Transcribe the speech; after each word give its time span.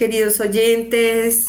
Queridos 0.00 0.40
oyentes. 0.40 1.48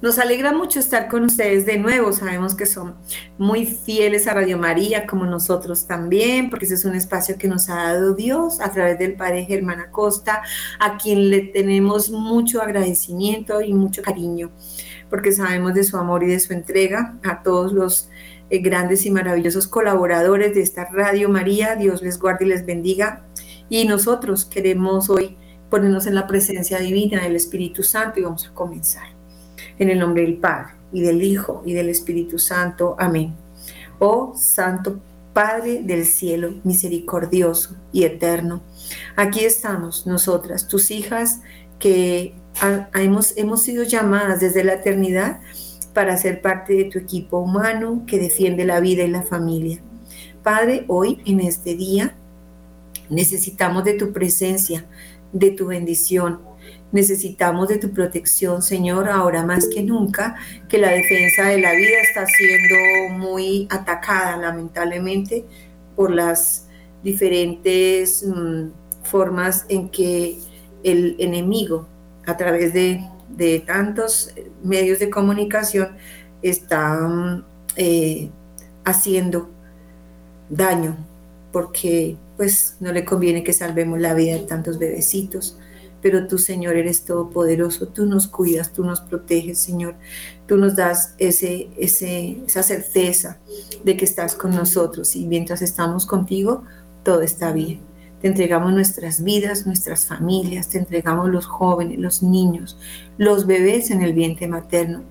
Nos 0.00 0.18
alegra 0.18 0.54
mucho 0.54 0.80
estar 0.80 1.06
con 1.08 1.24
ustedes 1.24 1.66
de 1.66 1.76
nuevo. 1.76 2.14
Sabemos 2.14 2.54
que 2.54 2.64
son 2.64 2.94
muy 3.36 3.66
fieles 3.66 4.26
a 4.26 4.32
Radio 4.32 4.56
María, 4.56 5.06
como 5.06 5.26
nosotros 5.26 5.86
también, 5.86 6.48
porque 6.48 6.64
ese 6.64 6.76
es 6.76 6.86
un 6.86 6.94
espacio 6.94 7.36
que 7.36 7.46
nos 7.46 7.68
ha 7.68 7.74
dado 7.74 8.14
Dios 8.14 8.62
a 8.62 8.72
través 8.72 8.98
del 8.98 9.16
Padre 9.16 9.44
Germán 9.44 9.80
Acosta, 9.80 10.40
a 10.78 10.96
quien 10.96 11.28
le 11.28 11.40
tenemos 11.42 12.08
mucho 12.08 12.62
agradecimiento 12.62 13.60
y 13.60 13.74
mucho 13.74 14.00
cariño, 14.00 14.50
porque 15.10 15.32
sabemos 15.32 15.74
de 15.74 15.84
su 15.84 15.98
amor 15.98 16.24
y 16.24 16.28
de 16.28 16.40
su 16.40 16.54
entrega 16.54 17.18
a 17.22 17.42
todos 17.42 17.74
los 17.74 18.08
eh, 18.48 18.60
grandes 18.60 19.04
y 19.04 19.10
maravillosos 19.10 19.68
colaboradores 19.68 20.54
de 20.54 20.62
esta 20.62 20.86
Radio 20.86 21.28
María. 21.28 21.76
Dios 21.76 22.00
les 22.00 22.18
guarde 22.18 22.46
y 22.46 22.48
les 22.48 22.64
bendiga. 22.64 23.26
Y 23.68 23.84
nosotros 23.84 24.46
queremos 24.46 25.10
hoy 25.10 25.36
ponernos 25.70 26.06
en 26.06 26.14
la 26.14 26.26
presencia 26.26 26.78
divina 26.78 27.22
del 27.22 27.36
Espíritu 27.36 27.82
Santo 27.82 28.20
y 28.20 28.24
vamos 28.24 28.46
a 28.46 28.54
comenzar. 28.54 29.08
En 29.78 29.88
el 29.88 29.98
nombre 29.98 30.22
del 30.22 30.36
Padre 30.36 30.74
y 30.92 31.00
del 31.00 31.22
Hijo 31.22 31.62
y 31.64 31.72
del 31.72 31.88
Espíritu 31.88 32.38
Santo. 32.38 32.96
Amén. 32.98 33.34
Oh 33.98 34.34
Santo 34.36 35.00
Padre 35.32 35.82
del 35.82 36.06
cielo, 36.06 36.54
misericordioso 36.64 37.76
y 37.92 38.02
eterno, 38.02 38.62
aquí 39.14 39.44
estamos 39.44 40.06
nosotras, 40.06 40.66
tus 40.66 40.90
hijas, 40.90 41.40
que 41.78 42.34
hemos, 42.94 43.36
hemos 43.36 43.62
sido 43.62 43.84
llamadas 43.84 44.40
desde 44.40 44.64
la 44.64 44.74
eternidad 44.74 45.40
para 45.94 46.16
ser 46.16 46.42
parte 46.42 46.74
de 46.74 46.84
tu 46.84 46.98
equipo 46.98 47.38
humano 47.38 48.02
que 48.06 48.18
defiende 48.18 48.64
la 48.64 48.80
vida 48.80 49.04
y 49.04 49.08
la 49.08 49.22
familia. 49.22 49.80
Padre, 50.42 50.84
hoy 50.88 51.22
en 51.24 51.40
este 51.40 51.76
día 51.76 52.14
necesitamos 53.08 53.84
de 53.84 53.94
tu 53.94 54.12
presencia, 54.12 54.84
de 55.32 55.50
tu 55.50 55.66
bendición. 55.66 56.40
Necesitamos 56.92 57.68
de 57.68 57.78
tu 57.78 57.92
protección, 57.92 58.62
Señor, 58.62 59.08
ahora 59.08 59.44
más 59.44 59.68
que 59.68 59.82
nunca, 59.82 60.36
que 60.68 60.78
la 60.78 60.90
defensa 60.90 61.44
de 61.44 61.60
la 61.60 61.72
vida 61.72 61.98
está 62.02 62.26
siendo 62.26 63.18
muy 63.18 63.68
atacada, 63.70 64.36
lamentablemente, 64.36 65.44
por 65.94 66.10
las 66.10 66.66
diferentes 67.02 68.24
mm, 68.26 68.70
formas 69.04 69.64
en 69.68 69.88
que 69.88 70.38
el 70.82 71.16
enemigo, 71.18 71.86
a 72.26 72.36
través 72.36 72.72
de, 72.74 73.00
tantos 73.66 74.34
medios 74.62 74.98
de 74.98 75.08
comunicación, 75.08 75.96
está 76.42 76.98
mm, 77.08 77.44
eh, 77.76 78.30
haciendo 78.84 79.48
daño, 80.48 80.96
porque 81.52 82.16
pues 82.36 82.76
no 82.80 82.92
le 82.92 83.04
conviene 83.04 83.44
que 83.44 83.52
salvemos 83.52 84.00
la 84.00 84.14
vida 84.14 84.34
de 84.34 84.40
tantos 84.40 84.78
bebecitos. 84.78 85.58
Pero 86.02 86.26
tú, 86.26 86.38
Señor, 86.38 86.76
eres 86.76 87.04
todopoderoso, 87.04 87.88
tú 87.88 88.06
nos 88.06 88.26
cuidas, 88.26 88.72
tú 88.72 88.84
nos 88.84 89.02
proteges, 89.02 89.58
Señor. 89.58 89.96
Tú 90.46 90.56
nos 90.56 90.74
das 90.74 91.14
ese, 91.18 91.68
ese, 91.76 92.42
esa 92.46 92.62
certeza 92.62 93.38
de 93.84 93.96
que 93.96 94.06
estás 94.06 94.34
con 94.34 94.54
nosotros 94.54 95.14
y 95.14 95.26
mientras 95.26 95.60
estamos 95.60 96.06
contigo, 96.06 96.64
todo 97.04 97.20
está 97.20 97.52
bien. 97.52 97.89
Te 98.20 98.28
entregamos 98.28 98.72
nuestras 98.72 99.24
vidas, 99.24 99.66
nuestras 99.66 100.06
familias, 100.06 100.68
te 100.68 100.78
entregamos 100.78 101.30
los 101.30 101.46
jóvenes, 101.46 101.98
los 101.98 102.22
niños, 102.22 102.78
los 103.16 103.46
bebés 103.46 103.90
en 103.90 104.02
el 104.02 104.12
vientre 104.12 104.46
materno, 104.46 105.02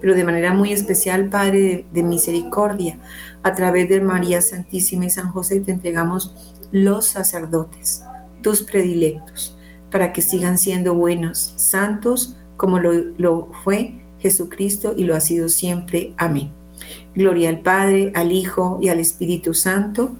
pero 0.00 0.14
de 0.14 0.24
manera 0.24 0.54
muy 0.54 0.72
especial, 0.72 1.28
Padre 1.28 1.86
de 1.92 2.02
misericordia, 2.02 2.98
a 3.42 3.54
través 3.54 3.88
de 3.90 4.00
María 4.00 4.40
Santísima 4.40 5.04
y 5.04 5.10
San 5.10 5.30
José, 5.30 5.60
te 5.60 5.72
entregamos 5.72 6.34
los 6.72 7.04
sacerdotes, 7.04 8.02
tus 8.42 8.62
predilectos, 8.62 9.56
para 9.90 10.12
que 10.12 10.22
sigan 10.22 10.58
siendo 10.58 10.94
buenos, 10.94 11.52
santos, 11.56 12.36
como 12.56 12.78
lo, 12.78 13.48
fue 13.62 14.00
Jesucristo 14.18 14.94
y 14.96 15.04
lo 15.04 15.14
ha 15.14 15.20
sido 15.20 15.48
siempre. 15.48 16.14
Amén. 16.16 16.50
Gloria 17.14 17.50
al 17.50 17.60
Padre, 17.60 18.10
al 18.14 18.32
Hijo 18.32 18.78
y 18.80 18.88
al 18.88 18.98
Espíritu 18.98 19.54
Santo. 19.54 20.16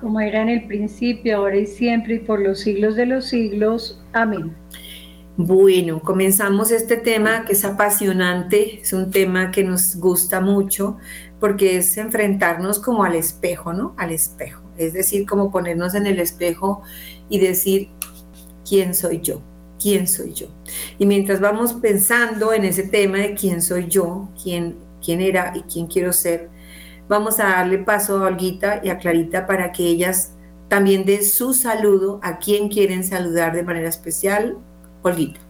Como 0.00 0.20
era 0.20 0.42
en 0.42 0.48
el 0.48 0.66
principio, 0.66 1.38
ahora 1.38 1.56
y 1.56 1.66
siempre, 1.66 2.16
y 2.16 2.18
por 2.18 2.40
los 2.40 2.60
siglos 2.60 2.96
de 2.96 3.06
los 3.06 3.26
siglos. 3.26 4.02
Amén. 4.12 4.54
Bueno, 5.38 6.00
comenzamos 6.00 6.70
este 6.70 6.96
tema 6.96 7.44
que 7.44 7.52
es 7.52 7.64
apasionante, 7.64 8.80
es 8.80 8.92
un 8.92 9.10
tema 9.10 9.50
que 9.50 9.64
nos 9.64 9.96
gusta 9.96 10.40
mucho 10.40 10.96
porque 11.40 11.76
es 11.76 11.96
enfrentarnos 11.98 12.78
como 12.78 13.04
al 13.04 13.14
espejo, 13.14 13.74
¿no? 13.74 13.94
Al 13.98 14.12
espejo 14.12 14.66
es 14.78 14.92
decir, 14.92 15.26
como 15.26 15.50
ponernos 15.50 15.94
en 15.94 16.06
el 16.06 16.18
espejo 16.18 16.82
y 17.28 17.38
decir, 17.38 17.88
¿quién 18.68 18.94
soy 18.94 19.20
yo? 19.20 19.40
¿Quién 19.80 20.06
soy 20.06 20.32
yo? 20.32 20.48
Y 20.98 21.06
mientras 21.06 21.40
vamos 21.40 21.74
pensando 21.74 22.52
en 22.52 22.64
ese 22.64 22.84
tema 22.84 23.18
de 23.18 23.34
quién 23.34 23.62
soy 23.62 23.86
yo, 23.88 24.28
quién, 24.42 24.76
quién 25.04 25.20
era 25.20 25.52
y 25.54 25.62
quién 25.62 25.86
quiero 25.86 26.12
ser, 26.12 26.50
vamos 27.08 27.40
a 27.40 27.44
darle 27.44 27.78
paso 27.78 28.18
a 28.18 28.26
Olguita 28.26 28.80
y 28.82 28.90
a 28.90 28.98
Clarita 28.98 29.46
para 29.46 29.72
que 29.72 29.84
ellas 29.84 30.32
también 30.68 31.04
den 31.04 31.24
su 31.24 31.54
saludo 31.54 32.20
a 32.22 32.38
quien 32.38 32.68
quieren 32.68 33.04
saludar 33.04 33.54
de 33.54 33.62
manera 33.62 33.88
especial. 33.88 34.56
Olguita. 35.02 35.40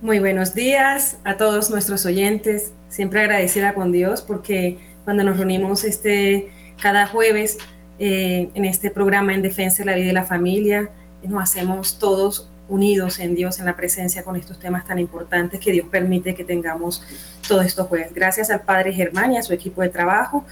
Muy 0.00 0.18
buenos 0.18 0.54
días 0.54 1.18
a 1.24 1.36
todos 1.36 1.70
nuestros 1.70 2.06
oyentes. 2.06 2.72
Siempre 2.88 3.20
agradecida 3.20 3.74
con 3.74 3.92
Dios 3.92 4.22
porque 4.22 4.78
cuando 5.04 5.24
nos 5.24 5.36
reunimos 5.36 5.84
este 5.84 6.50
cada 6.80 7.06
jueves 7.06 7.58
eh, 7.98 8.50
en 8.54 8.64
este 8.64 8.90
programa 8.90 9.34
en 9.34 9.42
defensa 9.42 9.82
de 9.82 9.90
la 9.90 9.96
vida 9.96 10.10
y 10.10 10.12
la 10.12 10.24
familia. 10.24 10.90
Nos 11.22 11.42
hacemos 11.42 11.98
todos 11.98 12.50
unidos 12.68 13.18
en 13.18 13.34
Dios, 13.34 13.58
en 13.58 13.66
la 13.66 13.76
presencia 13.76 14.22
con 14.22 14.36
estos 14.36 14.58
temas 14.58 14.86
tan 14.86 14.98
importantes 14.98 15.60
que 15.60 15.72
Dios 15.72 15.86
permite 15.90 16.34
que 16.34 16.44
tengamos 16.44 17.02
todos 17.46 17.64
estos 17.66 17.86
jueves. 17.88 18.12
Gracias 18.14 18.50
al 18.50 18.62
Padre 18.62 18.92
Germán 18.92 19.32
y 19.32 19.36
a 19.36 19.42
su 19.42 19.52
equipo 19.52 19.82
de 19.82 19.90
trabajo. 19.90 20.44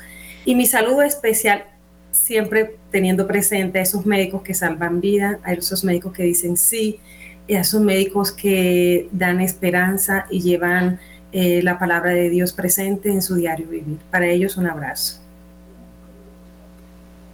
Y 0.44 0.54
mi 0.54 0.66
saludo 0.66 1.02
especial, 1.02 1.64
siempre 2.10 2.76
teniendo 2.90 3.26
presente 3.26 3.78
a 3.78 3.82
esos 3.82 4.04
médicos 4.04 4.42
que 4.42 4.54
salvan 4.54 5.00
vida, 5.00 5.38
a 5.42 5.52
esos 5.52 5.84
médicos 5.84 6.12
que 6.12 6.24
dicen 6.24 6.56
sí, 6.56 7.00
y 7.46 7.54
a 7.54 7.60
esos 7.60 7.80
médicos 7.80 8.32
que 8.32 9.08
dan 9.12 9.40
esperanza 9.40 10.26
y 10.30 10.40
llevan 10.40 11.00
eh, 11.32 11.62
la 11.62 11.78
palabra 11.78 12.12
de 12.12 12.28
Dios 12.28 12.52
presente 12.52 13.08
en 13.10 13.22
su 13.22 13.36
diario 13.36 13.66
vivir. 13.68 13.98
Para 14.10 14.26
ellos 14.26 14.56
un 14.56 14.66
abrazo. 14.66 15.18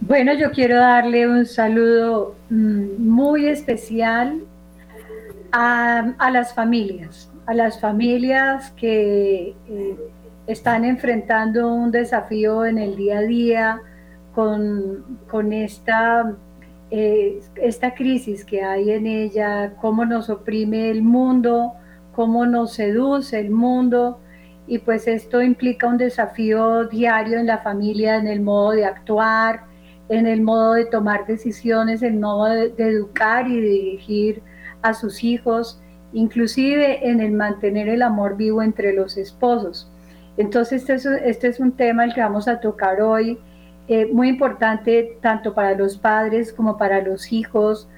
Bueno, 0.01 0.33
yo 0.33 0.51
quiero 0.51 0.77
darle 0.77 1.27
un 1.27 1.45
saludo 1.45 2.35
mm, 2.49 2.97
muy 2.97 3.47
especial 3.47 4.41
a, 5.51 6.29
las 6.31 6.53
familias, 6.53 7.31
a 7.45 7.53
las 7.53 7.79
familias 7.79 8.71
que 8.71 9.55
eh, 9.67 9.97
están 10.47 10.85
enfrentando 10.85 11.73
un 11.73 11.91
desafío 11.91 12.65
en 12.65 12.77
el 12.77 12.95
día 12.95 13.19
a 13.19 13.21
día 13.21 13.81
con, 14.33 15.53
esta, 15.53 16.33
eh, 16.91 17.39
esta 17.55 17.93
crisis 17.93 18.45
que 18.45 18.63
hay 18.63 18.91
en 18.91 19.05
ella, 19.05 19.73
cómo 19.81 20.05
nos 20.05 20.29
oprime 20.29 20.89
el 20.89 21.01
mundo, 21.01 21.73
cómo 22.13 22.45
nos 22.45 22.73
seduce 22.73 23.39
el 23.39 23.49
mundo. 23.49 24.19
Y 24.65 24.79
pues 24.79 25.07
esto 25.07 25.41
implica 25.41 25.87
un 25.87 25.97
desafío 25.97 26.85
diario 26.85 27.39
en 27.39 27.47
la 27.47 27.57
familia, 27.57 28.15
en 28.17 28.27
el 28.27 28.41
modo 28.41 28.71
de 28.71 28.85
actuar, 28.85 29.63
en 30.09 30.25
el 30.25 30.41
modo 30.41 30.73
de 30.73 30.85
tomar 30.85 31.25
decisiones, 31.25 32.01
en 32.01 32.15
el 32.15 32.19
modo 32.19 32.45
de, 32.45 32.73
educar 32.77 33.47
y 33.47 33.59
dirigir 33.59 34.41
a 34.81 34.93
sus 34.93 35.23
hijos, 35.23 35.81
inclusive 36.13 37.09
en 37.09 37.19
el 37.19 37.31
mantener 37.31 37.89
el 37.89 38.01
amor 38.01 38.37
vivo 38.37 38.61
entre 38.61 38.93
los 38.93 39.17
esposos. 39.17 39.91
Entonces, 40.37 40.89
este 40.89 41.47
es, 41.47 41.59
un 41.59 41.73
tema 41.73 42.05
el 42.05 42.13
que 42.13 42.21
vamos 42.21 42.47
a 42.47 42.59
tocar 42.59 43.01
hoy, 43.01 43.37
eh, 43.87 44.05
muy 44.05 44.29
importante 44.29 45.17
tanto 45.21 45.53
para 45.53 45.73
los 45.75 45.97
padres 45.97 46.53
como 46.53 46.77
para 46.77 47.01
los 47.01 47.33
hijos, 47.33 47.89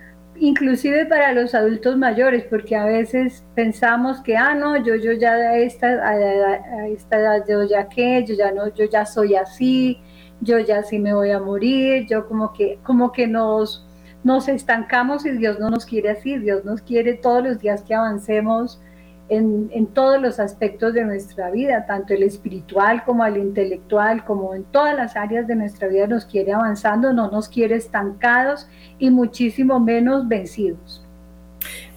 inclusive 0.41 1.05
para 1.05 1.33
los 1.33 1.53
adultos 1.53 1.97
mayores, 1.97 2.45
porque 2.49 2.75
a 2.75 2.85
veces 2.85 3.43
pensamos 3.53 4.21
que, 4.21 4.37
ah, 4.37 4.55
no, 4.55 4.75
yo, 4.77 4.95
yo 4.95 5.11
ya 5.11 5.33
a 5.33 5.57
esta, 5.57 5.87
a, 5.87 6.87
esta 6.87 7.19
edad, 7.19 7.45
yo 7.47 7.63
ya 7.63 7.87
qué, 7.87 8.25
yo 8.25 8.33
ya 8.33 8.51
no, 8.51 8.73
yo 8.73 8.85
ya 8.85 9.05
soy 9.05 9.35
así, 9.35 9.99
yo 10.39 10.57
ya 10.57 10.81
sí 10.81 10.97
me 10.97 11.13
voy 11.13 11.29
a 11.29 11.39
morir, 11.39 12.07
yo 12.07 12.27
como 12.27 12.53
que, 12.53 12.79
como 12.81 13.11
que 13.11 13.27
nos, 13.27 13.85
nos 14.23 14.47
estancamos 14.47 15.25
y 15.25 15.31
Dios 15.31 15.59
no 15.59 15.69
nos 15.69 15.85
quiere 15.85 16.11
así, 16.11 16.37
Dios 16.37 16.63
nos 16.65 16.81
quiere 16.81 17.13
todos 17.15 17.43
los 17.43 17.59
días 17.59 17.81
que 17.81 17.95
avancemos 17.95 18.79
en, 19.29 19.69
en, 19.73 19.87
todos 19.87 20.21
los 20.21 20.39
aspectos 20.39 20.93
de 20.93 21.05
nuestra 21.05 21.49
vida, 21.51 21.85
tanto 21.85 22.13
el 22.13 22.23
espiritual 22.23 23.03
como 23.05 23.25
el 23.25 23.37
intelectual, 23.37 24.25
como 24.25 24.53
en 24.53 24.63
todas 24.65 24.95
las 24.95 25.15
áreas 25.15 25.47
de 25.47 25.55
nuestra 25.55 25.87
vida 25.87 26.05
nos 26.05 26.25
quiere 26.25 26.51
avanzando, 26.51 27.13
no 27.13 27.31
nos 27.31 27.47
quiere 27.47 27.75
estancados 27.75 28.67
y 28.99 29.09
muchísimo 29.09 29.79
menos 29.79 30.27
vencidos. 30.27 31.05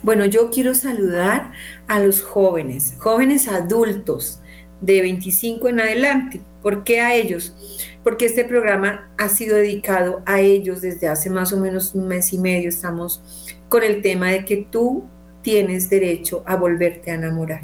Bueno, 0.03 0.26
yo 0.26 0.50
quiero 0.50 0.75
saludar 0.75 1.53
a 1.88 1.99
los 1.99 2.23
jóvenes, 2.23 2.97
jóvenes 2.99 3.49
adultos 3.49 4.41
de 4.81 5.00
25 5.00 5.69
en 5.69 5.81
adelante. 5.81 6.41
¿Por 6.62 6.85
qué 6.85 7.00
a 7.00 7.15
ellos? 7.15 7.55
Porque 8.04 8.26
este 8.26 8.44
programa 8.44 9.10
ha 9.16 9.28
sido 9.30 9.56
dedicado 9.56 10.22
a 10.26 10.40
ellos 10.40 10.82
desde 10.82 11.08
hace 11.08 11.30
más 11.30 11.52
o 11.54 11.56
menos 11.58 11.94
un 11.94 12.06
mes 12.06 12.32
y 12.34 12.38
medio. 12.38 12.68
Estamos 12.68 13.22
con 13.70 13.82
el 13.82 14.02
tema 14.02 14.30
de 14.30 14.44
que 14.44 14.68
tú 14.70 15.04
tienes 15.42 15.88
derecho 15.88 16.42
a 16.46 16.56
volverte 16.56 17.10
a 17.10 17.14
enamorar, 17.14 17.62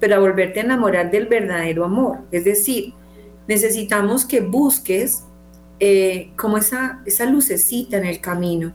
pero 0.00 0.16
a 0.16 0.18
volverte 0.18 0.60
a 0.60 0.64
enamorar 0.64 1.10
del 1.10 1.26
verdadero 1.26 1.84
amor. 1.84 2.20
Es 2.32 2.44
decir, 2.44 2.94
necesitamos 3.46 4.24
que 4.24 4.40
busques 4.40 5.24
eh, 5.78 6.30
como 6.36 6.56
esa, 6.56 7.02
esa 7.04 7.26
lucecita 7.26 7.98
en 7.98 8.06
el 8.06 8.20
camino, 8.20 8.72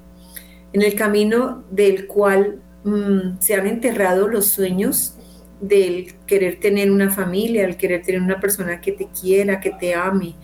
en 0.71 0.83
el 0.83 0.93
camino 0.93 1.63
del 1.71 2.05
cual 2.05 2.61
mm, 2.83 3.39
se 3.39 3.55
han 3.55 3.65
enterrado 3.65 4.27
los 4.27 4.45
sueños 4.45 5.15
del 5.61 6.13
querer 6.27 6.59
tener 6.59 6.91
una 6.91 7.09
familia, 7.09 7.65
el 7.65 7.77
querer 7.77 8.03
tener 8.03 8.21
una 8.21 8.39
persona 8.39 8.81
que 8.81 8.91
te 8.91 9.07
quiera, 9.07 9.59
que 9.59 9.71
te 9.71 9.93
ame, 9.93 10.35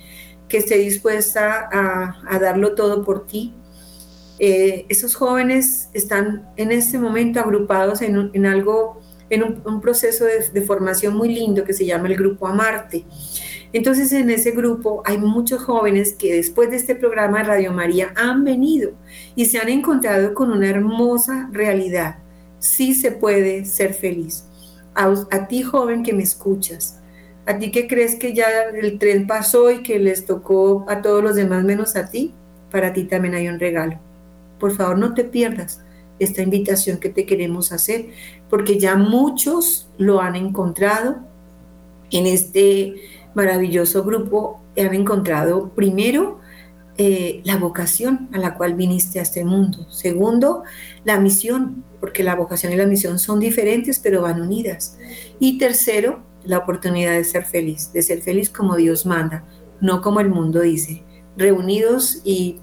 que 0.50 0.58
esté 0.58 0.78
dispuesta 0.78 1.70
a, 1.72 2.40
darlo 2.40 2.76
todo 2.76 3.04
por 3.04 3.26
ti. 3.26 3.54
Eh, 4.40 4.86
esos 4.90 5.16
jóvenes 5.16 5.90
están 5.94 6.48
en 6.58 6.72
este 6.72 7.00
momento 7.00 7.40
agrupados 7.40 8.02
en, 8.02 8.46
algo, 8.46 9.02
en 9.30 9.62
un, 9.66 9.82
proceso 9.82 10.26
de, 10.26 10.48
de, 10.54 10.62
formación 10.62 11.16
muy 11.16 11.34
lindo 11.34 11.64
que 11.64 11.74
se 11.74 11.86
llama 11.86 12.08
el 12.08 12.16
Grupo 12.16 12.48
Amarte. 12.48 13.06
Entonces 13.74 14.12
en 14.14 14.30
ese 14.30 14.52
grupo 14.52 15.02
hay 15.06 15.18
muchos 15.18 15.64
jóvenes 15.64 16.14
que 16.14 16.34
después 16.36 16.70
de 16.70 16.78
este 16.78 16.96
programa 16.96 17.40
de 17.40 17.44
Radio 17.46 17.74
María 17.74 18.14
han 18.16 18.44
venido 18.44 18.92
y 19.36 19.46
se 19.46 19.60
han 19.60 19.70
encontrado 19.70 20.34
con 20.34 20.52
una 20.52 20.70
hermosa 20.70 21.50
realidad. 21.52 22.20
Sí 22.60 22.94
se 22.94 23.12
puede 23.12 23.66
ser 23.66 23.94
feliz 23.94 24.48
a, 24.98 25.48
ti 25.48 25.62
joven 25.62 26.04
que 26.04 26.14
me 26.14 26.24
escuchas, 26.24 26.97
a 27.48 27.58
ti 27.58 27.72
que 27.72 27.88
crees 27.88 28.16
que 28.16 28.34
ya 28.34 28.46
el 28.76 29.00
tren 29.00 29.26
pasó 29.26 29.72
y 29.72 29.82
que 29.82 30.00
les 30.00 30.26
tocó 30.26 30.86
a 30.90 31.02
todos 31.02 31.24
los 31.24 31.36
demás 31.36 31.64
menos 31.64 31.96
a 31.96 32.10
ti, 32.10 32.34
para 32.70 32.92
ti 32.92 33.06
también 33.06 33.36
hay 33.36 33.48
un 33.48 33.58
regalo. 33.58 34.00
Por 34.60 34.76
favor, 34.76 34.98
no 34.98 35.14
te 35.14 35.24
pierdas 35.24 35.82
esta 36.20 36.42
invitación 36.42 36.98
que 36.98 37.10
te 37.10 37.26
queremos 37.26 37.72
hacer, 37.72 38.08
porque 38.50 38.78
ya 38.78 38.98
muchos 38.98 39.88
lo 39.98 40.20
han 40.20 40.36
encontrado 40.36 41.20
en 42.12 42.28
este 42.28 42.96
maravilloso 43.34 44.04
grupo, 44.04 44.62
han 44.76 44.94
encontrado 44.94 45.70
primero 45.70 46.40
eh, 46.98 47.42
la 47.46 47.56
vocación 47.56 48.28
a 48.34 48.40
la 48.40 48.56
cual 48.56 48.74
viniste 48.74 49.20
a 49.20 49.22
este 49.22 49.46
mundo. 49.46 49.90
Segundo, 49.90 50.64
la 51.06 51.18
misión, 51.20 51.86
porque 52.02 52.24
la 52.24 52.36
vocación 52.36 52.74
y 52.74 52.76
la 52.76 52.88
misión 52.88 53.20
son 53.20 53.40
diferentes, 53.40 54.00
pero 54.00 54.24
van 54.24 54.42
unidas. 54.42 54.98
Y 55.40 55.60
tercero, 55.60 56.27
la 56.48 56.60
oportunidad 56.60 57.14
de 57.14 57.24
ser 57.24 57.46
feliz, 57.46 57.92
de 57.94 58.02
ser 58.02 58.22
feliz 58.22 58.50
como 58.50 58.76
Dios 58.76 59.06
manda, 59.06 59.44
no 59.82 60.02
como 60.02 60.20
el 60.20 60.30
mundo 60.30 60.62
dice, 60.62 61.04
reunidos 61.36 62.22
y, 62.24 62.60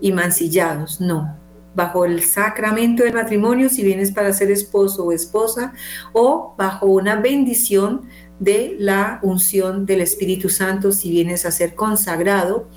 y 0.00 0.12
mancillados, 0.12 1.00
no. 1.00 1.36
Bajo 1.74 2.04
el 2.04 2.22
sacramento 2.22 3.02
del 3.02 3.14
matrimonio, 3.14 3.70
si 3.70 3.82
vienes 3.82 4.12
para 4.12 4.32
ser 4.34 4.50
esposo 4.50 5.06
o 5.06 5.12
esposa, 5.12 5.72
o 6.12 6.54
bajo 6.58 6.86
una 6.86 7.16
bendición 7.16 8.02
de 8.38 8.76
la 8.78 9.18
unción 9.22 9.86
del 9.86 10.02
Espíritu 10.02 10.50
Santo, 10.50 10.92
si 10.92 11.10
vienes 11.10 11.46
a 11.46 11.50
ser 11.50 11.74
consagrado 11.74 12.68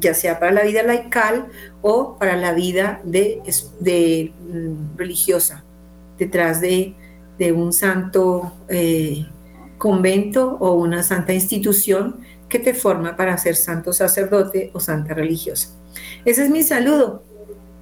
ya 0.00 0.14
sea 0.14 0.38
para 0.38 0.52
la 0.52 0.62
vida 0.62 0.82
laical 0.82 1.48
o 1.82 2.16
para 2.18 2.36
la 2.36 2.52
vida 2.52 3.00
de, 3.04 3.42
de 3.80 4.32
mm, 4.48 4.96
religiosa, 4.96 5.64
detrás 6.18 6.60
de, 6.60 6.94
un 7.54 7.72
santo 7.72 8.52
eh, 8.68 9.24
convento 9.78 10.56
o 10.60 10.72
una 10.72 11.02
santa 11.02 11.32
institución 11.32 12.20
que 12.48 12.58
te 12.58 12.74
forma 12.74 13.16
para 13.16 13.38
ser 13.38 13.56
santo 13.56 13.92
sacerdote 13.92 14.70
o 14.74 14.80
santa 14.80 15.14
religiosa. 15.14 15.70
Ese 16.24 16.44
es 16.44 16.50
mi 16.50 16.62
saludo. 16.62 17.22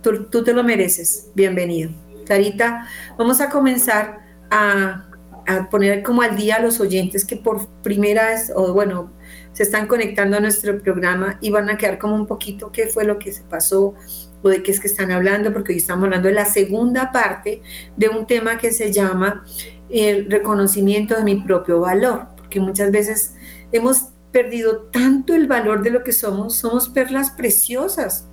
Tú, 0.03 0.45
te 0.45 0.53
lo 0.53 0.63
mereces. 0.63 1.31
Bienvenido. 1.35 1.91
Clarita, 2.27 2.87
vamos 3.19 3.41
a 3.41 3.51
comenzar 3.51 4.21
a, 4.51 5.09
a 5.47 5.69
poner 5.69 6.03
como 6.03 6.23
al 6.23 6.37
día 6.37 6.57
a 6.57 6.61
los 6.61 6.79
oyentes 6.81 7.25
que 7.25 7.37
por 7.37 7.67
primera 7.83 8.29
vez, 8.29 8.53
o 8.55 8.73
bueno, 8.73 9.13
se 9.53 9.63
están 9.63 9.87
conectando 9.87 10.37
a 10.37 10.41
nuestro 10.41 10.79
programa 10.81 11.39
y 11.41 11.51
van 11.51 11.71
a 11.71 11.79
quedar 11.79 11.99
como 11.99 12.15
un 12.15 12.27
poquito 12.27 12.71
qué 12.71 12.87
fue 12.89 13.05
lo 13.05 13.19
que 13.19 13.33
se 13.33 13.43
pasó 13.43 13.95
o 14.43 14.49
de 14.49 14.63
qué 14.63 14.71
es 14.71 14.81
que 14.81 14.87
están 14.87 15.11
hablando, 15.11 15.53
porque 15.53 15.73
hoy 15.73 15.79
estamos 15.79 16.05
hablando 16.05 16.29
de 16.29 16.35
la 16.35 16.45
segunda 16.45 17.11
parte 17.11 17.63
de 17.97 18.09
un 18.09 18.27
tema 18.27 18.59
que 18.59 18.71
se 18.71 18.93
llama 18.93 19.45
el 19.91 20.31
reconocimiento 20.31 21.17
de 21.17 21.25
mi 21.25 21.37
propio 21.37 21.81
valor, 21.81 22.29
porque 22.37 22.61
muchas 22.61 22.91
veces 22.91 23.35
hemos 23.73 24.09
perdido 24.33 24.83
tanto 24.93 25.35
el 25.35 25.47
valor 25.47 25.83
de 25.83 25.91
lo 25.91 26.05
que 26.05 26.13
somos, 26.13 26.57
somos 26.57 26.89
perlas 26.89 27.31
preciosas 27.31 28.27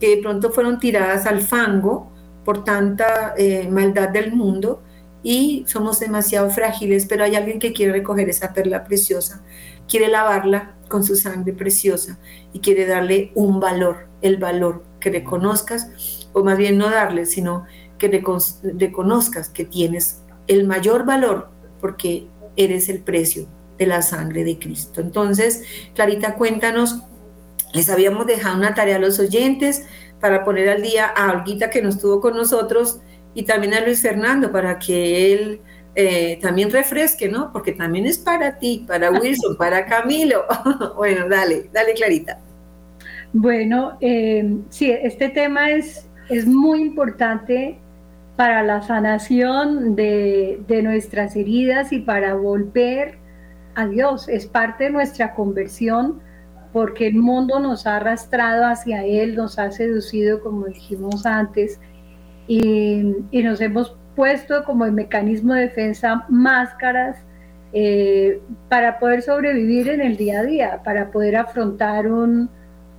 que 0.00 0.16
de 0.16 0.22
pronto 0.22 0.50
fueron 0.50 0.78
tiradas 0.78 1.26
al 1.26 1.42
fango 1.42 2.10
por 2.44 2.64
tanta 2.64 3.34
eh, 3.36 3.68
maldad 3.68 4.08
del 4.08 4.32
mundo 4.32 4.82
y 5.22 5.64
somos 5.68 6.00
demasiado 6.00 6.48
frágiles, 6.50 7.04
pero 7.06 7.24
hay 7.24 7.34
alguien 7.34 7.58
que 7.58 7.74
quiere 7.74 7.92
recoger 7.92 8.28
esa 8.30 8.54
perla 8.54 8.84
preciosa 8.84 9.42
quiere 9.90 10.08
lavarla 10.08 10.76
con 10.88 11.04
su 11.04 11.16
sangre 11.16 11.52
preciosa 11.52 12.18
y 12.52 12.60
quiere 12.60 12.86
darle 12.86 13.32
un 13.34 13.60
valor, 13.60 14.08
el 14.22 14.38
valor 14.38 14.84
que 15.00 15.10
reconozcas, 15.10 16.28
o 16.32 16.44
más 16.44 16.56
bien 16.56 16.78
no 16.78 16.88
darle, 16.88 17.26
sino 17.26 17.64
que 17.98 18.08
reconozcas 18.08 19.48
que 19.48 19.64
tienes 19.64 20.22
el 20.50 20.66
mayor 20.66 21.06
valor 21.06 21.48
porque 21.80 22.26
eres 22.56 22.88
el 22.88 23.00
precio 23.00 23.46
de 23.78 23.86
la 23.86 24.02
sangre 24.02 24.42
de 24.42 24.58
Cristo. 24.58 25.00
Entonces, 25.00 25.62
Clarita, 25.94 26.34
cuéntanos, 26.34 27.02
les 27.72 27.88
habíamos 27.88 28.26
dejado 28.26 28.56
una 28.56 28.74
tarea 28.74 28.96
a 28.96 28.98
los 28.98 29.20
oyentes 29.20 29.86
para 30.20 30.44
poner 30.44 30.68
al 30.68 30.82
día 30.82 31.06
a 31.06 31.30
Olguita 31.30 31.70
que 31.70 31.80
nos 31.80 31.94
estuvo 31.94 32.20
con 32.20 32.34
nosotros 32.36 33.00
y 33.32 33.44
también 33.44 33.74
a 33.74 33.80
Luis 33.80 34.02
Fernando 34.02 34.50
para 34.50 34.78
que 34.80 35.32
él 35.32 35.60
eh, 35.94 36.38
también 36.42 36.70
refresque, 36.70 37.28
¿no? 37.28 37.52
Porque 37.52 37.72
también 37.72 38.06
es 38.06 38.18
para 38.18 38.58
ti, 38.58 38.84
para 38.88 39.12
Wilson, 39.12 39.56
para 39.56 39.86
Camilo. 39.86 40.44
bueno, 40.96 41.28
dale, 41.28 41.70
dale 41.72 41.94
Clarita. 41.94 42.40
Bueno, 43.32 43.96
eh, 44.00 44.58
sí, 44.68 44.90
este 44.90 45.28
tema 45.28 45.70
es, 45.70 46.08
es 46.28 46.44
muy 46.44 46.80
importante 46.80 47.78
para 48.40 48.62
la 48.62 48.80
sanación 48.80 49.94
de, 49.96 50.62
de 50.66 50.82
nuestras 50.82 51.36
heridas 51.36 51.92
y 51.92 51.98
para 51.98 52.32
volver 52.32 53.18
a 53.74 53.86
Dios. 53.86 54.30
Es 54.30 54.46
parte 54.46 54.84
de 54.84 54.90
nuestra 54.90 55.34
conversión 55.34 56.22
porque 56.72 57.08
el 57.08 57.16
mundo 57.16 57.60
nos 57.60 57.86
ha 57.86 57.96
arrastrado 57.96 58.64
hacia 58.64 59.04
Él, 59.04 59.36
nos 59.36 59.58
ha 59.58 59.70
seducido, 59.70 60.40
como 60.40 60.64
dijimos 60.64 61.26
antes, 61.26 61.78
y, 62.46 63.14
y 63.30 63.42
nos 63.42 63.60
hemos 63.60 63.94
puesto 64.16 64.64
como 64.64 64.86
el 64.86 64.92
mecanismo 64.92 65.52
de 65.52 65.64
defensa 65.64 66.24
máscaras 66.30 67.18
eh, 67.74 68.40
para 68.70 68.98
poder 68.98 69.20
sobrevivir 69.20 69.90
en 69.90 70.00
el 70.00 70.16
día 70.16 70.40
a 70.40 70.44
día, 70.44 70.80
para 70.82 71.10
poder 71.10 71.36
afrontar 71.36 72.06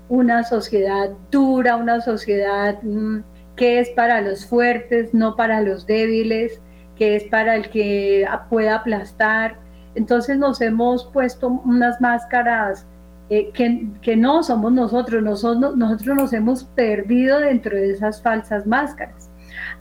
una 0.08 0.44
sociedad 0.44 1.10
dura, 1.32 1.78
una 1.78 2.00
sociedad 2.00 2.78
mm, 2.84 3.22
que 3.62 3.80
es 3.80 3.90
para 3.92 4.20
los 4.22 4.48
fuertes, 4.48 5.14
no 5.14 5.36
para 5.36 5.62
los 5.62 5.86
débiles, 5.86 6.60
que 6.96 7.16
es 7.16 7.26
para 7.26 7.56
el 7.56 7.70
que 7.70 8.28
pueda 8.50 8.78
aplastar. 8.78 9.60
Entonces 9.94 10.40
nos 10.40 10.62
hemos 10.62 11.06
puesto 11.14 11.62
unas 11.64 12.02
máscaras 12.02 12.88
eh, 13.30 13.52
que, 13.54 13.88
que, 14.02 14.16
no 14.16 14.42
somos 14.42 14.72
nosotros, 14.72 15.22
nosotros, 15.22 15.78
nosotros 15.78 16.16
nos 16.16 16.34
hemos 16.34 16.64
perdido 16.64 17.40
dentro 17.40 17.78
de 17.78 17.92
esas 17.92 18.20
falsas 18.24 18.66
máscaras. 18.66 19.30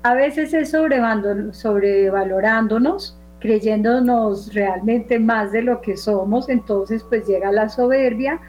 A 0.03 0.13
veces 0.13 0.53
es 0.53 0.73
sobrevalorándonos, 0.73 3.19
creyéndonos 3.39 4.53
realmente 4.53 5.19
más 5.19 5.53
de 5.53 5.63
lo 5.63 5.81
que 5.81 5.97
somos, 5.97 6.51
entonces 6.51 7.03
pues 7.09 7.27
llega 7.27 7.51
la 7.51 7.71
soberbia, 7.71 8.43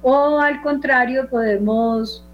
o 0.00 0.40
al 0.40 0.62
contrario 0.62 1.28
podemos 1.28 2.26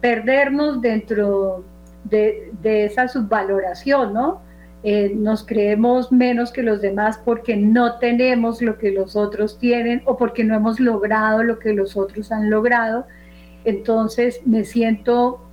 perdernos 0.00 0.80
dentro 0.80 1.62
de, 2.04 2.52
esa 2.62 3.08
subvaloración, 3.08 4.12
¿no? 4.12 4.42
Eh, 4.82 5.12
nos 5.14 5.44
creemos 5.44 6.10
menos 6.10 6.52
que 6.52 6.62
los 6.62 6.80
demás 6.80 7.20
porque 7.22 7.54
no 7.54 7.98
tenemos 7.98 8.62
lo 8.62 8.78
que 8.78 8.92
los 8.92 9.14
otros 9.14 9.58
tienen 9.58 10.02
o 10.06 10.16
porque 10.16 10.42
no 10.42 10.54
hemos 10.54 10.80
logrado 10.80 11.42
lo 11.42 11.58
que 11.58 11.74
los 11.74 11.96
otros 11.96 12.32
han 12.32 12.48
logrado. 12.48 13.06
Entonces 13.64 14.40
me 14.46 14.64
siento 14.64 15.46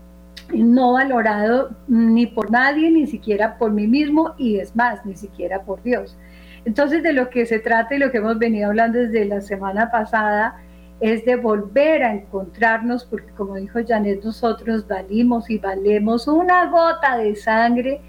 no 0.54 0.94
valorado 0.94 1.72
ni 1.88 2.25
por 2.25 2.51
nadie, 2.51 2.89
ni 2.89 3.06
siquiera 3.06 3.58
por 3.58 3.72
mí 3.72 3.88
mismo, 3.88 4.34
y 4.38 4.60
es 4.60 4.75
más, 4.75 5.06
ni 5.06 5.16
siquiera 5.16 5.63
por 5.63 5.84
Dios. 5.84 6.18
Entonces, 6.66 7.04
de 7.04 7.13
lo 7.13 7.30
que 7.30 7.46
se 7.46 7.60
trata 7.60 7.96
y 7.96 8.00
lo 8.00 8.12
que 8.12 8.18
hemos 8.18 8.38
venido 8.39 8.68
hablando 8.68 9.00
desde 9.00 9.25
la 9.25 9.42
semana 9.42 9.89
pasada 9.92 10.62
es 11.00 11.25
de 11.25 11.36
volver 11.36 12.04
a 12.04 12.13
encontrarnos, 12.13 13.06
porque 13.06 13.32
como 13.34 13.56
dijo 13.56 13.80
Janet, 13.88 14.24
nosotros 14.24 14.88
valimos 14.88 15.50
y 15.50 15.58
valemos 15.58 16.27
una 16.27 16.70
gota 16.70 17.18
de 17.18 17.36
sangre 17.36 18.01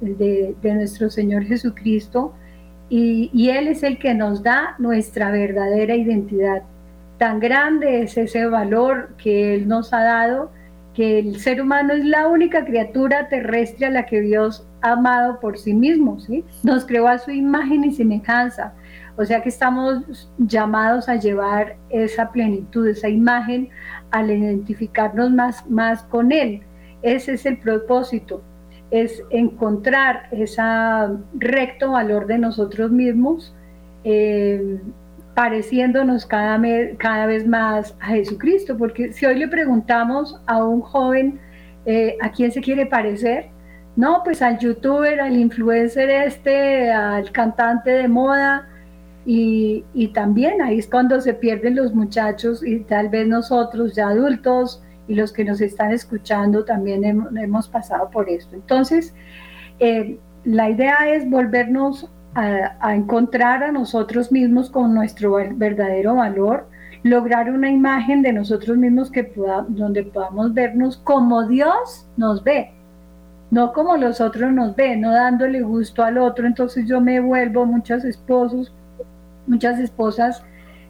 de, 0.00 0.54
nuestro 0.62 1.08
Señor 1.10 1.44
Jesucristo, 1.44 2.34
y, 2.88 3.30
y 3.32 3.50
Él 3.50 3.68
es 3.68 3.82
el 3.82 3.98
que 3.98 4.14
nos 4.14 4.42
da 4.42 4.74
nuestra 4.78 5.30
verdadera 5.30 5.94
identidad. 5.94 6.62
Tan 7.18 7.38
grande 7.38 8.02
es 8.02 8.16
ese 8.18 8.46
valor 8.46 9.14
que 9.16 9.54
Él 9.54 9.68
nos 9.68 9.92
ha 9.92 10.02
dado 10.02 10.50
que 10.94 11.18
el 11.18 11.40
ser 11.40 11.60
humano 11.60 11.94
es 11.94 12.04
la 12.04 12.28
única 12.28 12.64
criatura 12.64 13.28
terrestre 13.28 13.86
a 13.86 13.90
la 13.90 14.06
que 14.06 14.20
Dios 14.20 14.66
ha 14.82 14.92
amado 14.92 15.40
por 15.40 15.58
sí 15.58 15.72
mismo, 15.72 16.20
¿sí? 16.20 16.44
Nos 16.62 16.84
creó 16.84 17.08
a 17.08 17.18
su 17.18 17.30
imagen 17.30 17.84
y 17.84 17.92
semejanza. 17.92 18.74
O 19.16 19.24
sea 19.24 19.42
que 19.42 19.50
estamos 19.50 20.30
llamados 20.38 21.08
a 21.08 21.16
llevar 21.16 21.76
esa 21.90 22.30
plenitud, 22.32 22.86
esa 22.86 23.08
imagen, 23.08 23.68
al 24.10 24.30
identificarnos 24.30 25.30
más, 25.30 25.68
más 25.68 26.02
con 26.04 26.32
Él. 26.32 26.62
Ese 27.02 27.34
es 27.34 27.46
el 27.46 27.58
propósito, 27.58 28.42
es 28.90 29.22
encontrar 29.30 30.28
ese 30.30 30.62
recto 31.34 31.92
valor 31.92 32.26
de 32.26 32.38
nosotros 32.38 32.90
mismos, 32.90 33.54
eh, 34.04 34.80
pareciéndonos 35.34 36.26
cada, 36.26 36.60
cada 36.98 37.26
vez 37.26 37.46
más 37.46 37.96
a 38.00 38.08
Jesucristo, 38.08 38.76
porque 38.76 39.12
si 39.12 39.26
hoy 39.26 39.36
le 39.38 39.48
preguntamos 39.48 40.40
a 40.46 40.64
un 40.64 40.80
joven 40.80 41.40
eh, 41.86 42.16
a 42.20 42.30
quién 42.30 42.52
se 42.52 42.60
quiere 42.60 42.86
parecer, 42.86 43.46
no, 43.96 44.22
pues 44.24 44.40
al 44.40 44.58
youtuber, 44.58 45.20
al 45.20 45.36
influencer 45.36 46.08
este, 46.08 46.90
al 46.90 47.30
cantante 47.32 47.90
de 47.90 48.08
moda, 48.08 48.68
y, 49.24 49.84
y, 49.94 50.08
también 50.08 50.60
ahí 50.62 50.78
es 50.78 50.88
cuando 50.88 51.20
se 51.20 51.34
pierden 51.34 51.76
los 51.76 51.94
muchachos 51.94 52.66
y 52.66 52.80
tal 52.80 53.08
vez 53.08 53.28
nosotros 53.28 53.94
ya 53.94 54.08
adultos 54.08 54.82
y 55.08 55.14
los 55.14 55.32
que 55.32 55.44
nos 55.44 55.60
están 55.60 55.92
escuchando 55.92 56.64
también 56.64 57.04
hemos, 57.04 57.68
pasado 57.68 58.10
por 58.10 58.28
esto. 58.28 58.54
Entonces, 58.54 59.14
eh, 59.78 60.18
la 60.44 60.70
idea 60.70 61.08
es 61.08 61.28
volvernos 61.28 62.08
a, 62.34 62.94
encontrar 62.94 63.62
a 63.62 63.72
nosotros 63.72 64.32
mismos 64.32 64.70
con 64.70 64.94
nuestro 64.94 65.34
verdadero 65.54 66.14
valor, 66.14 66.66
lograr 67.02 67.50
una 67.50 67.70
imagen 67.70 68.22
de 68.22 68.32
nosotros 68.32 68.76
mismos 68.76 69.10
que 69.10 69.24
pueda, 69.24 69.66
donde 69.68 70.04
podamos 70.04 70.54
vernos 70.54 70.96
como 70.98 71.46
Dios 71.46 72.08
nos 72.16 72.42
ve, 72.42 72.70
no 73.50 73.72
como 73.72 73.96
los 73.96 74.20
otros 74.20 74.52
nos 74.52 74.74
ven, 74.76 75.02
no 75.02 75.12
dándole 75.12 75.60
gusto 75.62 76.02
al 76.02 76.16
otro. 76.16 76.46
Entonces 76.46 76.86
yo 76.86 77.00
me 77.00 77.20
vuelvo, 77.20 77.66
muchos 77.66 78.04
esposos, 78.04 78.72
muchas 79.46 79.78
esposas 79.78 80.42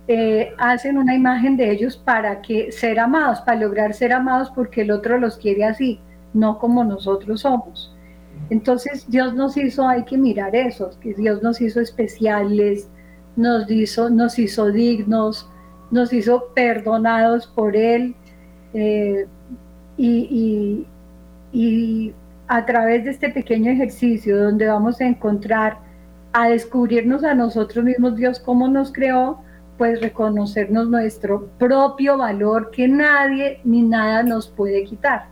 eh, 0.08 0.52
hacen 0.58 0.98
una 0.98 1.14
imagen 1.14 1.56
de 1.56 1.70
ellos 1.70 1.96
para 1.96 2.42
que 2.42 2.72
ser 2.72 2.98
amados, 2.98 3.40
para 3.42 3.60
lograr 3.60 3.94
ser 3.94 4.12
amados 4.12 4.50
porque 4.54 4.82
el 4.82 4.90
otro 4.90 5.18
los 5.18 5.36
quiere 5.36 5.64
así, 5.64 6.00
no 6.34 6.58
como 6.58 6.84
nosotros 6.84 7.42
somos. 7.42 7.94
Entonces 8.50 9.08
Dios 9.08 9.34
nos 9.34 9.56
hizo, 9.56 9.88
hay 9.88 10.04
que 10.04 10.18
mirar 10.18 10.56
eso, 10.56 10.90
que 11.00 11.14
Dios 11.14 11.42
nos 11.42 11.60
hizo 11.60 11.80
especiales, 11.80 12.88
nos 13.36 13.70
hizo, 13.70 14.10
nos 14.10 14.38
hizo 14.38 14.70
dignos, 14.72 15.48
nos 15.90 16.12
hizo 16.12 16.48
perdonados 16.54 17.46
por 17.46 17.76
Él. 17.76 18.14
Eh, 18.74 19.26
y, 19.96 20.86
y 21.52 22.14
a 22.48 22.66
través 22.66 23.04
de 23.04 23.10
este 23.10 23.28
pequeño 23.28 23.70
ejercicio 23.70 24.42
donde 24.42 24.66
vamos 24.66 25.00
a 25.00 25.06
encontrar, 25.06 25.78
a 26.32 26.48
descubrirnos 26.48 27.24
a 27.24 27.34
nosotros 27.34 27.84
mismos, 27.84 28.16
Dios 28.16 28.40
cómo 28.40 28.68
nos 28.68 28.92
creó, 28.92 29.40
pues 29.78 30.00
reconocernos 30.00 30.88
nuestro 30.88 31.48
propio 31.58 32.18
valor 32.18 32.70
que 32.70 32.88
nadie 32.88 33.60
ni 33.64 33.82
nada 33.82 34.22
nos 34.22 34.48
puede 34.48 34.84
quitar. 34.84 35.26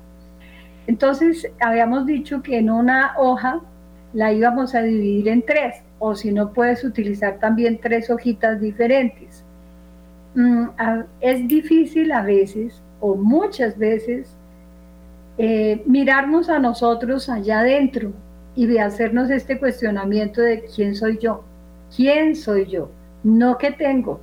Entonces, 0.87 1.47
habíamos 1.61 2.07
dicho 2.07 2.43
que 2.43 2.59
en 2.59 2.71
una 2.71 3.15
hoja 3.19 3.61
la 4.13 4.33
íbamos 4.33 4.75
a 4.75 4.83
dividir 4.83 5.29
en 5.29 5.43
tres, 5.43 5.77
o 5.99 6.15
si 6.15 6.33
no 6.33 6.53
puedes 6.53 6.83
utilizar 6.85 7.39
también 7.39 7.79
tres 7.81 8.11
hojitas 8.11 8.61
diferentes. 8.61 9.45
Mm, 10.35 10.69
es 11.21 11.47
difícil 11.47 12.11
a 12.13 12.23
veces, 12.23 12.83
o 13.01 13.15
muchas 13.15 13.79
veces, 13.79 14.35
eh, 15.39 15.83
mirarnos 15.87 16.49
a 16.49 16.59
nosotros 16.59 17.29
allá 17.29 17.61
adentro 17.61 18.13
y 18.61 18.67
de 18.67 18.79
hacernos 18.79 19.31
este 19.31 19.59
cuestionamiento 19.59 20.43
de 20.43 20.63
quién 20.65 20.95
soy 20.95 21.17
yo, 21.17 21.43
quién 21.97 22.37
soy 22.37 22.67
yo, 22.67 22.91
no 23.25 23.57
qué 23.57 23.71
tengo, 23.71 24.21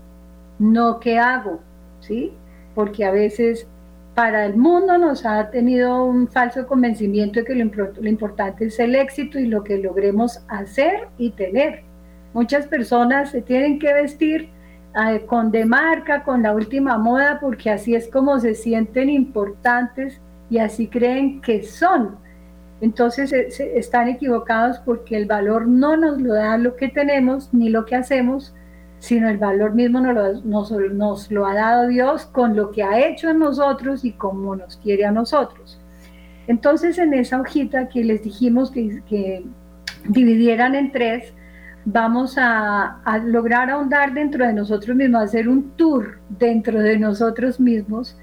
no 0.59 0.99
qué 0.99 1.17
hago, 1.17 1.59
¿sí? 2.01 2.33
Porque 2.75 3.03
a 3.03 3.09
veces 3.09 3.65
para 4.13 4.45
el 4.45 4.55
mundo 4.55 4.99
nos 4.99 5.25
ha 5.25 5.49
tenido 5.49 6.05
un 6.05 6.27
falso 6.27 6.67
convencimiento 6.67 7.39
de 7.39 7.45
que 7.47 7.55
lo, 7.55 8.07
importante 8.07 8.65
es 8.65 8.77
el 8.77 8.93
éxito 8.93 9.39
y 9.39 9.47
lo 9.47 9.63
que 9.63 9.79
logremos 9.79 10.45
hacer 10.49 11.07
y 11.17 11.31
tener. 11.31 11.81
Muchas 12.35 12.67
personas 12.67 13.31
se 13.31 13.41
tienen 13.41 13.79
que 13.79 13.91
vestir 13.91 14.49
eh, 15.03 15.25
con 15.25 15.49
de 15.49 15.65
marca, 15.65 16.21
con 16.21 16.43
la 16.43 16.53
última 16.53 16.99
moda, 16.99 17.39
porque 17.41 17.71
así 17.71 17.95
es 17.95 18.07
como 18.07 18.39
se 18.39 18.53
sienten 18.53 19.09
importantes 19.09 20.21
y 20.51 20.59
así 20.59 20.85
creen 20.85 21.41
que 21.41 21.63
son. 21.63 22.26
Entonces 22.79 23.33
están 23.59 24.07
equivocados 24.07 24.77
porque 24.79 25.17
el 25.17 25.25
valor 25.25 25.67
no 25.67 25.97
nos 25.97 26.21
lo 26.21 26.33
da 26.33 26.57
lo 26.57 26.75
que 26.75 26.89
tenemos 26.89 27.51
ni 27.51 27.69
lo 27.69 27.85
que 27.85 27.95
hacemos, 27.95 28.53
sino 28.99 29.29
el 29.29 29.37
valor 29.37 29.73
mismo 29.73 29.99
nos 29.99 31.31
lo, 31.31 31.45
ha 31.45 31.53
dado 31.55 31.87
Dios 31.87 32.25
con 32.25 32.55
lo 32.55 32.71
que 32.71 32.83
ha 32.83 33.07
hecho 33.07 33.29
en 33.29 33.39
nosotros 33.39 34.05
y 34.05 34.11
como 34.11 34.55
nos 34.55 34.77
quiere 34.77 35.05
a 35.05 35.11
nosotros. 35.11 35.79
Entonces 36.47 36.97
en 36.99 37.13
esa 37.13 37.41
hojita 37.41 37.89
que 37.89 38.03
les 38.03 38.23
dijimos 38.23 38.71
que, 38.71 39.43
dividieran 40.07 40.75
en 40.75 40.91
tres, 40.91 41.33
vamos 41.83 42.35
a, 42.37 43.01
lograr 43.25 43.71
ahondar 43.71 44.13
dentro 44.13 44.45
de 44.45 44.53
nosotros 44.53 44.95
mismos, 44.95 45.23
hacer 45.23 45.49
un 45.49 45.71
tour 45.71 46.19
dentro 46.29 46.79
de 46.79 46.99
nosotros 46.99 47.59
mismos 47.59 48.15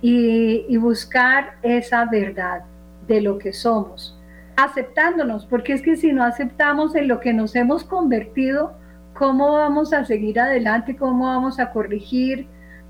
y 0.00 0.76
buscar 0.78 1.56
esa 1.62 2.06
verdad 2.06 2.64
de 3.12 3.20
lo 3.20 3.38
que 3.38 3.52
somos, 3.52 4.18
aceptándonos, 4.56 5.46
porque 5.46 5.72
es 5.74 5.82
que 5.82 5.96
si 5.96 6.12
no 6.12 6.24
aceptamos 6.24 6.94
en 6.94 7.08
lo 7.08 7.20
que 7.20 7.32
nos 7.32 7.54
hemos 7.54 7.84
convertido, 7.84 8.72
cómo 9.14 9.52
vamos 9.52 9.92
a 9.92 10.04
seguir 10.04 10.40
adelante, 10.40 10.96
cómo 10.96 11.26
vamos 11.26 11.58
a 11.60 11.70
corregir, 11.70 12.46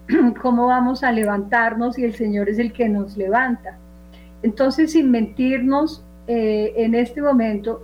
cómo 0.43 0.67
vamos 0.67 1.03
a 1.03 1.13
levantarnos 1.13 1.99
y 1.99 2.05
el 2.05 2.15
Señor 2.15 2.49
es 2.49 2.59
el 2.59 2.73
que 2.73 2.89
nos 2.89 3.17
levanta. 3.17 3.77
Entonces, 4.43 4.93
sin 4.93 5.11
mentirnos, 5.11 6.05
eh, 6.27 6.73
en 6.77 6.95
este 6.95 7.21
momento 7.21 7.83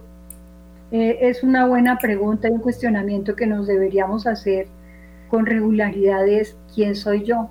eh, 0.90 1.18
es 1.22 1.42
una 1.42 1.66
buena 1.66 1.98
pregunta 1.98 2.48
y 2.48 2.52
un 2.52 2.60
cuestionamiento 2.60 3.34
que 3.34 3.46
nos 3.46 3.66
deberíamos 3.66 4.26
hacer 4.26 4.68
con 5.28 5.44
regularidad 5.44 6.26
es 6.26 6.56
quién 6.74 6.94
soy 6.94 7.24
yo. 7.24 7.50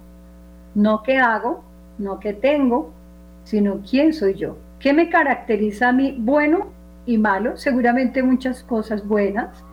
No 0.75 1.03
qué 1.03 1.17
hago, 1.17 1.63
no 1.97 2.19
qué 2.19 2.33
tengo, 2.33 2.91
sino 3.43 3.81
quién 3.89 4.13
soy 4.13 4.33
yo. 4.35 4.57
¿Qué 4.79 4.93
me 4.93 5.09
caracteriza 5.09 5.89
a 5.89 5.93
mí 5.93 6.15
bueno 6.19 6.71
y 7.05 7.17
malo? 7.17 7.57
Seguramente 7.57 8.23
muchas 8.23 8.63
cosas 8.63 9.07
buenas, 9.07 9.63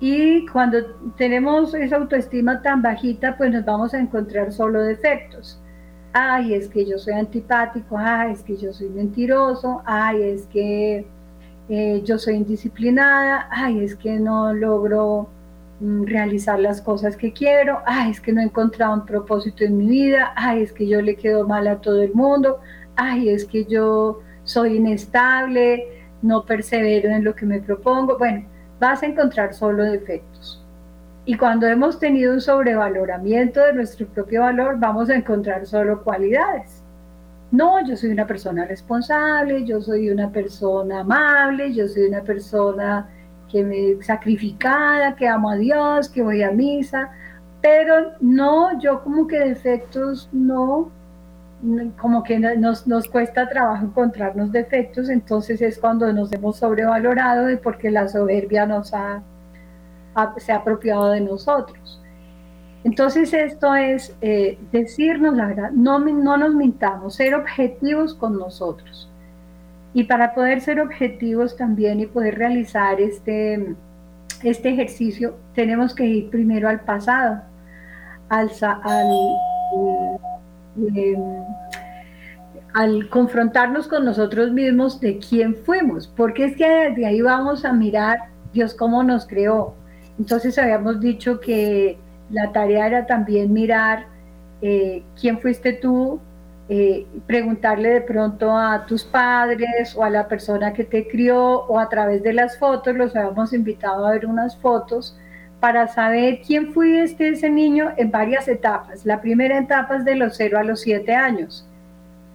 y 0.00 0.46
cuando 0.46 0.78
tenemos 1.18 1.74
esa 1.74 1.96
autoestima 1.96 2.62
tan 2.62 2.80
bajita, 2.80 3.36
pues 3.36 3.52
nos 3.52 3.66
vamos 3.66 3.92
a 3.92 4.00
encontrar 4.00 4.50
solo 4.50 4.82
defectos. 4.82 5.60
Ay, 6.14 6.54
es 6.54 6.68
que 6.68 6.86
yo 6.86 6.98
soy 6.98 7.14
antipático, 7.14 7.98
ay, 7.98 8.32
es 8.32 8.42
que 8.42 8.56
yo 8.56 8.72
soy 8.72 8.88
mentiroso, 8.88 9.82
ay, 9.84 10.22
es 10.22 10.46
que 10.46 11.06
eh, 11.68 12.02
yo 12.02 12.18
soy 12.18 12.36
indisciplinada, 12.36 13.46
ay, 13.50 13.84
es 13.84 13.94
que 13.94 14.18
no 14.18 14.54
logro 14.54 15.28
mm, 15.80 16.04
realizar 16.06 16.58
las 16.58 16.80
cosas 16.80 17.16
que 17.16 17.32
quiero, 17.34 17.80
ay, 17.84 18.10
es 18.10 18.20
que 18.22 18.32
no 18.32 18.40
he 18.40 18.44
encontrado 18.44 18.94
un 18.94 19.04
propósito 19.04 19.64
en 19.64 19.76
mi 19.76 19.86
vida, 19.86 20.32
ay, 20.34 20.62
es 20.62 20.72
que 20.72 20.88
yo 20.88 21.02
le 21.02 21.14
quedo 21.14 21.46
mal 21.46 21.68
a 21.68 21.80
todo 21.80 22.02
el 22.02 22.14
mundo, 22.14 22.58
ay, 22.96 23.28
es 23.28 23.44
que 23.44 23.66
yo 23.66 24.20
soy 24.50 24.76
inestable, 24.76 25.84
no 26.22 26.44
persevero 26.44 27.10
en 27.10 27.24
lo 27.24 27.34
que 27.34 27.46
me 27.46 27.60
propongo. 27.60 28.18
Bueno, 28.18 28.46
vas 28.78 29.02
a 29.02 29.06
encontrar 29.06 29.54
solo 29.54 29.84
defectos. 29.84 30.64
Y 31.24 31.36
cuando 31.36 31.66
hemos 31.66 31.98
tenido 31.98 32.32
un 32.32 32.40
sobrevaloramiento 32.40 33.60
de 33.64 33.74
nuestro 33.74 34.06
propio 34.08 34.40
valor, 34.42 34.78
vamos 34.78 35.10
a 35.10 35.14
encontrar 35.14 35.66
solo 35.66 36.02
cualidades. 36.02 36.82
No, 37.52 37.84
yo 37.86 37.96
soy 37.96 38.10
una 38.10 38.26
persona 38.26 38.64
responsable, 38.64 39.64
yo 39.64 39.80
soy 39.80 40.10
una 40.10 40.30
persona 40.30 41.00
amable, 41.00 41.72
yo 41.72 41.88
soy 41.88 42.04
una 42.04 42.22
persona 42.22 43.08
que 43.50 43.64
me 43.64 44.02
sacrificada, 44.02 45.16
que 45.16 45.26
amo 45.26 45.50
a 45.50 45.56
Dios, 45.56 46.08
que 46.08 46.22
voy 46.22 46.42
a 46.42 46.52
misa, 46.52 47.10
pero 47.60 48.12
no, 48.20 48.78
yo 48.80 49.02
como 49.02 49.26
que 49.26 49.40
defectos 49.40 50.28
no, 50.32 50.90
como 52.00 52.22
que 52.22 52.38
nos, 52.38 52.86
nos, 52.86 53.08
cuesta 53.08 53.48
trabajo 53.48 53.84
encontrarnos 53.84 54.50
defectos, 54.50 55.10
entonces 55.10 55.60
es 55.60 55.78
cuando 55.78 56.10
nos 56.12 56.32
hemos 56.32 56.56
sobrevalorado 56.56 57.50
y 57.50 57.56
porque 57.56 57.90
la 57.90 58.08
soberbia 58.08 58.64
nos 58.64 58.94
ha, 58.94 59.22
se 60.38 60.52
ha 60.52 60.56
apropiado 60.56 61.10
de 61.10 61.20
nosotros. 61.20 62.02
Entonces 62.82 63.34
esto 63.34 63.74
es 63.74 64.16
eh, 64.22 64.58
decirnos 64.72 65.36
la 65.36 65.48
verdad, 65.48 65.70
no, 65.70 65.98
no 65.98 66.36
nos 66.38 66.54
mintamos, 66.54 67.16
ser 67.16 67.34
objetivos 67.34 68.14
con 68.14 68.38
nosotros. 68.38 69.10
Y 69.92 70.04
para 70.04 70.34
poder 70.34 70.62
ser 70.62 70.80
objetivos 70.80 71.56
también 71.56 72.00
y 72.00 72.06
poder 72.06 72.38
realizar 72.38 73.00
este, 73.00 73.74
este 74.42 74.70
ejercicio, 74.70 75.36
tenemos 75.54 75.94
que 75.94 76.06
ir 76.06 76.30
primero 76.30 76.68
al 76.68 76.80
pasado, 76.80 77.42
al, 78.30 78.50
al 78.62 79.08
al 82.72 83.08
confrontarnos 83.08 83.88
con 83.88 84.04
nosotros 84.04 84.52
mismos 84.52 85.00
de 85.00 85.18
quién 85.18 85.56
fuimos, 85.56 86.06
porque 86.06 86.44
es 86.44 86.56
que 86.56 86.90
de 86.90 87.06
ahí 87.06 87.20
vamos 87.20 87.64
a 87.64 87.72
mirar 87.72 88.18
Dios 88.52 88.74
cómo 88.74 89.02
nos 89.02 89.26
creó. 89.26 89.74
Entonces 90.18 90.58
habíamos 90.58 91.00
dicho 91.00 91.40
que 91.40 91.98
la 92.30 92.52
tarea 92.52 92.86
era 92.86 93.06
también 93.06 93.52
mirar 93.52 94.06
eh, 94.62 95.02
quién 95.18 95.40
fuiste 95.40 95.72
tú, 95.72 96.20
eh, 96.68 97.06
preguntarle 97.26 97.88
de 97.88 98.00
pronto 98.02 98.56
a 98.56 98.86
tus 98.86 99.02
padres 99.02 99.96
o 99.96 100.04
a 100.04 100.10
la 100.10 100.28
persona 100.28 100.72
que 100.72 100.84
te 100.84 101.08
crió 101.08 101.64
o 101.64 101.78
a 101.80 101.88
través 101.88 102.22
de 102.22 102.32
las 102.32 102.58
fotos, 102.58 102.94
los 102.94 103.16
habíamos 103.16 103.52
invitado 103.52 104.06
a 104.06 104.12
ver 104.12 104.26
unas 104.26 104.56
fotos 104.56 105.18
para 105.60 105.86
saber 105.88 106.40
quién 106.46 106.72
fuiste 106.72 107.28
ese 107.28 107.50
niño 107.50 107.90
en 107.98 108.10
varias 108.10 108.48
etapas. 108.48 109.04
La 109.04 109.20
primera 109.20 109.58
etapa 109.58 109.96
es 109.96 110.04
de 110.04 110.16
los 110.16 110.34
0 110.36 110.58
a 110.58 110.64
los 110.64 110.80
7 110.80 111.14
años. 111.14 111.66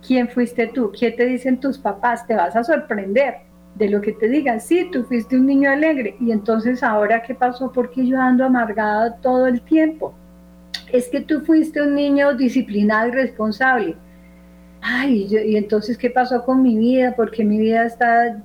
¿Quién 0.06 0.30
fuiste 0.30 0.68
tú? 0.68 0.92
¿Qué 0.98 1.12
te 1.12 1.26
dicen 1.26 1.60
tus 1.60 1.80
papás? 1.80 2.28
Te 2.28 2.36
vas 2.36 2.56
a 2.56 2.64
sorprender 2.64 3.38
de 3.74 3.90
lo 3.90 4.00
que 4.00 4.12
te 4.12 4.30
digan. 4.30 4.62
Sí, 4.62 4.90
tú 4.92 5.04
fuiste 5.04 5.36
un 5.36 5.48
niño 5.48 5.72
alegre. 5.72 6.16
Y 6.20 6.32
entonces, 6.32 6.84
¿ahora 6.84 7.24
qué 7.24 7.34
pasó? 7.34 7.72
Porque 7.72 8.06
yo 8.06 8.22
ando 8.22 8.46
amargado 8.46 9.16
todo 9.22 9.48
el 9.48 9.60
tiempo. 9.62 10.14
Es 10.94 11.10
que 11.10 11.22
tú 11.22 11.42
fuiste 11.42 11.82
un 11.82 11.96
niño 11.96 12.36
disciplinado 12.36 13.08
y 13.08 13.12
responsable. 13.12 13.96
Ay, 14.82 15.28
y 15.28 15.58
entonces, 15.58 15.98
¿qué 15.98 16.12
pasó 16.12 16.46
con 16.46 16.62
mi 16.62 16.78
vida? 16.78 17.16
Porque 17.16 17.44
mi 17.44 17.58
vida 17.58 17.88
está, 17.88 18.38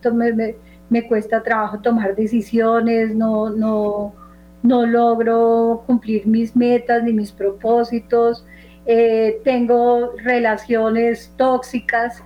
me 0.89 1.07
cuesta 1.07 1.43
trabajo 1.43 1.81
tomar 1.81 2.17
decisiones, 2.17 3.15
no, 3.15 3.51
no, 3.51 4.15
no 4.63 4.87
logro 4.87 5.85
cumplir 5.87 6.27
mis 6.27 6.55
metas 6.55 7.03
ni 7.03 7.13
mis 7.13 7.33
propósitos, 7.33 8.45
eh, 8.87 9.41
tengo 9.45 10.13
relaciones 10.25 11.33
tóxicas, 11.37 12.23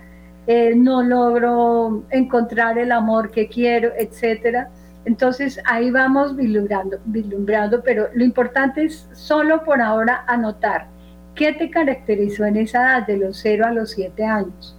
eh, 0.46 0.74
no 0.76 1.02
logro 1.02 2.04
encontrar 2.10 2.78
el 2.78 2.92
amor 2.92 3.30
que 3.30 3.48
quiero, 3.48 3.92
etcétera. 3.96 4.70
Entonces 5.04 5.60
ahí 5.66 5.90
vamos 5.90 6.34
vislumbrando, 6.36 7.82
pero 7.82 8.08
lo 8.14 8.24
importante 8.24 8.84
es 8.84 9.08
solo 9.12 9.62
por 9.64 9.80
ahora 9.80 10.24
anotar 10.26 10.86
qué 11.34 11.52
te 11.52 11.70
caracterizó 11.70 12.44
en 12.46 12.56
esa 12.56 12.82
edad 12.82 13.06
de 13.06 13.18
los 13.18 13.38
0 13.38 13.66
a 13.66 13.72
los 13.72 13.90
7 13.90 14.24
años. 14.24 14.76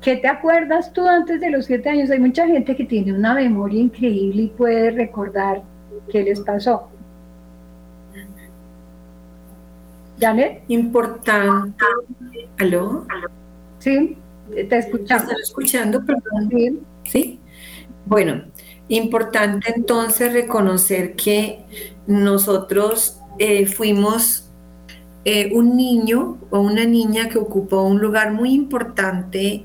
¿Qué 0.00 0.16
te 0.16 0.28
acuerdas 0.28 0.92
tú 0.92 1.06
antes 1.06 1.40
de 1.40 1.50
los 1.50 1.66
7 1.66 1.88
años? 1.88 2.10
Hay 2.10 2.20
mucha 2.20 2.46
gente 2.46 2.76
que 2.76 2.84
tiene 2.84 3.12
una 3.12 3.34
memoria 3.34 3.80
increíble 3.80 4.42
y 4.42 4.48
puede 4.48 4.90
recordar 4.90 5.62
¿Qué 6.10 6.22
les 6.22 6.40
pasó? 6.40 6.88
Janet. 10.18 10.62
Importante. 10.68 11.84
¿Aló? 12.58 13.06
Sí, 13.78 14.16
te 14.50 14.78
escuchamos. 14.78 15.24
¿Están 15.24 15.40
escuchando? 15.42 16.04
Perdón. 16.04 16.48
Sí. 16.50 16.80
¿Sí? 17.04 17.40
Bueno, 18.06 18.44
importante 18.88 19.72
entonces 19.74 20.32
reconocer 20.32 21.14
que 21.14 21.64
nosotros 22.06 23.20
eh, 23.38 23.66
fuimos 23.66 24.50
eh, 25.24 25.50
un 25.54 25.76
niño 25.76 26.38
o 26.50 26.60
una 26.60 26.84
niña 26.84 27.28
que 27.28 27.38
ocupó 27.38 27.82
un 27.82 28.00
lugar 28.00 28.32
muy 28.32 28.52
importante 28.52 29.64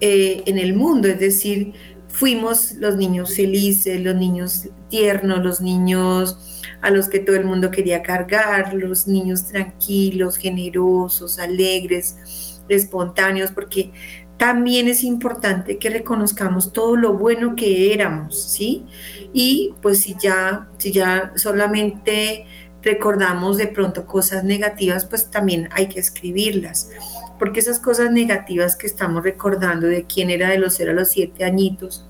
eh, 0.00 0.42
en 0.46 0.58
el 0.58 0.74
mundo, 0.74 1.08
es 1.08 1.20
decir, 1.20 1.74
fuimos 2.14 2.72
los 2.74 2.96
niños 2.96 3.34
felices, 3.34 4.00
los 4.00 4.14
niños 4.14 4.68
tiernos, 4.88 5.42
los 5.42 5.60
niños 5.60 6.62
a 6.80 6.90
los 6.90 7.08
que 7.08 7.18
todo 7.18 7.34
el 7.34 7.44
mundo 7.44 7.72
quería 7.72 8.02
cargar, 8.02 8.72
los 8.72 9.08
niños 9.08 9.46
tranquilos, 9.46 10.36
generosos, 10.36 11.40
alegres, 11.40 12.62
espontáneos, 12.68 13.50
porque 13.50 13.92
también 14.36 14.86
es 14.86 15.02
importante 15.02 15.76
que 15.78 15.90
reconozcamos 15.90 16.72
todo 16.72 16.94
lo 16.94 17.14
bueno 17.14 17.56
que 17.56 17.92
éramos, 17.92 18.40
¿sí? 18.40 18.84
Y 19.32 19.74
pues 19.82 20.02
si 20.02 20.14
ya, 20.22 20.68
si 20.78 20.92
ya 20.92 21.32
solamente 21.34 22.46
recordamos 22.82 23.56
de 23.56 23.66
pronto 23.66 24.06
cosas 24.06 24.44
negativas, 24.44 25.04
pues 25.04 25.32
también 25.32 25.68
hay 25.72 25.88
que 25.88 25.98
escribirlas 25.98 26.90
porque 27.38 27.60
esas 27.60 27.78
cosas 27.80 28.10
negativas 28.10 28.76
que 28.76 28.86
estamos 28.86 29.22
recordando 29.22 29.86
de 29.86 30.04
quién 30.04 30.30
era 30.30 30.50
de 30.50 30.58
los 30.58 30.74
0 30.74 30.92
a 30.92 30.94
los 30.94 31.08
7 31.10 31.44
añitos, 31.44 32.06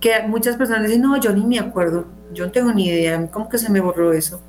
que 0.00 0.22
muchas 0.26 0.56
personas 0.56 0.84
dicen, 0.84 1.02
no, 1.02 1.18
yo 1.20 1.32
ni 1.32 1.44
me 1.44 1.58
acuerdo, 1.58 2.06
yo 2.32 2.46
no 2.46 2.52
tengo 2.52 2.72
ni 2.72 2.88
idea, 2.88 3.28
¿cómo 3.30 3.48
que 3.48 3.58
se 3.58 3.70
me 3.70 3.80
borró 3.80 4.12
eso? 4.12 4.42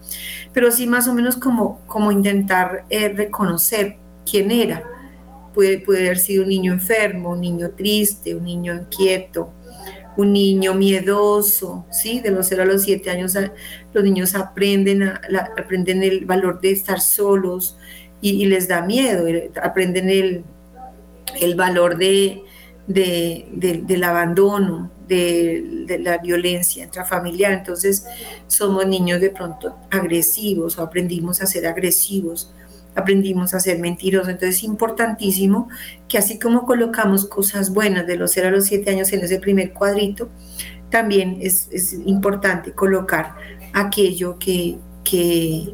Pero 0.53 0.71
sí 0.71 0.87
más 0.87 1.07
o 1.07 1.13
menos 1.13 1.37
como, 1.37 1.81
como 1.85 2.11
intentar 2.11 2.85
eh, 2.89 3.09
reconocer 3.09 3.97
quién 4.29 4.51
era. 4.51 4.83
Puede, 5.53 5.79
puede 5.79 6.05
haber 6.05 6.19
sido 6.19 6.43
un 6.43 6.49
niño 6.49 6.73
enfermo, 6.73 7.31
un 7.31 7.41
niño 7.41 7.71
triste, 7.71 8.35
un 8.35 8.43
niño 8.43 8.75
inquieto, 8.75 9.53
un 10.17 10.33
niño 10.33 10.73
miedoso, 10.73 11.85
¿sí? 11.91 12.19
De 12.19 12.31
los 12.31 12.47
0 12.47 12.63
a 12.63 12.65
los 12.65 12.83
7 12.83 13.09
años 13.09 13.35
los 13.93 14.03
niños 14.03 14.35
aprenden, 14.35 15.03
aprenden 15.03 16.03
el 16.03 16.25
valor 16.25 16.59
de 16.59 16.71
estar 16.71 16.99
solos, 16.99 17.77
y, 18.21 18.45
les 18.45 18.67
da 18.67 18.81
miedo, 18.81 19.27
eh, 19.27 19.51
aprenden 19.61 20.09
el, 20.09 21.55
valor 21.55 21.97
de, 21.97 22.43
del 22.87 24.03
abandono, 24.03 24.91
de, 25.07 25.99
la 26.01 26.17
violencia 26.17 26.83
intrafamiliar. 26.83 27.53
Entonces 27.53 28.05
somos 28.47 28.85
niños 28.87 29.21
de 29.21 29.29
pronto 29.29 29.77
agresivos 29.89 30.77
o 30.77 30.83
aprendimos 30.83 31.41
a 31.41 31.45
ser 31.45 31.67
agresivos, 31.67 32.53
aprendimos 32.95 33.53
a 33.53 33.59
ser 33.59 33.79
mentirosos. 33.79 34.29
Entonces 34.29 34.57
es 34.57 34.63
importantísimo 34.63 35.69
que 36.07 36.17
así 36.17 36.39
como 36.39 36.65
colocamos 36.65 37.25
cosas 37.25 37.71
buenas 37.71 38.07
de 38.07 38.17
los 38.17 38.31
0 38.31 38.47
a 38.47 38.51
los 38.51 38.65
7 38.65 38.89
años 38.91 39.11
en 39.13 39.21
ese 39.21 39.39
primer 39.39 39.73
cuadrito, 39.73 40.29
también 40.89 41.37
es, 41.41 41.67
es 41.71 41.93
importante 42.05 42.71
colocar 42.71 43.35
aquello 43.73 44.37
que, 44.39 44.77
que 45.03 45.73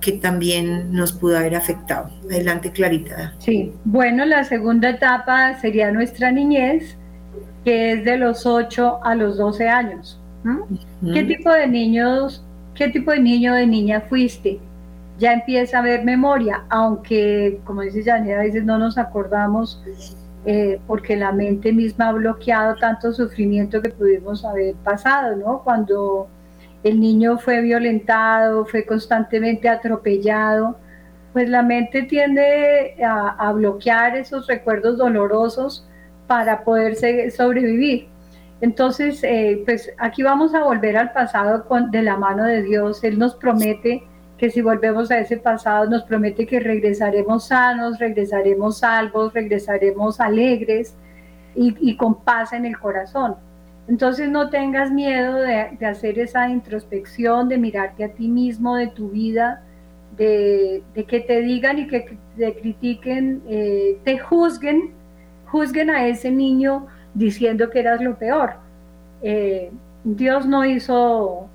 que 0.00 0.12
también 0.12 0.92
nos 0.92 1.12
pudo 1.12 1.38
haber 1.38 1.54
afectado. 1.54 2.10
Adelante, 2.30 2.70
Clarita. 2.70 3.34
Sí, 3.38 3.72
bueno, 3.84 4.24
la 4.24 4.44
segunda 4.44 4.90
etapa 4.90 5.58
sería 5.60 5.90
nuestra 5.90 6.30
niñez, 6.30 6.96
que 7.64 7.92
es 7.92 8.04
de 8.04 8.16
los 8.16 8.46
8 8.46 9.00
a 9.02 9.14
los 9.14 9.38
12 9.38 9.68
años. 9.68 10.20
¿Qué 11.12 11.24
tipo 11.24 11.50
de 11.50 11.66
niños, 11.66 12.44
qué 12.74 12.88
tipo 12.88 13.10
de 13.10 13.20
niño 13.20 13.52
o 13.52 13.56
de 13.56 13.66
niña 13.66 14.02
fuiste? 14.08 14.58
Ya 15.18 15.32
empieza 15.32 15.78
a 15.78 15.80
haber 15.80 16.04
memoria, 16.04 16.64
aunque, 16.70 17.60
como 17.64 17.82
dice 17.82 18.04
Janet, 18.04 18.38
a 18.38 18.42
veces 18.42 18.64
no 18.64 18.78
nos 18.78 18.96
acordamos 18.96 19.82
eh, 20.46 20.80
porque 20.86 21.16
la 21.16 21.32
mente 21.32 21.72
misma 21.72 22.08
ha 22.08 22.12
bloqueado 22.12 22.76
tanto 22.76 23.12
sufrimiento 23.12 23.82
que 23.82 23.90
pudimos 23.90 24.44
haber 24.44 24.74
pasado, 24.76 25.36
¿no? 25.36 25.62
Cuando 25.64 26.28
el 26.84 27.00
niño 27.00 27.38
fue 27.38 27.60
violentado, 27.60 28.64
fue 28.64 28.84
constantemente 28.84 29.68
atropellado, 29.68 30.78
pues 31.32 31.48
la 31.48 31.62
mente 31.62 32.02
tiende 32.02 32.96
a, 33.04 33.52
bloquear 33.52 34.16
esos 34.16 34.46
recuerdos 34.46 34.98
dolorosos 34.98 35.86
para 36.26 36.64
poder 36.64 36.96
sobrevivir. 37.30 38.08
Entonces, 38.60 39.22
eh, 39.22 39.62
pues 39.64 39.90
aquí 39.98 40.22
vamos 40.22 40.54
a 40.54 40.64
volver 40.64 40.96
al 40.96 41.12
pasado 41.12 41.64
de 41.90 42.02
la 42.02 42.16
mano 42.16 42.44
de 42.44 42.62
Dios. 42.62 43.04
Él 43.04 43.18
nos 43.18 43.34
promete 43.36 44.02
que 44.36 44.50
si 44.50 44.62
volvemos 44.62 45.10
a 45.10 45.18
ese 45.18 45.36
pasado, 45.36 45.88
nos 45.88 46.04
promete 46.04 46.46
que 46.46 46.60
regresaremos 46.60 47.48
sanos, 47.48 47.98
regresaremos 47.98 48.78
salvos, 48.78 49.32
regresaremos 49.32 50.20
alegres 50.20 50.94
y, 51.54 51.76
y 51.80 51.96
con 51.96 52.22
paz 52.24 52.52
en 52.52 52.64
el 52.66 52.78
corazón. 52.78 53.36
Entonces 53.88 54.28
no 54.28 54.50
tengas 54.50 54.90
miedo 54.90 55.36
de, 55.36 55.86
hacer 55.86 56.18
esa 56.18 56.48
introspección, 56.50 57.48
de 57.48 57.56
mirarte 57.56 58.04
a 58.04 58.12
ti 58.12 58.28
mismo, 58.28 58.76
de 58.76 58.88
tu 58.88 59.08
vida, 59.08 59.62
de, 60.18 60.82
que 60.94 61.20
te 61.20 61.40
digan 61.40 61.78
y 61.78 61.86
que 61.86 62.18
te 62.36 62.54
critiquen, 62.54 63.42
eh, 63.48 63.98
te 64.04 64.18
juzguen, 64.18 64.90
juzguen 65.46 65.88
a 65.88 66.06
ese 66.06 66.30
niño 66.30 66.86
diciendo 67.14 67.70
que 67.70 67.80
eras 67.80 68.02
lo 68.02 68.18
peor. 68.18 68.56
Eh, 69.22 69.70
Dios 70.04 70.46
no 70.46 70.66
hizo 70.66 71.48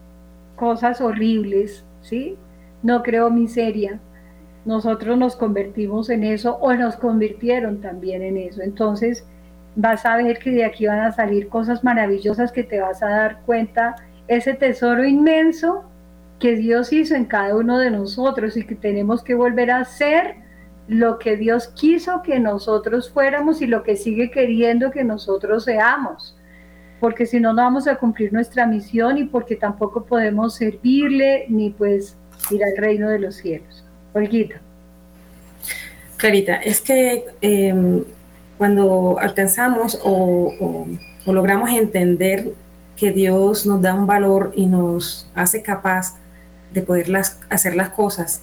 cosas 0.55 1.01
horribles, 1.01 1.85
¿sí? 2.01 2.35
No 2.81 3.03
creó 3.03 3.29
miseria. 3.29 3.99
Nosotros 4.65 5.17
nos 5.19 5.35
convertimos 5.35 6.09
en 6.09 6.23
eso 6.23 6.57
o 6.57 6.73
nos 6.73 6.95
convirtieron 6.95 7.79
también 7.79 8.23
en 8.23 8.37
eso. 8.37 8.61
Entonces, 8.63 9.23
vas 9.75 10.05
a 10.05 10.17
ver 10.17 10.39
que 10.39 10.51
de 10.51 10.65
aquí 10.65 10.87
van 10.87 10.99
a 10.99 11.11
salir 11.11 11.47
cosas 11.49 11.83
maravillosas 11.83 12.51
que 12.51 12.63
te 12.63 12.79
vas 12.79 13.01
a 13.01 13.09
dar 13.09 13.41
cuenta, 13.45 13.95
ese 14.27 14.53
tesoro 14.53 15.03
inmenso 15.03 15.83
que 16.39 16.55
Dios 16.55 16.91
hizo 16.91 17.15
en 17.15 17.25
cada 17.25 17.55
uno 17.55 17.77
de 17.77 17.89
nosotros 17.89 18.57
y 18.57 18.65
que 18.65 18.75
tenemos 18.75 19.23
que 19.23 19.35
volver 19.35 19.71
a 19.71 19.85
ser 19.85 20.35
lo 20.87 21.17
que 21.17 21.37
Dios 21.37 21.67
quiso 21.67 22.21
que 22.21 22.39
nosotros 22.39 23.09
fuéramos 23.09 23.61
y 23.61 23.67
lo 23.67 23.83
que 23.83 23.95
sigue 23.95 24.29
queriendo 24.29 24.91
que 24.91 25.03
nosotros 25.03 25.63
seamos. 25.63 26.35
Porque 26.99 27.25
si 27.25 27.39
no, 27.39 27.53
no 27.53 27.63
vamos 27.63 27.87
a 27.87 27.95
cumplir 27.95 28.33
nuestra 28.33 28.65
misión 28.65 29.17
y 29.17 29.25
porque 29.25 29.55
tampoco 29.55 30.05
podemos 30.05 30.55
servirle 30.55 31.45
ni 31.49 31.69
pues 31.69 32.17
ir 32.51 32.63
al 32.63 32.75
reino 32.77 33.09
de 33.09 33.19
los 33.19 33.35
cielos. 33.35 33.85
Olguita. 34.13 34.61
Clarita, 36.17 36.55
es 36.57 36.79
que 36.79 37.25
em, 37.41 38.03
cuando 38.57 39.17
alcanzamos 39.19 39.99
o, 40.03 40.87
logramos 41.25 41.69
entender 41.71 42.53
que 42.95 43.11
Dios 43.11 43.65
nos 43.65 43.81
da 43.81 43.93
un 43.93 44.05
valor 44.05 44.51
y 44.55 44.65
nos 44.65 45.29
hace 45.33 45.61
capaz 45.61 46.15
de 46.73 46.81
poder 46.81 47.11
hacer 47.49 47.75
las 47.75 47.89
cosas 47.89 48.41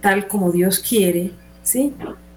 tal 0.00 0.28
como 0.28 0.52
Dios 0.52 0.80
quiere, 0.80 1.32
¿sí? 1.62 1.94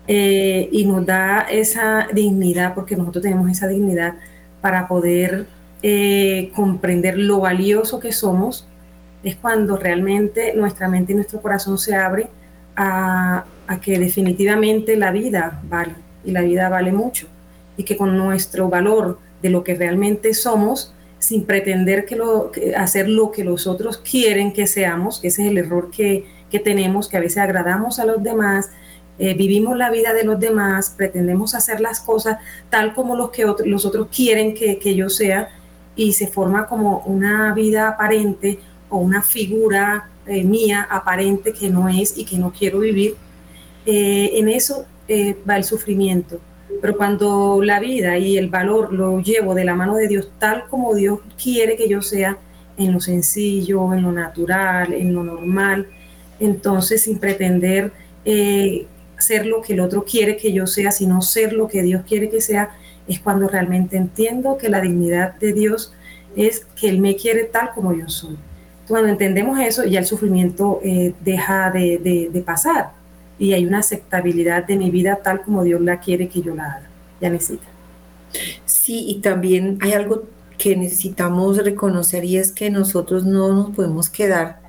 Eh, 0.08 0.70
y 0.72 0.86
nos 0.86 1.06
da 1.06 1.42
esa 1.42 2.08
dignidad, 2.14 2.74
porque 2.74 2.96
nosotros 2.96 3.24
tenemos 3.24 3.52
esa 3.52 3.68
dignidad 3.68 4.14
para 4.62 4.88
poder 4.88 5.48
eh, 5.84 6.52
comprender 6.56 7.18
lo 7.18 7.42
valioso 7.42 8.00
que 8.00 8.14
somos, 8.14 8.68
es 9.24 9.36
cuando 9.36 9.76
realmente 9.76 10.54
nuestra 10.56 10.88
mente 10.88 11.12
y 11.12 11.16
nuestro 11.16 11.42
corazón 11.42 11.78
se 11.78 11.96
abre 11.96 12.28
a, 12.76 13.44
a 13.68 13.80
que 13.82 14.00
definitivamente 14.00 14.96
la 14.96 15.12
vida 15.12 15.60
vale 15.68 16.07
y 16.28 16.32
la 16.32 16.42
vida 16.42 16.70
vale 16.70 16.92
mucho 16.92 17.28
y 17.78 17.84
que 17.84 17.96
con 17.96 18.18
nuestro 18.18 18.70
valor 18.70 19.18
de 19.42 19.50
lo 19.50 19.64
que 19.64 19.76
realmente 19.76 20.34
somos, 20.34 20.94
sin 21.20 21.46
pretender 21.46 22.06
que 22.06 22.16
lo, 22.16 22.52
hacer 22.76 23.08
lo 23.08 23.32
que 23.32 23.44
los 23.44 23.66
otros 23.66 23.98
quieren 23.98 24.52
que 24.52 24.68
seamos, 24.68 25.20
que 25.20 25.30
ese 25.30 25.44
es 25.44 25.52
el 25.52 25.58
error 25.58 25.90
que, 25.90 26.26
que 26.52 26.60
tenemos, 26.60 27.08
que 27.08 27.18
a 27.18 27.22
veces 27.22 27.38
agradamos 27.38 28.00
a 28.00 28.06
los 28.06 28.22
demás, 28.22 28.70
eh, 29.20 29.34
vivimos 29.34 29.78
la 29.78 29.90
vida 29.90 30.14
de 30.14 30.24
los 30.24 30.40
demás, 30.40 30.94
pretendemos 30.96 31.56
hacer 31.56 31.80
las 31.80 32.02
cosas 32.02 32.38
tal 32.70 32.94
como 32.94 33.16
los, 33.16 33.32
que 33.32 33.46
los 33.66 33.86
otros 33.86 34.08
quieren 34.16 34.54
que, 34.54 34.78
que 34.78 34.96
yo 34.96 35.10
sea 35.10 35.50
y 35.96 36.14
se 36.14 36.28
forma 36.28 36.68
como 36.68 37.00
una 37.06 37.54
vida 37.54 37.88
aparente 37.88 38.60
o 38.90 38.98
una 38.98 39.22
figura 39.22 40.10
eh, 40.28 40.44
mía 40.44 40.86
aparente 40.90 41.54
que 41.54 41.70
no 41.70 41.90
es 41.90 42.18
y 42.18 42.26
que 42.26 42.38
no 42.38 42.52
quiero 42.52 42.80
vivir. 42.80 43.16
Eh, 43.86 44.32
en 44.34 44.50
eso 44.50 44.86
va 45.10 45.58
el 45.58 45.64
sufrimiento. 45.64 46.40
Pero 46.82 46.98
cuando 46.98 47.62
la 47.64 47.80
vida 47.80 48.18
y 48.18 48.38
el 48.38 48.50
valor 48.50 48.94
lo 48.94 49.20
llevo 49.20 49.56
de 49.56 49.66
la 49.66 49.76
mano 49.76 49.96
de 49.96 50.08
Dios 50.08 50.32
tal 50.38 50.66
como 50.70 50.94
Dios 50.94 51.20
quiere 51.42 51.76
que 51.76 51.88
yo 51.88 52.02
sea, 52.02 52.38
en 52.78 52.94
lo 52.94 53.00
sencillo, 53.00 53.94
en 53.94 54.04
lo 54.04 54.12
natural, 54.12 54.94
en 54.94 55.14
lo 55.14 55.24
normal, 55.24 55.88
entonces 56.40 57.04
sin 57.04 57.18
pretender 57.18 57.92
eh, 58.24 58.86
ser 59.18 59.48
lo 59.48 59.62
que 59.62 59.74
el 59.74 59.80
otro 59.80 60.04
quiere 60.04 60.38
que 60.38 60.54
yo 60.54 60.68
sea, 60.68 60.92
sino 60.92 61.22
ser 61.22 61.54
lo 61.54 61.68
que 61.68 61.82
Dios 61.82 62.04
quiere 62.08 62.30
que 62.30 62.42
sea, 62.42 62.76
es 63.08 63.20
cuando 63.20 63.48
realmente 63.48 63.98
entiendo 63.98 64.58
que 64.58 64.70
la 64.70 64.82
dignidad 64.82 65.36
de 65.36 65.54
Dios 65.54 65.94
es 66.36 66.68
que 66.80 66.90
Él 66.90 67.00
me 67.00 67.16
quiere 67.16 67.46
tal 67.46 67.72
como 67.74 67.94
yo 67.94 68.08
soy. 68.10 68.38
Cuando 68.88 69.10
entendemos 69.10 69.60
eso, 69.60 69.84
ya 69.86 70.00
el 70.00 70.06
sufrimiento 70.06 70.80
eh, 70.84 71.14
deja 71.22 71.72
de, 71.72 72.44
pasar 72.46 72.92
y 73.40 73.54
hay 73.54 73.66
una 73.66 73.80
aceptabilidad 73.80 74.66
de 74.66 74.78
mi 74.78 74.90
vida 74.90 75.20
tal 75.24 75.42
como 75.42 75.64
Dios 75.64 75.82
la 75.82 76.00
quiere 76.00 76.28
que 76.28 76.42
yo 76.42 76.56
la 76.56 76.66
haga. 76.66 76.90
Ya 77.22 77.30
necesita. 77.30 77.68
Sí, 78.66 79.06
y 79.08 79.22
también 79.22 79.78
hay 79.82 79.94
algo 79.94 80.24
que 80.58 80.76
necesitamos 80.76 81.58
reconocer 81.58 82.26
y 82.26 82.38
es 82.38 82.52
que 82.52 82.70
nosotros 82.70 83.26
no 83.26 83.54
nos 83.54 83.76
podemos 83.76 84.10
quedar 84.10 84.60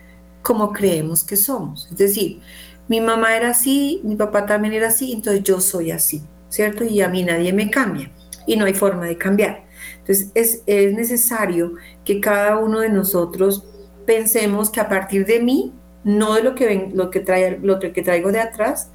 como 0.43 0.73
creemos 0.73 1.25
que 1.25 1.37
somos. 1.37 1.89
Es 1.91 1.99
decir, 1.99 2.41
mi 2.89 3.01
mamá 3.01 3.37
era 3.37 3.51
así, 3.51 4.01
mi 4.05 4.17
papá 4.17 4.47
también 4.47 4.75
era 4.75 4.89
así, 4.89 5.13
entonces 5.13 5.43
yo 5.43 5.61
soy 5.61 5.91
así, 5.91 6.23
¿cierto? 6.49 6.85
Y 6.85 7.01
a 7.01 7.09
mí 7.09 7.23
nadie 7.23 7.53
me 7.53 7.71
cambia 7.71 8.11
y 8.47 8.57
no 8.57 8.65
hay 8.65 8.75
forma 8.75 9.07
de 9.07 9.17
cambiar. 9.17 9.65
Entonces 9.99 10.31
es, 10.35 10.63
es 10.67 10.95
necesario 10.95 11.75
que 12.05 12.21
cada 12.21 12.59
uno 12.59 12.81
de 12.81 12.89
nosotros 12.89 13.65
pensemos 14.07 14.71
que 14.71 14.81
a 14.81 14.89
partir 14.89 15.27
de 15.27 15.41
mí, 15.41 15.73
no 16.05 16.35
de 16.35 16.43
lo 16.43 16.55
que, 16.55 16.67
ven, 16.67 16.93
lo 16.95 17.11
que, 17.11 17.21
trae, 17.21 17.59
lo 17.63 17.79
que 17.79 18.03
traigo 18.03 18.33
de 18.33 18.41
atrás, 18.41 18.91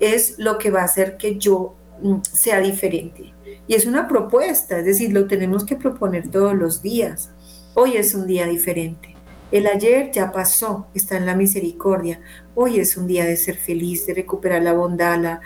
es 0.00 0.38
lo 0.38 0.58
que 0.58 0.70
va 0.70 0.80
a 0.80 0.84
hacer 0.84 1.16
que 1.16 1.38
yo 1.38 1.74
mm, 2.02 2.16
sea 2.22 2.60
diferente. 2.60 3.32
Y 3.66 3.74
es 3.74 3.86
una 3.86 4.08
propuesta, 4.08 4.78
es 4.78 4.84
decir, 4.84 5.12
lo 5.12 5.26
tenemos 5.26 5.64
que 5.64 5.76
proponer 5.76 6.28
todos 6.30 6.54
los 6.54 6.82
días. 6.82 7.30
Hoy 7.74 7.96
es 7.96 8.14
un 8.14 8.26
día 8.26 8.46
diferente. 8.46 9.12
El 9.52 9.66
ayer 9.66 10.10
ya 10.10 10.32
pasó, 10.32 10.86
está 10.94 11.18
en 11.18 11.26
la 11.26 11.36
misericordia. 11.36 12.20
Hoy 12.54 12.80
es 12.80 12.96
un 12.96 13.06
día 13.06 13.26
de 13.26 13.36
ser 13.36 13.56
feliz, 13.56 14.06
de 14.06 14.14
recuperar 14.14 14.62
la 14.62 14.72
bondad, 14.72 15.40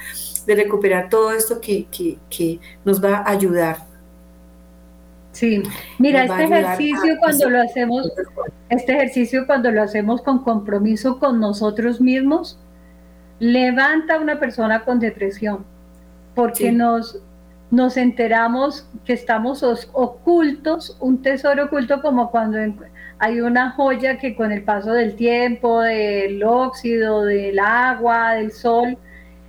de 0.46 0.54
recuperar 0.54 1.08
todo 1.08 1.32
esto 1.32 1.60
que, 1.60 2.60
nos 2.84 3.04
va 3.04 3.18
a 3.18 3.30
ayudar. 3.30 3.84
Sí, 5.36 5.62
mira, 5.98 6.24
este 6.24 6.44
ejercicio 6.44 7.18
cuando 7.20 7.50
lo 7.50 7.60
hacemos, 7.60 8.10
este 8.70 8.92
ejercicio 8.94 9.46
cuando 9.46 9.70
lo 9.70 9.82
hacemos 9.82 10.22
con 10.22 10.42
compromiso 10.42 11.18
con 11.18 11.40
nosotros 11.40 12.00
mismos, 12.00 12.58
levanta 13.38 14.14
a 14.14 14.18
una 14.18 14.40
persona 14.40 14.82
con 14.86 14.98
depresión, 14.98 15.66
porque 16.34 16.72
nos, 16.72 17.18
nos 17.70 17.98
enteramos 17.98 18.88
que 19.04 19.12
estamos 19.12 19.62
ocultos, 19.92 20.96
un 21.00 21.20
tesoro 21.20 21.64
oculto 21.64 22.00
como 22.00 22.30
cuando 22.30 22.56
hay 23.18 23.42
una 23.42 23.72
joya 23.72 24.16
que 24.16 24.34
con 24.34 24.52
el 24.52 24.62
paso 24.62 24.94
del 24.94 25.16
tiempo, 25.16 25.82
del 25.82 26.42
óxido, 26.44 27.26
del 27.26 27.58
agua, 27.58 28.36
del 28.36 28.52
sol, 28.52 28.96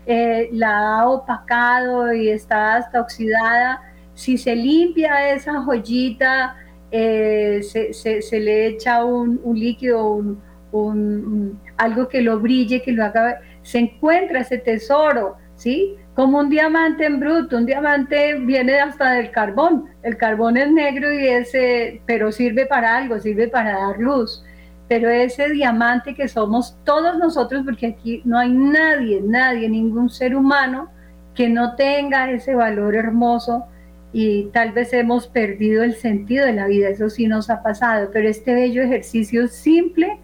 eh, 0.06 0.50
la 0.52 1.00
ha 1.00 1.10
opacado 1.10 2.12
y 2.12 2.28
está 2.28 2.76
hasta 2.76 3.00
oxidada. 3.00 3.87
Si 4.18 4.36
se 4.36 4.56
limpia 4.56 5.32
esa 5.32 5.62
joyita, 5.62 6.56
eh, 6.90 7.62
se, 7.62 8.40
le 8.40 8.66
echa 8.66 9.06
un, 9.06 9.40
líquido, 9.54 10.24
un, 10.72 11.60
algo 11.78 12.08
que 12.08 12.22
lo 12.24 12.40
brille, 12.40 12.82
que 12.82 12.94
lo 12.94 13.06
haga, 13.06 13.42
se 13.62 13.78
encuentra 13.78 14.40
ese 14.40 14.58
tesoro, 14.58 15.36
¿sí? 15.56 15.96
como 16.16 16.40
un 16.40 16.50
diamante 16.50 17.06
en 17.06 17.20
bruto, 17.20 17.58
un 17.58 17.68
diamante 17.68 18.40
viene 18.40 18.80
hasta 18.80 19.12
del 19.12 19.30
carbón, 19.30 19.86
el 20.02 20.18
carbón 20.18 20.58
es 20.58 20.72
negro 20.72 21.14
y 21.14 21.28
ese, 21.28 22.02
pero 22.08 22.32
sirve 22.32 22.66
para 22.66 22.98
algo, 22.98 23.20
sirve 23.20 23.48
para 23.50 23.74
dar 23.74 24.00
luz, 24.00 24.44
pero 24.88 25.10
ese 25.10 25.50
diamante 25.50 26.16
que 26.16 26.28
somos 26.28 26.76
todos 26.86 27.20
nosotros, 27.20 27.62
porque 27.64 27.86
aquí 27.86 28.24
no 28.26 28.40
hay 28.40 28.50
nadie, 28.52 29.22
nadie, 29.24 29.70
ningún 29.70 30.10
ser 30.10 30.36
humano 30.36 30.90
que 31.36 31.50
no 31.50 31.76
tenga 31.76 32.32
ese 32.32 32.56
valor 32.56 32.96
hermoso 32.96 33.68
y 34.13 34.46
tal 34.54 34.72
vez 34.72 34.93
hemos 34.93 35.28
perdido 35.28 35.84
el 35.84 35.96
sentido 35.96 36.46
de 36.46 36.54
la 36.54 36.67
vida, 36.67 36.89
eso 36.89 37.10
sí 37.10 37.28
nos 37.28 37.50
ha 37.50 37.62
pasado, 37.62 38.10
pero 38.12 38.30
este 38.30 38.54
bello 38.54 38.82
ejercicio 38.82 39.48
simple, 39.48 40.20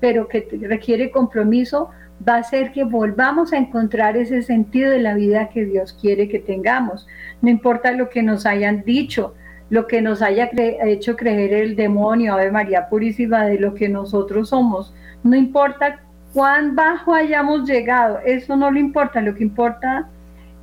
pero 0.00 0.28
que 0.28 0.46
requiere 0.62 1.10
compromiso, 1.10 1.90
va 2.26 2.36
a 2.36 2.38
hacer 2.38 2.72
que 2.72 2.84
volvamos 2.84 3.52
a 3.52 3.56
encontrar 3.56 4.16
ese 4.16 4.42
sentido 4.42 4.90
de 4.90 5.00
la 5.00 5.14
vida 5.14 5.48
que 5.48 5.64
Dios 5.64 5.92
quiere 5.92 6.28
que 6.28 6.38
tengamos. 6.38 7.06
No 7.40 7.50
importa 7.50 7.92
lo 7.92 8.08
que 8.10 8.22
nos 8.22 8.46
hayan 8.46 8.84
dicho, 8.84 9.34
lo 9.70 9.86
que 9.86 10.02
nos 10.02 10.22
haya 10.22 10.50
hecho 10.84 11.16
creer 11.16 11.52
el 11.52 11.76
demonio, 11.76 12.34
Ave 12.34 12.50
María 12.50 12.88
Purísima, 12.88 13.46
de 13.46 13.58
lo 13.58 13.74
que 13.74 13.88
nosotros 13.88 14.50
somos. 14.50 14.94
No 15.24 15.34
importa 15.36 16.00
cuán 16.32 16.76
bajo 16.76 17.14
hayamos 17.14 17.68
llegado, 17.68 18.20
eso 18.24 18.56
no 18.56 18.70
lo 18.70 18.78
importa, 18.78 19.20
lo 19.20 19.34
que 19.34 19.42
importa 19.42 20.08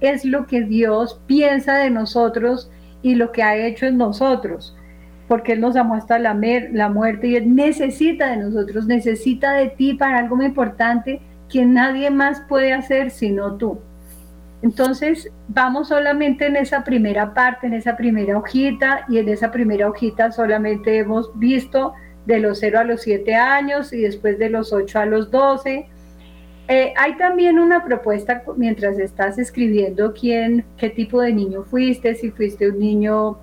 es 0.02 0.26
lo 0.26 0.46
que 0.46 0.62
Dios 0.62 1.22
piensa 1.28 1.78
de 1.78 1.90
nosotros 1.90 2.72
y 3.02 3.16
lo 3.16 3.32
que 3.32 3.44
ha 3.44 3.56
hecho 3.56 3.86
en 3.86 3.98
nosotros, 3.98 4.76
porque 5.28 5.54
Él 5.54 5.62
nos 5.62 5.76
amó 5.76 5.96
hasta 5.96 6.20
la, 6.20 6.34
muerte 6.90 7.28
y 7.28 7.36
Él 7.36 7.56
necesita 7.56 8.30
de 8.32 8.38
nosotros, 8.38 8.86
necesita 8.88 9.54
de 9.54 9.70
ti 9.70 9.94
para 9.94 10.20
algo 10.20 10.36
muy 10.36 10.46
importante 10.48 11.22
que 11.50 11.66
nadie 11.66 12.10
más 12.12 12.42
puede 12.42 12.74
hacer 12.74 13.12
sino 13.12 13.56
tú. 13.56 13.80
Entonces, 14.62 15.32
vamos 15.48 15.88
solamente 15.88 16.48
en 16.48 16.58
esa 16.58 16.84
primera 16.84 17.34
parte, 17.34 17.68
en 17.68 17.74
esa 17.74 17.96
primera 17.96 18.38
hojita, 18.38 19.06
y 19.08 19.18
en 19.18 19.30
esa 19.30 19.52
primera 19.52 19.88
hojita 19.88 20.32
solamente 20.32 20.98
hemos 20.98 21.32
visto 21.40 21.94
de 22.26 22.40
los 22.40 22.60
0 22.60 22.80
a 22.80 22.84
los 22.84 23.02
7 23.02 23.36
años 23.36 23.94
y 23.94 24.02
después 24.02 24.38
de 24.38 24.50
los 24.50 24.74
8 24.74 25.00
a 25.00 25.06
los 25.06 25.32
12. 25.32 25.88
Eh, 26.72 26.94
hay 26.96 27.18
también 27.18 27.58
una 27.58 27.84
propuesta 27.84 28.44
mientras 28.56 29.00
estás 29.00 29.40
escribiendo 29.40 30.14
quién, 30.14 30.64
qué 30.78 30.92
tipo 30.92 31.20
de 31.20 31.34
niño 31.34 31.64
fuiste, 31.64 32.14
si 32.14 32.30
fuiste 32.30 32.70
un 32.70 32.78
niño 32.78 33.40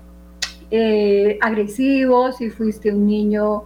eh, 0.71 1.37
agresivo, 1.41 2.31
si 2.31 2.49
fuiste 2.49 2.89
un 2.89 3.05
niño 3.05 3.63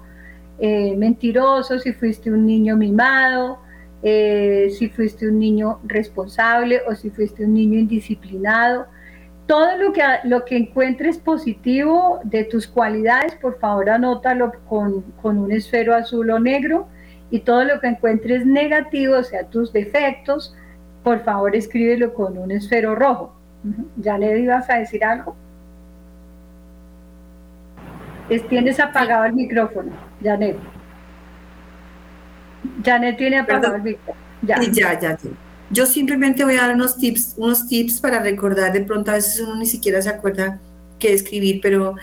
eh, 0.58 0.95
mentiroso, 0.97 1.78
si 1.78 1.93
fuiste 1.93 2.32
un 2.32 2.47
niño 2.47 2.76
mimado, 2.76 3.60
si 4.02 4.89
fuiste 4.89 5.28
un 5.28 5.38
niño 5.38 5.80
responsable 5.84 6.82
o 6.88 6.95
si 6.95 7.12
fuiste 7.12 7.45
un 7.45 7.54
niño 7.54 7.78
indisciplinado. 7.78 8.88
Todo 9.45 9.78
lo 9.78 9.93
que, 9.93 10.02
lo 10.24 10.43
que 10.43 10.58
encuentres 10.58 11.19
positivo 11.19 12.19
de 12.24 12.45
tus 12.45 12.65
cualidades, 12.65 13.36
por 13.36 13.60
favor 13.60 13.91
anótalo 13.91 14.54
con, 14.67 15.02
con 15.21 15.38
un 15.38 15.52
esfero 15.52 15.93
azul 15.93 16.32
o 16.32 16.39
negro. 16.39 16.88
Y 17.32 17.39
todo 17.39 17.63
lo 17.63 17.80
que 17.80 17.88
encuentres 17.88 18.46
negativo, 18.46 19.17
o 19.17 19.24
sea, 19.24 19.46
tus 19.46 19.74
defectos, 19.74 20.56
por 21.04 21.24
favor 21.24 21.56
escríbelo 21.56 22.13
con 22.13 22.38
un 22.38 22.52
esfero 22.52 22.94
rojo. 22.94 23.34
¿Ya 23.98 24.17
le 24.17 24.39
ibas 24.39 24.70
a 24.70 24.76
decir 24.76 25.04
algo? 25.04 25.36
tienes 28.50 28.80
apagado 28.80 29.26
el 29.26 29.34
micrófono, 29.34 29.91
Janet. 30.24 30.58
Janet 32.84 33.17
tiene 33.17 33.39
apagado 33.39 33.76
el 33.76 33.82
micrófono. 33.82 34.17
Ya. 34.41 34.60
ya, 34.72 35.00
ya. 35.00 35.17
Yo 35.70 35.86
simplemente 35.86 36.44
voy 36.44 36.56
a 36.56 36.62
dar 36.62 36.76
unos 36.76 36.98
tips, 36.98 37.36
unos 37.38 37.67
tips 37.67 38.00
para 38.00 38.22
recordar, 38.22 38.74
de 38.74 38.82
pronto 38.82 39.12
a 39.12 39.15
veces 39.15 39.39
uno 39.39 39.56
ni 39.56 39.65
siquiera 39.65 40.02
se 40.02 40.10
acuerda 40.10 40.60
qué 41.00 41.13
escribir, 41.13 41.60
pero, 41.62 41.96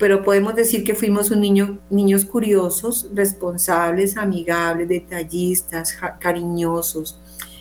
pero 0.00 0.22
podemos 0.22 0.54
decir 0.54 0.82
que 0.82 0.94
fuimos 0.94 1.30
un 1.30 1.42
niño, 1.42 1.78
niños 1.90 2.24
curiosos, 2.24 3.06
responsables, 3.14 4.16
amigables, 4.16 4.88
detallistas, 4.88 5.94
cariñosos, 6.18 7.20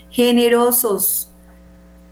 generosos, 0.10 1.30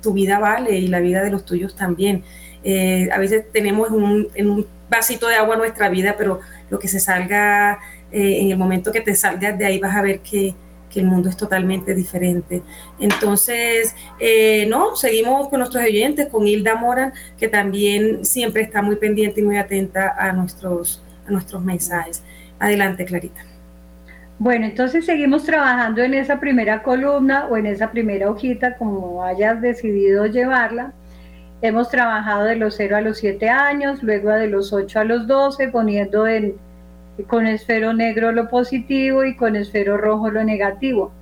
tu 0.00 0.14
vida 0.14 0.38
vale 0.38 0.78
y 0.78 0.88
la 0.88 1.00
vida 1.00 1.22
de 1.22 1.30
los 1.30 1.44
tuyos 1.44 1.76
también. 1.76 2.24
Eh, 2.64 3.10
a 3.12 3.18
veces 3.18 3.44
tenemos 3.52 3.90
un, 3.90 4.28
un 4.38 4.66
vasito 4.88 5.28
de 5.28 5.34
agua 5.34 5.56
nuestra 5.56 5.90
vida, 5.90 6.14
pero 6.16 6.40
lo 6.70 6.78
que 6.78 6.88
se 6.88 6.98
salga, 6.98 7.78
eh, 8.12 8.40
en 8.40 8.50
el 8.50 8.58
momento 8.58 8.92
que 8.92 9.00
te 9.00 9.14
salgas 9.14 9.58
de 9.58 9.66
ahí 9.66 9.78
vas 9.78 9.96
a 9.96 10.02
ver 10.02 10.20
que, 10.20 10.54
que 10.88 11.00
el 11.00 11.06
mundo 11.06 11.28
es 11.28 11.36
totalmente 11.36 11.94
diferente. 11.94 12.62
Entonces, 12.98 13.94
no, 14.68 14.96
seguimos 14.96 15.48
con 15.48 15.60
nuestros 15.60 15.84
oyentes, 15.84 16.28
con 16.28 16.46
Hilda 16.46 16.74
Moran, 16.74 17.12
que 17.38 17.48
también 17.48 18.24
siempre 18.24 18.62
está 18.62 18.82
muy 18.82 18.96
pendiente 18.96 19.40
y 19.40 19.44
muy 19.44 19.56
atenta 19.56 20.14
a 20.18 20.32
nuestros 20.32 21.02
nuestros 21.30 21.62
mensajes. 21.62 22.22
Adelante, 22.58 23.04
Clarita. 23.04 23.40
Bueno, 24.38 24.66
entonces 24.66 25.04
seguimos 25.04 25.44
trabajando 25.44 26.02
en 26.02 26.14
esa 26.14 26.40
primera 26.40 26.82
columna 26.82 27.46
o 27.46 27.56
en 27.56 27.66
esa 27.66 27.90
primera 27.90 28.30
hojita, 28.30 28.76
como 28.76 29.22
hayas 29.22 29.60
decidido 29.60 30.26
llevarla. 30.26 30.92
Hemos 31.62 31.90
trabajado 31.90 32.44
de 32.44 32.56
los 32.56 32.74
0 32.76 32.96
a 32.96 33.00
los 33.02 33.18
7 33.18 33.48
años, 33.50 34.02
luego 34.02 34.30
de 34.30 34.46
los 34.46 34.72
8 34.72 35.00
a 35.00 35.04
los 35.04 35.26
12, 35.26 35.68
poniendo 35.68 36.26
en, 36.26 36.54
con 37.26 37.46
esfero 37.46 37.92
negro 37.92 38.32
lo 38.32 38.48
positivo 38.48 39.24
y 39.24 39.36
con 39.36 39.56
esfero 39.56 39.96
rojo 39.96 40.30
lo 40.30 40.44
negativo. 40.44 41.12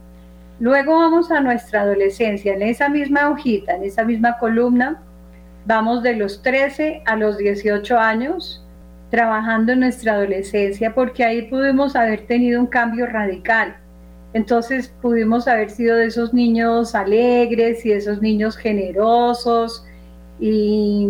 Luego 0.61 0.99
vamos 0.99 1.31
a 1.31 1.41
nuestra 1.41 1.83
adolescencia, 1.83 2.55
en 2.55 2.63
esa 2.63 2.89
misma 2.89 3.31
hojita, 3.31 3.77
en 3.77 3.85
esa 3.85 4.05
misma 4.05 4.39
columna, 4.39 5.01
vamos 5.67 6.03
de 6.03 6.17
los 6.17 6.43
13 6.43 7.03
a 7.07 7.15
los 7.15 7.39
18 7.39 7.99
años, 7.99 8.65
trabajando 9.11 9.73
en 9.73 9.81
nuestra 9.81 10.15
adolescencia, 10.15 10.95
porque 10.95 11.25
ahí 11.25 11.43
pudimos 11.43 11.95
haber 11.95 12.27
tenido 12.27 12.61
un 12.61 12.67
cambio 12.67 13.07
radical. 13.07 13.77
Entonces 14.33 14.93
pudimos 15.01 15.49
haber 15.49 15.71
sido 15.71 15.97
de 15.97 16.07
esos 16.07 16.35
niños 16.35 16.95
alegres 16.95 17.87
y 17.87 17.93
esos 17.93 18.21
niños 18.21 18.57
generosos 18.57 19.85
y 20.41 21.09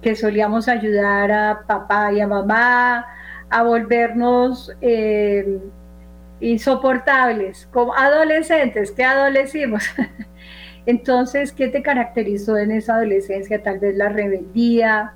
que 0.00 0.14
solíamos 0.14 0.68
ayudar 0.68 1.32
a 1.32 1.62
papá 1.66 2.12
y 2.12 2.20
a 2.20 2.26
mamá 2.26 3.06
a 3.50 3.62
volvernos 3.62 4.72
eh, 4.80 5.58
insoportables, 6.40 7.68
como 7.72 7.94
adolescentes, 7.94 8.90
que 8.90 9.04
adolecimos. 9.04 9.84
Entonces, 10.86 11.52
¿qué 11.52 11.68
te 11.68 11.82
caracterizó 11.82 12.58
en 12.58 12.70
esa 12.70 12.96
adolescencia? 12.96 13.62
Tal 13.62 13.78
vez 13.78 13.96
la 13.96 14.10
rebeldía, 14.10 15.14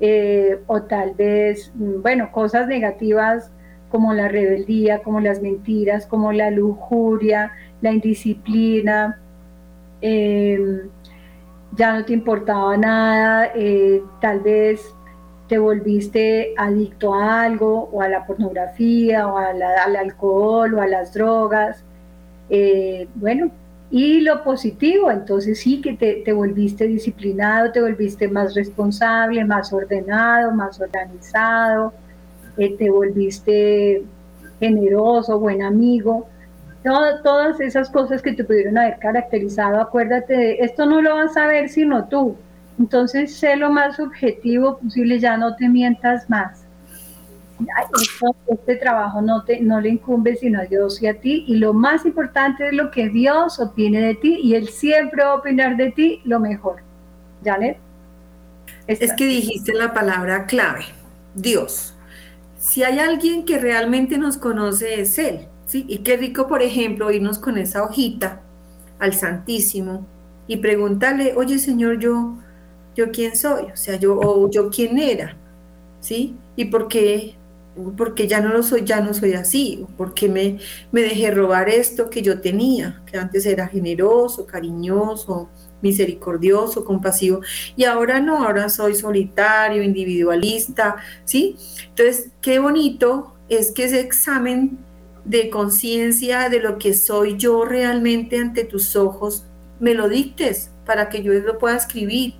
eh, 0.00 0.58
o 0.66 0.82
tal 0.82 1.14
vez, 1.14 1.72
mm, 1.74 2.02
bueno, 2.02 2.32
cosas 2.32 2.66
negativas 2.66 3.50
como 3.90 4.12
la 4.12 4.28
rebeldía, 4.28 5.00
como 5.02 5.20
las 5.20 5.40
mentiras, 5.40 6.06
como 6.06 6.32
la 6.32 6.50
lujuria, 6.50 7.52
la 7.80 7.92
indisciplina, 7.92 9.20
em, 10.00 10.88
ya 11.76 11.94
no 11.94 12.04
te 12.04 12.12
importaba 12.12 12.76
nada, 12.76 13.50
eh, 13.54 14.02
tal 14.20 14.40
vez 14.40 14.94
te 15.54 15.60
volviste 15.60 16.52
adicto 16.56 17.14
a 17.14 17.42
algo, 17.42 17.88
o 17.92 18.02
a 18.02 18.08
la 18.08 18.26
pornografía, 18.26 19.28
o 19.28 19.38
al 19.38 19.62
alcohol, 19.94 20.74
o 20.74 20.82
a 20.82 20.88
las 20.88 21.14
drogas. 21.14 21.84
Eh, 22.50 23.06
bueno, 23.14 23.52
y 23.88 24.20
lo 24.22 24.42
positivo, 24.42 25.12
entonces 25.12 25.60
sí 25.60 25.80
que 25.80 25.92
te, 26.24 26.32
volviste 26.32 26.88
disciplinado, 26.88 27.70
te 27.70 27.80
volviste 27.80 28.26
más 28.26 28.56
responsable, 28.56 29.44
más 29.44 29.72
ordenado, 29.72 30.50
más 30.50 30.80
organizado, 30.80 31.92
eh, 32.56 32.76
te 32.76 32.90
volviste 32.90 34.02
generoso, 34.58 35.38
buen 35.38 35.62
amigo. 35.62 36.26
todas 36.82 37.60
esas 37.60 37.90
cosas 37.90 38.22
que 38.22 38.32
te 38.32 38.42
pudieron 38.42 38.76
haber 38.76 38.98
caracterizado, 38.98 39.80
acuérdate 39.80 40.36
de 40.36 40.52
esto 40.62 40.84
no 40.84 41.00
lo 41.00 41.14
vas 41.14 41.36
a 41.36 41.46
ver 41.46 41.68
sino 41.68 42.08
tú. 42.08 42.36
Entonces, 42.78 43.36
sé 43.36 43.56
lo 43.56 43.70
más 43.70 44.00
objetivo 44.00 44.78
posible, 44.78 45.18
ya 45.20 45.36
no 45.36 45.54
te 45.56 45.68
mientas 45.68 46.28
más 46.28 46.64
este 48.48 48.76
trabajo 48.76 49.22
no, 49.22 49.44
te, 49.44 49.60
no 49.60 49.80
le 49.80 49.90
incumbe 49.90 50.36
sino 50.36 50.60
a 50.60 50.64
Dios 50.64 51.02
y 51.02 51.06
a 51.06 51.20
ti. 51.20 51.44
Y 51.46 51.56
lo 51.56 51.72
más 51.72 52.04
importante 52.04 52.68
es 52.68 52.74
lo 52.74 52.90
que 52.90 53.08
Dios 53.08 53.60
opine 53.60 54.00
de 54.00 54.14
ti 54.14 54.40
y 54.42 54.54
Él 54.54 54.68
siempre 54.68 55.24
va 55.24 55.30
a 55.30 55.34
opinar 55.34 55.76
de 55.76 55.92
ti 55.92 56.20
lo 56.24 56.40
mejor. 56.40 56.76
Janet. 57.44 57.78
Es 58.86 59.12
que 59.14 59.26
dijiste 59.26 59.72
la 59.74 59.94
palabra 59.94 60.46
clave, 60.46 60.84
Dios. 61.34 61.94
Si 62.58 62.82
hay 62.82 62.98
alguien 62.98 63.44
que 63.44 63.58
realmente 63.58 64.18
nos 64.18 64.36
conoce 64.36 65.00
es 65.00 65.18
Él. 65.18 65.46
¿sí? 65.66 65.84
Y 65.88 65.98
qué 65.98 66.16
rico, 66.16 66.48
por 66.48 66.62
ejemplo, 66.62 67.10
irnos 67.10 67.38
con 67.38 67.56
esa 67.58 67.82
hojita 67.82 68.40
al 68.98 69.14
Santísimo 69.14 70.06
y 70.46 70.58
preguntarle, 70.58 71.34
oye 71.36 71.58
Señor, 71.58 71.98
yo, 71.98 72.36
yo 72.94 73.10
quién 73.10 73.36
soy, 73.36 73.64
o 73.72 73.76
sea, 73.76 73.96
yo, 73.96 74.18
o 74.18 74.50
yo 74.50 74.70
quién 74.70 74.98
era, 74.98 75.36
¿sí? 76.00 76.36
¿Y 76.56 76.66
por 76.66 76.88
qué 76.88 77.36
porque 77.96 78.28
ya 78.28 78.40
no 78.40 78.50
lo 78.50 78.62
soy, 78.62 78.84
ya 78.84 79.00
no 79.00 79.14
soy 79.14 79.32
así, 79.34 79.84
porque 79.96 80.28
me, 80.28 80.58
me 80.92 81.02
dejé 81.02 81.30
robar 81.30 81.68
esto 81.68 82.08
que 82.08 82.22
yo 82.22 82.40
tenía, 82.40 83.02
que 83.06 83.18
antes 83.18 83.46
era 83.46 83.66
generoso, 83.66 84.46
cariñoso, 84.46 85.48
misericordioso, 85.82 86.84
compasivo, 86.84 87.40
y 87.76 87.84
ahora 87.84 88.20
no, 88.20 88.44
ahora 88.44 88.68
soy 88.68 88.94
solitario, 88.94 89.82
individualista, 89.82 90.96
¿sí? 91.24 91.56
Entonces, 91.88 92.30
qué 92.40 92.58
bonito 92.58 93.34
es 93.48 93.72
que 93.72 93.84
ese 93.84 94.00
examen 94.00 94.78
de 95.24 95.50
conciencia 95.50 96.48
de 96.48 96.60
lo 96.60 96.78
que 96.78 96.94
soy 96.94 97.36
yo 97.36 97.64
realmente 97.64 98.38
ante 98.38 98.64
tus 98.64 98.94
ojos, 98.94 99.46
me 99.80 99.94
lo 99.94 100.08
dictes 100.08 100.70
para 100.86 101.08
que 101.08 101.22
yo 101.22 101.32
lo 101.32 101.58
pueda 101.58 101.76
escribir. 101.76 102.34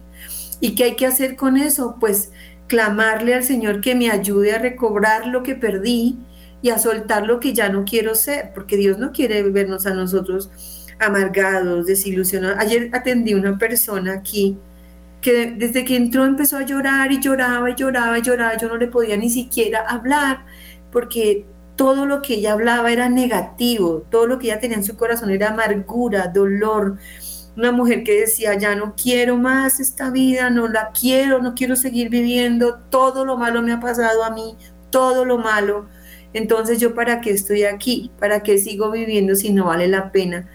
¿Y 0.60 0.74
qué 0.74 0.84
hay 0.84 0.96
que 0.96 1.06
hacer 1.06 1.36
con 1.36 1.56
eso? 1.56 1.96
Pues 2.00 2.30
clamarle 2.66 3.34
al 3.34 3.44
Señor 3.44 3.80
que 3.80 3.94
me 3.94 4.10
ayude 4.10 4.52
a 4.52 4.58
recobrar 4.58 5.26
lo 5.26 5.42
que 5.42 5.54
perdí 5.54 6.18
y 6.62 6.70
a 6.70 6.78
soltar 6.78 7.26
lo 7.26 7.40
que 7.40 7.52
ya 7.52 7.68
no 7.68 7.84
quiero 7.84 8.14
ser, 8.14 8.52
porque 8.54 8.76
Dios 8.76 8.98
no 8.98 9.12
quiere 9.12 9.42
vernos 9.42 9.86
a 9.86 9.94
nosotros 9.94 10.50
amargados, 10.98 11.86
desilusionados. 11.86 12.58
Ayer 12.58 12.90
atendí 12.92 13.34
una 13.34 13.58
persona 13.58 14.14
aquí 14.14 14.56
que 15.20 15.52
desde 15.56 15.84
que 15.84 15.96
entró 15.96 16.24
empezó 16.24 16.58
a 16.58 16.66
llorar 16.66 17.10
y 17.12 17.20
lloraba 17.20 17.70
y 17.70 17.74
lloraba 17.74 18.18
y 18.18 18.22
lloraba. 18.22 18.56
Yo 18.56 18.68
no 18.68 18.76
le 18.76 18.86
podía 18.88 19.16
ni 19.16 19.30
siquiera 19.30 19.80
hablar 19.88 20.44
porque 20.92 21.46
todo 21.76 22.06
lo 22.06 22.22
que 22.22 22.34
ella 22.34 22.52
hablaba 22.52 22.92
era 22.92 23.08
negativo, 23.08 24.06
todo 24.10 24.26
lo 24.26 24.38
que 24.38 24.46
ella 24.46 24.60
tenía 24.60 24.76
en 24.76 24.84
su 24.84 24.96
corazón 24.96 25.30
era 25.30 25.48
amargura, 25.50 26.28
dolor. 26.28 26.98
Una 27.56 27.70
mujer 27.70 28.02
que 28.02 28.20
decía, 28.20 28.58
ya 28.58 28.74
no 28.74 28.94
quiero 29.00 29.36
más 29.36 29.78
esta 29.78 30.10
vida, 30.10 30.50
no 30.50 30.66
la 30.66 30.90
quiero, 30.90 31.40
no 31.40 31.54
quiero 31.54 31.76
seguir 31.76 32.08
viviendo, 32.08 32.80
todo 32.90 33.24
lo 33.24 33.36
malo 33.36 33.62
me 33.62 33.72
ha 33.72 33.80
pasado 33.80 34.24
a 34.24 34.30
mí, 34.30 34.56
todo 34.90 35.24
lo 35.24 35.38
malo. 35.38 35.86
Entonces 36.32 36.80
yo 36.80 36.94
para 36.94 37.20
qué 37.20 37.30
estoy 37.30 37.62
aquí, 37.62 38.10
para 38.18 38.42
qué 38.42 38.58
sigo 38.58 38.90
viviendo 38.90 39.36
si 39.36 39.52
no 39.52 39.66
vale 39.66 39.86
la 39.86 40.10
pena, 40.10 40.48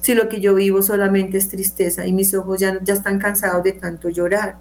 si 0.00 0.14
lo 0.14 0.28
que 0.28 0.40
yo 0.40 0.54
vivo 0.54 0.82
solamente 0.82 1.38
es 1.38 1.48
tristeza 1.48 2.06
y 2.06 2.12
mis 2.12 2.34
ojos 2.34 2.60
ya, 2.60 2.78
ya 2.82 2.94
están 2.94 3.18
cansados 3.18 3.64
de 3.64 3.72
tanto 3.72 4.08
llorar. 4.08 4.56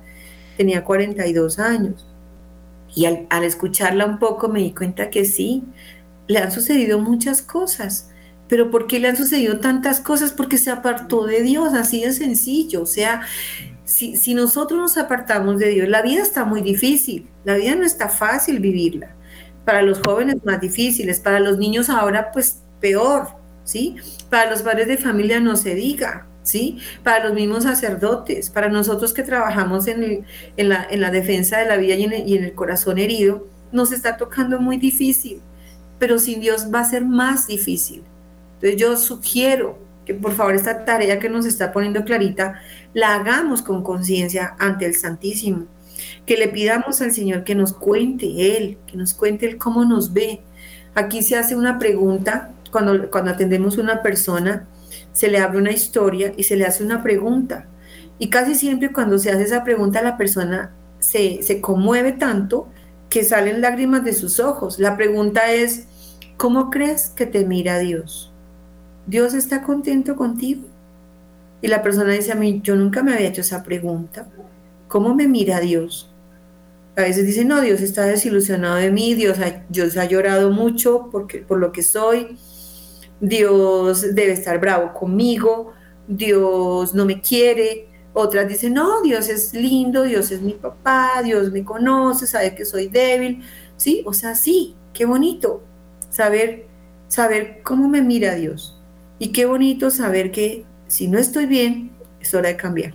Tenía 0.58 0.84
42 0.84 1.60
años. 1.60 2.08
Y 2.96 3.06
al, 3.06 3.28
al 3.30 3.44
escucharla 3.44 4.06
un 4.06 4.20
poco 4.20 4.50
me 4.50 4.60
di 4.60 4.74
cuenta 4.74 5.10
que 5.10 5.26
sí, 5.26 5.64
le 6.28 6.40
han 6.40 6.52
sucedido 6.52 6.98
muchas 7.00 7.42
cosas. 7.42 8.10
Pero 8.48 8.70
¿por 8.70 8.88
qué 8.88 9.00
le 9.00 9.08
han 9.08 9.18
sucedido 9.18 9.60
tantas 9.60 10.00
cosas? 10.00 10.32
Porque 10.32 10.58
se 10.58 10.70
apartó 10.70 11.26
de 11.26 11.42
Dios, 11.42 11.74
así 11.74 12.04
de 12.04 12.14
sencillo. 12.14 12.82
O 12.82 12.86
sea, 12.86 13.22
si, 13.86 14.34
nosotros 14.34 14.80
nos 14.80 14.98
apartamos 14.98 15.60
de 15.60 15.70
Dios, 15.70 15.88
la 15.88 16.02
vida 16.02 16.22
está 16.22 16.46
muy 16.46 16.62
difícil, 16.62 17.28
la 17.46 17.56
vida 17.56 17.76
no 17.76 17.86
está 17.86 18.10
fácil 18.10 18.60
vivirla. 18.60 19.16
Para 19.66 19.82
los 19.82 20.00
jóvenes 20.00 20.38
más 20.44 20.60
difíciles, 20.60 21.20
para 21.20 21.40
los 21.40 21.58
niños 21.58 21.90
ahora 21.90 22.32
pues 22.32 22.62
peor, 22.82 23.30
¿sí? 23.64 23.96
Para 24.30 24.50
los 24.50 24.62
padres 24.62 24.88
de 24.88 24.98
familia 24.98 25.40
no 25.40 25.56
se 25.56 25.74
diga, 25.74 26.28
¿sí? 26.44 26.80
Para 27.02 27.26
los 27.26 27.34
mismos 27.34 27.64
sacerdotes, 27.64 28.50
para 28.50 28.68
nosotros 28.68 29.14
que 29.14 29.24
trabajamos 29.24 29.88
en, 29.88 30.26
la, 30.58 30.86
en 30.90 31.00
la, 31.00 31.12
defensa 31.12 31.60
de 31.60 31.66
la 31.68 31.78
vida 31.78 31.96
y 31.96 32.04
en, 32.04 32.28
y 32.28 32.36
en 32.36 32.44
el 32.44 32.54
corazón 32.54 32.98
herido, 33.00 33.48
nos 33.72 33.94
está 33.94 34.18
tocando 34.18 34.60
muy 34.60 34.78
difícil 34.78 35.42
pero 36.04 36.20
sin 36.20 36.42
Dios 36.42 36.68
va 36.74 36.82
a 36.82 36.84
ser 36.84 37.06
más 37.06 37.48
difícil. 37.48 38.04
Entonces 38.64 38.80
yo 38.80 38.96
sugiero 38.96 39.78
que 40.06 40.14
por 40.14 40.32
favor 40.32 40.56
esta 40.56 40.86
tarea 40.86 41.20
que 41.20 41.28
nos 41.28 41.46
está 41.46 41.74
poniendo 41.74 42.06
Clarita 42.06 42.62
la 42.94 43.16
hagamos 43.16 43.62
con 43.62 43.84
conciencia 43.84 44.56
ante 44.58 44.86
el 44.86 44.96
Santísimo, 44.96 45.66
que 46.26 46.38
le 46.38 46.48
pidamos 46.48 47.02
al 47.02 47.12
Señor 47.12 47.44
que 47.44 47.56
nos 47.56 47.74
cuente 47.74 48.56
Él, 48.58 48.78
que 48.88 48.96
nos 48.96 49.14
cuente 49.14 49.48
Él 49.48 49.58
cómo 49.58 49.84
nos 49.84 50.14
ve. 50.14 50.44
Aquí 50.96 51.24
se 51.24 51.36
hace 51.36 51.58
una 51.58 51.78
pregunta, 51.78 52.54
cuando, 52.72 53.12
cuando 53.12 53.32
atendemos 53.32 53.78
a 53.78 53.82
una 53.82 54.02
persona, 54.02 54.66
se 55.12 55.28
le 55.28 55.40
abre 55.40 55.58
una 55.58 55.72
historia 55.72 56.34
y 56.38 56.44
se 56.44 56.56
le 56.56 56.66
hace 56.66 56.86
una 56.86 57.04
pregunta. 57.04 57.68
Y 58.18 58.30
casi 58.30 58.56
siempre 58.56 58.94
cuando 58.94 59.20
se 59.20 59.30
hace 59.30 59.44
esa 59.44 59.66
pregunta 59.66 60.02
la 60.02 60.16
persona 60.16 60.74
se, 61.00 61.44
se 61.44 61.60
conmueve 61.60 62.14
tanto 62.14 62.70
que 63.10 63.26
salen 63.26 63.60
lágrimas 63.60 64.06
de 64.06 64.14
sus 64.14 64.40
ojos. 64.40 64.80
La 64.80 64.96
pregunta 64.96 65.52
es, 65.52 65.88
¿Cómo 66.38 66.70
crees 66.70 67.10
que 67.10 67.26
te 67.26 67.46
mira 67.46 67.80
Dios? 67.80 68.33
¿Dios 69.06 69.34
está 69.34 69.64
contento 69.64 70.16
contigo? 70.16 70.64
Y 71.62 71.68
la 71.68 71.82
persona 71.82 72.14
dice 72.14 72.32
a 72.32 72.36
mí, 72.36 72.62
yo 72.64 72.76
nunca 72.76 73.04
me 73.04 73.14
había 73.14 73.28
hecho 73.28 73.42
esa 73.42 73.64
pregunta. 73.64 74.28
¿Cómo 74.88 75.16
me 75.16 75.28
mira 75.28 75.60
Dios? 75.60 76.10
A 76.96 77.02
veces 77.02 77.26
dice, 77.26 77.44
no, 77.44 77.62
Dios 77.62 77.82
está 77.82 78.06
desilusionado 78.06 78.76
de 78.76 78.92
mí, 78.92 79.16
Dios 79.16 79.40
ha, 79.40 79.64
Dios 79.70 79.98
ha 79.98 80.06
llorado 80.06 80.52
mucho 80.52 81.10
porque, 81.12 81.40
por 81.40 81.58
lo 81.60 81.72
que 81.72 81.82
soy, 81.82 82.38
Dios 83.20 84.14
debe 84.14 84.34
estar 84.34 84.60
bravo 84.60 84.94
conmigo, 84.94 85.74
Dios 86.08 86.94
no 86.94 87.06
me 87.06 87.22
quiere. 87.22 87.88
Otras 88.14 88.48
dicen, 88.48 88.74
no, 88.74 89.02
Dios 89.02 89.28
es 89.30 89.54
lindo, 89.54 90.04
Dios 90.04 90.32
es 90.32 90.42
mi 90.42 90.54
papá, 90.54 91.22
Dios 91.24 91.52
me 91.52 91.64
conoce, 91.64 92.28
sabe 92.28 92.54
que 92.54 92.66
soy 92.66 92.88
débil. 92.88 93.44
Sí, 93.76 94.04
o 94.06 94.14
sea, 94.14 94.36
sí, 94.36 94.76
qué 94.94 95.06
bonito, 95.06 95.64
saber, 96.10 96.68
saber 97.08 97.62
cómo 97.64 97.90
me 97.90 98.02
mira 98.02 98.36
Dios. 98.36 98.80
Y 99.20 99.32
qué 99.32 99.46
bonito 99.46 99.90
saber 99.90 100.32
que 100.32 100.66
si 100.88 101.08
no 101.08 101.18
estoy 101.18 101.46
bien, 101.46 101.92
es 102.20 102.34
hora 102.34 102.50
de 102.50 102.58
cambiar. 102.58 102.94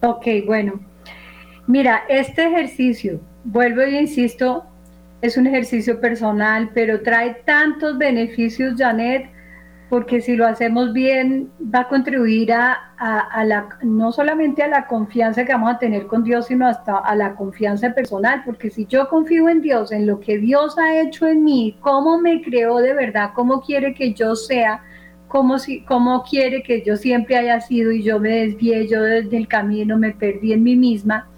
Ok, 0.00 0.26
bueno. 0.46 0.80
Mira, 1.66 2.04
este 2.08 2.46
ejercicio, 2.46 3.20
vuelvo 3.44 3.82
y 3.84 3.96
insisto, 3.96 4.64
es 5.20 5.36
un 5.36 5.46
ejercicio 5.46 6.00
personal, 6.00 6.70
pero 6.72 7.02
trae 7.02 7.34
tantos 7.44 7.98
beneficios, 7.98 8.74
Janet, 8.78 9.28
porque 9.88 10.20
si 10.20 10.36
lo 10.36 10.46
hacemos 10.46 10.92
bien 10.92 11.50
va 11.74 11.80
a 11.80 11.88
contribuir 11.88 12.52
a, 12.52 12.92
la, 13.44 13.68
no 13.82 14.12
solamente 14.12 14.62
a 14.62 14.68
la 14.68 14.86
confianza 14.86 15.44
que 15.44 15.52
vamos 15.52 15.74
a 15.74 15.78
tener 15.78 16.06
con 16.06 16.24
Dios, 16.24 16.46
sino 16.46 16.66
hasta 16.66 16.98
a 16.98 17.14
la 17.14 17.34
confianza 17.34 17.94
personal, 17.94 18.42
porque 18.44 18.68
si 18.70 18.84
yo 18.86 19.08
confío 19.08 19.48
en 19.48 19.62
Dios, 19.62 19.90
en 19.90 20.06
lo 20.06 20.20
que 20.20 20.38
Dios 20.38 20.76
ha 20.78 21.00
hecho 21.00 21.26
en 21.26 21.42
mí, 21.42 21.76
cómo 21.80 22.18
me 22.20 22.42
creó 22.42 22.78
de 22.78 22.92
verdad, 22.92 23.30
cómo 23.34 23.62
quiere 23.62 23.94
que 23.94 24.12
yo 24.12 24.36
sea, 24.36 24.82
cómo, 25.26 25.58
si, 25.58 25.82
cómo 25.84 26.22
quiere 26.22 26.62
que 26.62 26.82
yo 26.82 26.96
siempre 26.96 27.36
haya 27.36 27.60
sido 27.60 27.90
y 27.90 28.02
yo 28.02 28.20
me 28.20 28.30
desvié, 28.30 28.86
yo 28.88 29.00
desde 29.00 29.38
el 29.38 29.48
camino 29.48 29.96
me 29.96 30.12
perdí 30.12 30.52
en 30.52 30.64
mí 30.64 30.76
misma, 30.76 31.30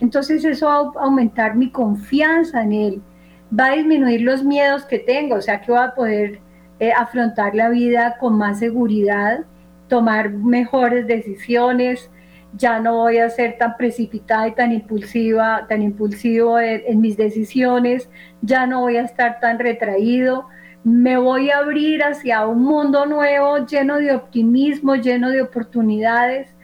entonces 0.00 0.44
eso 0.44 0.66
va 0.66 1.00
a 1.00 1.04
aumentar 1.04 1.56
mi 1.56 1.70
confianza 1.70 2.62
en 2.62 2.72
Él, 2.72 3.02
va 3.58 3.66
a 3.66 3.72
disminuir 3.72 4.20
los 4.20 4.44
miedos 4.44 4.84
que 4.84 5.00
tengo, 5.00 5.34
o 5.34 5.40
sea 5.40 5.60
que 5.60 5.72
va 5.72 5.86
a 5.86 5.94
poder 5.96 6.40
eh, 6.80 6.92
afrontar 6.92 7.54
la 7.54 7.70
vida 7.70 8.16
con 8.18 8.38
más 8.38 8.60
seguridad, 8.60 9.40
tomar 9.88 10.30
mejores 10.30 11.06
decisiones, 11.06 12.08
ya 12.52 12.78
no 12.78 12.96
voy 12.96 13.18
a 13.18 13.28
ser 13.30 13.58
tan 13.58 13.76
precipitada 13.76 14.48
y 14.48 14.54
tan 14.54 14.72
impulsiva, 14.72 15.66
tan 15.68 15.82
impulsivo 15.82 16.58
en, 16.60 17.00
mis 17.00 17.16
decisiones, 17.16 18.08
ya 18.42 18.66
no 18.66 18.82
voy 18.82 18.96
a 18.96 19.02
estar 19.02 19.40
tan 19.40 19.58
retraído, 19.58 20.46
me 20.84 21.18
voy 21.18 21.50
a 21.50 21.58
abrir 21.58 22.02
hacia 22.02 22.46
un 22.46 22.62
mundo 22.62 23.06
nuevo 23.06 23.66
lleno 23.66 23.96
de 23.96 24.14
optimismo, 24.14 24.94
lleno 24.94 25.30
de 25.30 25.42
oportunidades, 25.42 26.54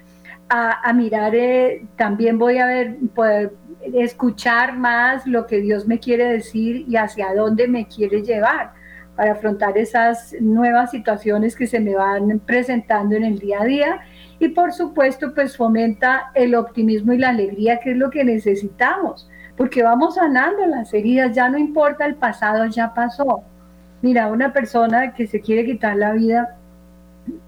a, 0.48 0.92
mirar, 0.92 1.34
eh, 1.34 1.84
también 1.96 2.38
voy 2.38 2.58
a 2.58 2.68
poder 3.12 3.54
escuchar 3.92 4.78
más 4.78 5.26
lo 5.26 5.46
que 5.46 5.60
Dios 5.60 5.88
me 5.88 5.98
quiere 5.98 6.26
decir 6.26 6.84
y 6.86 6.94
hacia 6.94 7.34
dónde 7.34 7.66
me 7.66 7.88
quiere 7.88 8.22
llevar 8.22 8.72
para 9.16 9.32
afrontar 9.32 9.78
esas 9.78 10.34
nuevas 10.40 10.90
situaciones 10.90 11.56
que 11.56 11.66
se 11.66 11.80
me 11.80 11.94
van 11.94 12.40
presentando 12.40 13.14
en 13.14 13.24
el 13.24 13.38
día 13.38 13.62
a 13.62 13.64
día 13.64 14.00
y 14.38 14.48
por 14.48 14.72
supuesto 14.72 15.34
pues 15.34 15.56
fomenta 15.56 16.30
el 16.34 16.54
optimismo 16.54 17.12
y 17.12 17.18
la 17.18 17.28
alegría 17.28 17.78
que 17.78 17.92
es 17.92 17.96
lo 17.96 18.10
que 18.10 18.24
necesitamos 18.24 19.28
porque 19.56 19.82
vamos 19.82 20.16
sanando 20.16 20.66
las 20.66 20.92
heridas, 20.92 21.34
ya 21.34 21.48
no 21.48 21.58
importa 21.58 22.06
el 22.06 22.16
pasado, 22.16 22.66
ya 22.66 22.92
pasó. 22.92 23.42
Mira, 24.02 24.26
una 24.28 24.52
persona 24.52 25.14
que 25.14 25.26
se 25.26 25.40
quiere 25.40 25.64
quitar 25.64 25.96
la 25.96 26.12
vida 26.12 26.56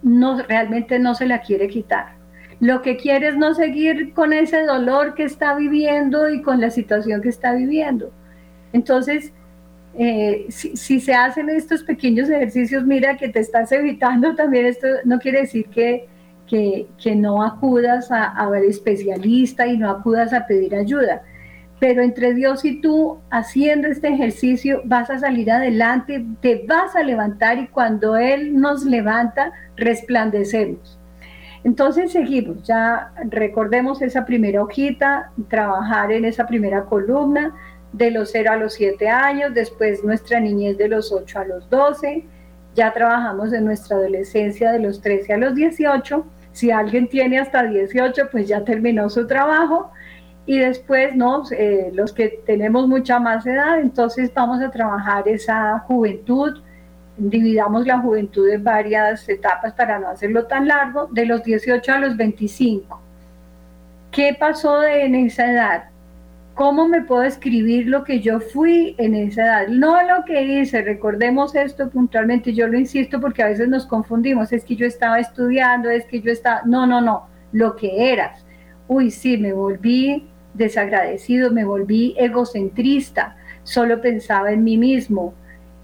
no 0.03 0.41
realmente 0.43 0.99
no 0.99 1.15
se 1.15 1.27
la 1.27 1.41
quiere 1.41 1.69
quitar. 1.69 2.15
Lo 2.61 2.81
que 2.81 2.97
quiere 2.97 3.29
es 3.29 3.37
no 3.37 3.55
seguir 3.55 4.15
con 4.15 4.33
ese 4.33 4.65
dolor 4.65 5.15
que 5.15 5.25
está 5.25 5.55
viviendo 5.55 6.31
y 6.31 6.41
con 6.43 6.61
la 6.61 6.71
situación 6.71 7.21
que 7.21 7.29
está 7.29 7.53
viviendo. 7.53 8.11
Entonces, 8.73 9.33
eh, 9.99 10.47
si, 10.51 11.01
se 11.01 11.15
hacen 11.15 11.49
estos 11.49 11.83
pequeños 11.83 12.29
ejercicios, 12.29 12.85
mira 12.85 13.17
que 13.17 13.29
te 13.29 13.41
estás 13.41 13.73
evitando 13.73 14.35
también 14.35 14.67
esto, 14.67 14.87
no 15.05 15.19
quiere 15.19 15.43
decir 15.43 15.67
que, 15.67 16.09
que, 16.47 17.15
no 17.17 17.43
acudas 17.43 18.13
a, 18.13 18.25
a, 18.25 18.49
ver 18.51 18.65
especialista 18.65 19.67
y 19.67 19.79
no 19.79 19.91
acudas 19.91 20.33
a 20.33 20.47
pedir 20.47 20.75
ayuda, 20.75 21.23
pero 21.81 22.03
entre 22.03 22.35
Dios 22.35 22.65
y 22.65 22.81
tú 22.81 23.19
haciendo 23.31 23.89
este 23.89 24.09
ejercicio 24.09 24.83
vas 24.85 25.09
a 25.09 25.19
salir 25.19 25.51
adelante, 25.51 26.25
te 26.41 26.65
vas 26.69 26.95
a 26.95 27.03
levantar 27.03 27.59
y 27.59 27.69
cuando 27.69 28.17
Él 28.17 28.61
nos 28.61 28.85
levanta, 28.85 29.53
resplandecemos. 29.77 30.99
Entonces 31.65 32.13
seguimos, 32.13 32.63
ya 32.63 33.13
recordemos 33.29 34.01
esa 34.01 34.25
primera 34.25 34.63
hojita, 34.63 35.33
trabajar 35.49 36.13
en 36.13 36.25
esa 36.25 36.47
primera 36.47 36.85
columna, 36.85 37.55
de 37.93 38.11
los 38.11 38.31
0 38.33 38.51
a 38.53 38.57
los 38.57 38.75
7 38.75 39.09
años, 39.09 39.55
después 39.55 40.05
nuestra 40.05 40.41
niñez 40.41 40.77
de 40.79 40.89
los 40.89 41.13
8 41.13 41.39
a 41.39 41.45
los 41.45 41.71
12, 41.71 42.25
ya 42.75 42.93
trabajamos 42.93 43.53
en 43.53 43.65
nuestra 43.65 43.97
adolescencia 43.97 44.73
de 44.73 44.81
los 44.81 45.01
13 45.01 45.33
a 45.33 45.37
los 45.39 45.55
18, 45.55 46.27
si 46.53 46.71
alguien 46.71 47.09
tiene 47.09 47.39
hasta 47.39 47.63
18, 47.63 48.29
pues 48.31 48.49
ya 48.49 48.65
terminó 48.65 49.09
su 49.09 49.27
trabajo, 49.27 49.91
y 50.47 50.59
después, 50.59 51.17
¿no? 51.17 51.43
Eh, 51.51 51.91
los 51.93 52.13
que 52.13 52.41
tenemos 52.47 52.87
mucha 52.87 53.19
más 53.19 53.45
edad, 53.47 53.81
entonces 53.81 54.33
vamos 54.33 54.63
a 54.63 54.71
trabajar 54.71 55.27
esa 55.27 55.81
juventud, 55.81 56.63
dividamos 57.17 57.87
la 57.87 57.99
juventud 57.99 58.49
en 58.49 58.63
varias 58.63 59.29
etapas 59.29 59.73
para 59.73 59.99
no 59.99 60.09
hacerlo 60.09 60.47
tan 60.47 60.69
largo, 60.69 61.09
de 61.11 61.27
los 61.27 61.43
18 61.43 61.93
a 61.93 61.99
los 61.99 62.17
25. 62.17 63.01
¿Qué 64.13 64.37
pasó 64.39 64.85
en 64.85 65.15
esa 65.17 65.51
edad? 65.51 65.85
¿Cómo 66.57 66.89
me 66.89 67.03
puedo 67.03 67.23
escribir 67.23 67.87
lo 67.87 68.03
que 68.03 68.21
yo 68.21 68.41
fui 68.41 68.97
en 68.99 69.15
esa 69.15 69.43
edad? 69.43 69.69
No 69.69 70.03
lo 70.03 70.25
que 70.25 70.43
hice, 70.43 70.81
recordemos 70.81 71.55
esto 71.55 71.91
puntualmente, 71.91 72.55
yo 72.55 72.67
lo 72.67 72.79
insisto 72.79 73.21
porque 73.21 73.43
a 73.43 73.49
veces 73.49 73.69
nos 73.69 73.85
confundimos, 73.87 74.53
es 74.53 74.65
que 74.65 74.75
yo 74.75 74.87
estaba 74.87 75.21
estudiando, 75.21 75.91
es 75.91 76.07
que 76.07 76.21
yo 76.21 76.33
estaba, 76.33 76.63
no, 76.65 76.87
no, 76.87 77.03
no, 77.03 77.27
lo 77.53 77.77
que 77.77 78.11
eras. 78.11 78.45
Uy, 78.89 79.11
sí, 79.11 79.37
me 79.37 79.53
volví 79.53 80.29
desagradecido, 80.55 81.53
me 81.53 81.65
volví 81.65 82.15
egocentrista, 82.17 83.37
solo 83.63 84.01
pensaba 84.01 84.51
en 84.51 84.65
mí 84.65 84.79
mismo, 84.79 85.35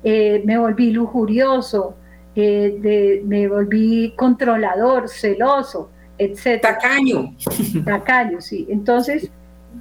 eh, 0.02 0.42
me 0.46 0.56
volví 0.56 0.90
lujurioso, 0.90 1.96
eh, 2.34 3.20
me 3.26 3.46
volví 3.46 4.14
controlador, 4.16 5.10
celoso, 5.10 5.90
etc. 6.16 6.62
Tacaño. 6.62 7.34
Tacaño, 7.84 8.40
sí. 8.40 8.66
Entonces, 8.70 9.30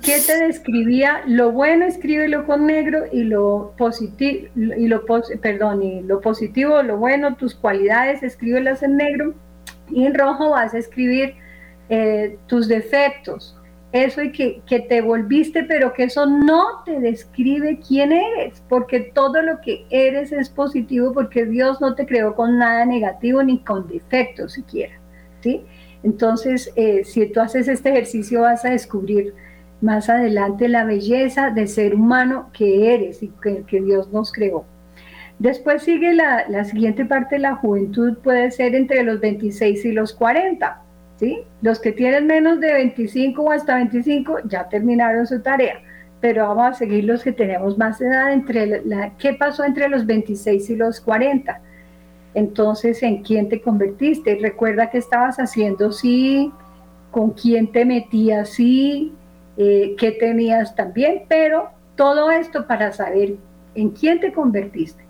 ¿Qué 0.01 0.19
te 0.25 0.45
describía? 0.47 1.21
Lo 1.27 1.51
bueno 1.51 1.85
escríbelo 1.85 2.45
con 2.45 2.65
negro 2.65 3.03
y 3.11 3.23
lo 3.23 3.73
positivo, 3.77 4.47
y 4.55 4.87
lo 4.87 5.05
perdón, 5.41 5.83
y 5.83 6.01
lo 6.01 6.21
positivo, 6.21 6.81
lo 6.81 6.97
bueno, 6.97 7.35
tus 7.35 7.53
cualidades, 7.53 8.23
escríbelas 8.23 8.81
en 8.83 8.97
negro 8.97 9.35
y 9.89 10.05
en 10.05 10.15
rojo 10.15 10.51
vas 10.51 10.73
a 10.73 10.77
escribir 10.77 11.35
eh, 11.89 12.37
tus 12.47 12.67
defectos, 12.67 13.57
eso 13.91 14.23
y 14.23 14.31
que, 14.31 14.61
que, 14.65 14.79
te 14.79 15.01
volviste, 15.01 15.63
pero 15.63 15.91
que 15.91 16.05
eso 16.05 16.25
no 16.25 16.83
te 16.85 16.99
describe 16.99 17.79
quién 17.85 18.13
eres, 18.13 18.63
porque 18.69 19.11
todo 19.13 19.41
lo 19.41 19.59
que 19.59 19.85
eres 19.89 20.31
es 20.31 20.49
positivo, 20.49 21.11
porque 21.13 21.45
Dios 21.45 21.81
no 21.81 21.93
te 21.93 22.05
creó 22.05 22.33
con 22.33 22.57
nada 22.57 22.85
negativo 22.85 23.43
ni 23.43 23.59
con 23.59 23.87
defectos 23.87 24.53
siquiera, 24.53 24.93
¿sí? 25.41 25.65
Entonces, 26.03 26.71
eh, 26.75 27.03
si 27.03 27.27
tú 27.27 27.41
haces 27.41 27.67
este 27.67 27.89
ejercicio 27.89 28.41
vas 28.41 28.63
a 28.65 28.69
descubrir 28.69 29.33
más 29.81 30.09
adelante 30.09 30.67
la 30.67 30.85
belleza 30.85 31.49
de 31.49 31.67
ser 31.67 31.95
humano 31.95 32.49
que 32.53 32.93
eres 32.93 33.21
y 33.23 33.31
que, 33.41 33.81
Dios 33.81 34.11
nos 34.11 34.31
creó. 34.31 34.65
Después 35.39 35.83
sigue 35.83 36.13
la, 36.13 36.45
la, 36.47 36.63
siguiente 36.63 37.03
parte 37.03 37.39
la 37.39 37.55
juventud, 37.55 38.17
puede 38.23 38.51
ser 38.51 38.75
entre 38.75 39.03
los 39.03 39.19
26 39.19 39.85
y 39.85 39.91
los 39.91 40.13
40. 40.13 40.81
¿sí? 41.17 41.39
Los 41.61 41.79
que 41.79 41.91
tienen 41.91 42.27
menos 42.27 42.59
de 42.59 42.73
25 42.73 43.41
o 43.41 43.51
hasta 43.51 43.75
25 43.75 44.39
ya 44.45 44.69
terminaron 44.69 45.25
su 45.25 45.41
tarea, 45.41 45.81
pero 46.19 46.47
vamos 46.47 46.67
a 46.67 46.73
seguir 46.73 47.05
los 47.05 47.23
que 47.23 47.31
tenemos 47.31 47.77
más 47.77 47.99
edad. 48.01 48.31
Entre 48.33 48.83
la, 48.85 49.13
¿Qué 49.17 49.33
pasó 49.33 49.63
entre 49.63 49.89
los 49.89 50.05
26 50.05 50.69
y 50.69 50.75
los 50.75 51.01
40? 51.01 51.59
Entonces, 52.33 53.01
¿en 53.03 53.23
quién 53.23 53.49
te 53.49 53.61
convertiste? 53.61 54.37
Recuerda 54.41 54.89
que 54.89 54.99
estabas 54.99 55.37
haciendo 55.37 55.91
sí, 55.91 56.51
con 57.09 57.31
quién 57.31 57.71
te 57.71 57.83
metías 57.83 58.49
sí, 58.49 59.13
eh, 59.63 59.95
qué 59.95 60.11
tenías 60.11 60.75
también, 60.75 61.23
pero 61.27 61.69
todo 61.95 62.31
esto 62.31 62.65
para 62.65 62.91
saber 62.91 63.35
en 63.75 63.91
quién 63.91 64.19
te 64.19 64.33
convertiste. 64.33 65.03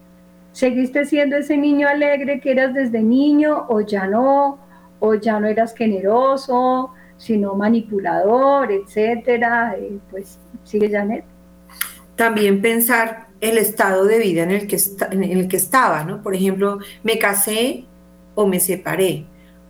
¿Seguiste 0.52 1.06
siendo 1.06 1.38
ese 1.38 1.56
niño 1.58 1.88
alegre 1.88 2.42
que 2.42 2.52
eras 2.52 2.74
desde 2.74 3.02
niño 3.02 3.66
o 3.70 3.80
ya 3.80 4.08
no? 4.08 4.60
¿O 5.00 5.16
ya 5.16 5.40
no 5.40 5.48
eras 5.48 5.74
generoso, 5.74 6.92
sino 7.16 7.56
manipulador, 7.56 8.74
etcétera? 8.74 9.76
Eh, 9.78 9.98
pues 10.10 10.38
sigue 10.66 10.90
Janet. 10.90 11.24
También 12.18 12.62
pensar 12.62 13.28
el 13.40 13.58
estado 13.58 14.04
de 14.06 14.20
vida 14.20 14.44
en 14.44 14.52
el 14.52 14.68
que, 14.68 14.78
en 15.12 15.24
el 15.24 15.48
que 15.48 15.58
estaba, 15.58 16.04
¿no? 16.04 16.22
Por 16.22 16.36
ejemplo, 16.36 16.80
me 17.04 17.18
casé 17.18 17.86
o 18.36 18.46
me 18.46 18.60
separé, 18.60 19.24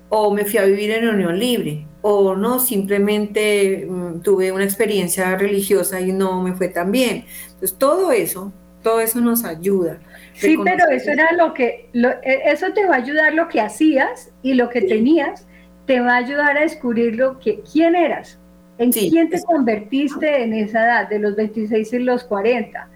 o 0.09 0.33
me 0.33 0.43
fui 0.43 0.57
a 0.57 0.65
vivir 0.65 0.89
en 0.89 1.07
unión 1.07 1.37
libre, 1.37 1.85
o 2.01 2.35
no, 2.35 2.59
simplemente 2.59 3.85
mm, 3.87 4.21
tuve 4.21 4.51
una 4.51 4.63
experiencia 4.63 5.35
religiosa 5.35 6.01
y 6.01 6.11
no 6.11 6.41
me 6.41 6.53
fue 6.53 6.67
tan 6.67 6.91
bien. 6.91 7.25
Entonces, 7.45 7.77
todo 7.77 8.11
eso, 8.11 8.51
todo 8.81 8.99
eso 9.01 9.21
nos 9.21 9.43
ayuda. 9.43 9.99
Sí, 10.33 10.57
pero 10.63 10.89
eso 10.89 11.11
era 11.11 11.31
lo 11.33 11.53
que, 11.53 11.89
e, 11.93 12.41
eso 12.45 12.67
te 12.73 12.85
va 12.85 12.95
a 12.95 12.97
ayudar 12.97 13.33
lo 13.33 13.47
que 13.47 13.61
hacías 13.61 14.31
y 14.41 14.55
lo 14.55 14.69
que 14.69 14.81
tenías, 14.81 15.47
te 15.85 15.99
va 15.99 16.13
a 16.13 16.17
ayudar 16.17 16.57
a 16.57 16.61
descubrir 16.61 17.15
lo 17.15 17.39
que, 17.39 17.61
quién 17.71 17.95
eras, 17.95 18.39
en 18.77 18.91
quién 18.91 19.29
te 19.29 19.39
convertiste 19.43 20.43
en 20.43 20.53
esa 20.53 20.83
edad, 20.85 21.09
de 21.09 21.19
los 21.19 21.35
26 21.35 21.93
y 21.93 21.99
los 21.99 22.23
40, 22.23 22.87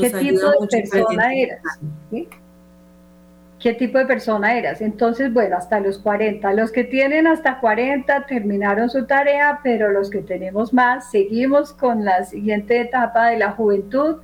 qué 0.00 0.10
tipo 0.10 0.50
de 0.50 0.82
persona 0.82 1.34
eras. 1.34 1.60
¿sí? 2.10 2.28
Qué 3.60 3.74
tipo 3.74 3.98
de 3.98 4.06
persona 4.06 4.56
eras. 4.56 4.80
Entonces, 4.80 5.32
bueno, 5.32 5.56
hasta 5.56 5.80
los 5.80 5.98
40. 5.98 6.52
Los 6.52 6.72
que 6.72 6.84
tienen 6.84 7.26
hasta 7.26 7.60
40 7.60 8.26
terminaron 8.26 8.88
su 8.88 9.06
tarea, 9.06 9.60
pero 9.62 9.90
los 9.90 10.10
que 10.10 10.22
tenemos 10.22 10.72
más, 10.72 11.10
seguimos 11.10 11.72
con 11.72 12.04
la 12.04 12.24
siguiente 12.24 12.80
etapa 12.80 13.28
de 13.28 13.38
la 13.38 13.52
juventud. 13.52 14.16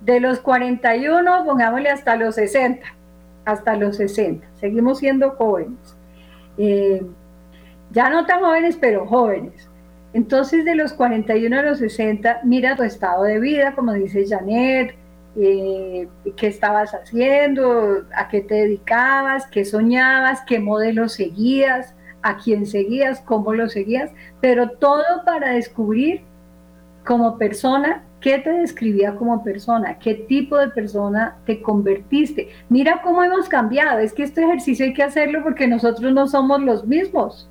De 0.00 0.18
los 0.18 0.40
41, 0.40 1.44
pongámosle 1.44 1.90
hasta 1.90 2.16
los 2.16 2.36
60, 2.36 2.86
hasta 3.44 3.76
los 3.76 3.98
60. 3.98 4.46
Seguimos 4.54 4.98
siendo 4.98 5.32
jóvenes. 5.32 5.96
Eh, 6.56 7.02
ya 7.90 8.08
no 8.08 8.24
tan 8.24 8.40
jóvenes, 8.40 8.78
pero 8.80 9.06
jóvenes. 9.06 9.68
Entonces, 10.14 10.64
de 10.64 10.74
los 10.74 10.94
41 10.94 11.58
a 11.58 11.62
los 11.62 11.78
60, 11.78 12.40
mira 12.44 12.76
tu 12.76 12.82
estado 12.82 13.24
de 13.24 13.38
vida, 13.38 13.74
como 13.74 13.92
dice 13.92 14.24
Janet, 14.26 14.94
eh, 15.36 16.08
qué 16.36 16.46
estabas 16.46 16.92
haciendo, 16.94 18.04
a 18.14 18.28
qué 18.28 18.40
te 18.40 18.54
dedicabas, 18.54 19.46
qué 19.46 19.64
soñabas, 19.64 20.40
qué 20.46 20.58
modelo 20.58 21.08
seguías, 21.08 21.94
a 22.22 22.36
quién 22.36 22.66
seguías, 22.66 23.20
cómo 23.20 23.54
lo 23.54 23.68
seguías, 23.68 24.10
pero 24.40 24.70
todo 24.70 25.04
para 25.24 25.50
descubrir 25.50 26.22
como 27.04 27.38
persona 27.38 28.04
qué 28.20 28.38
te 28.38 28.50
describía 28.50 29.16
como 29.16 29.42
persona, 29.42 29.98
qué 29.98 30.14
tipo 30.14 30.56
de 30.58 30.68
persona 30.68 31.38
te 31.46 31.62
convertiste. 31.62 32.50
Mira 32.68 33.00
cómo 33.02 33.24
hemos 33.24 33.48
cambiado, 33.48 33.98
es 33.98 34.12
que 34.12 34.22
este 34.22 34.42
ejercicio 34.42 34.84
hay 34.84 34.92
que 34.92 35.02
hacerlo 35.02 35.42
porque 35.42 35.66
nosotros 35.66 36.12
no 36.12 36.26
somos 36.28 36.60
los 36.60 36.86
mismos. 36.86 37.49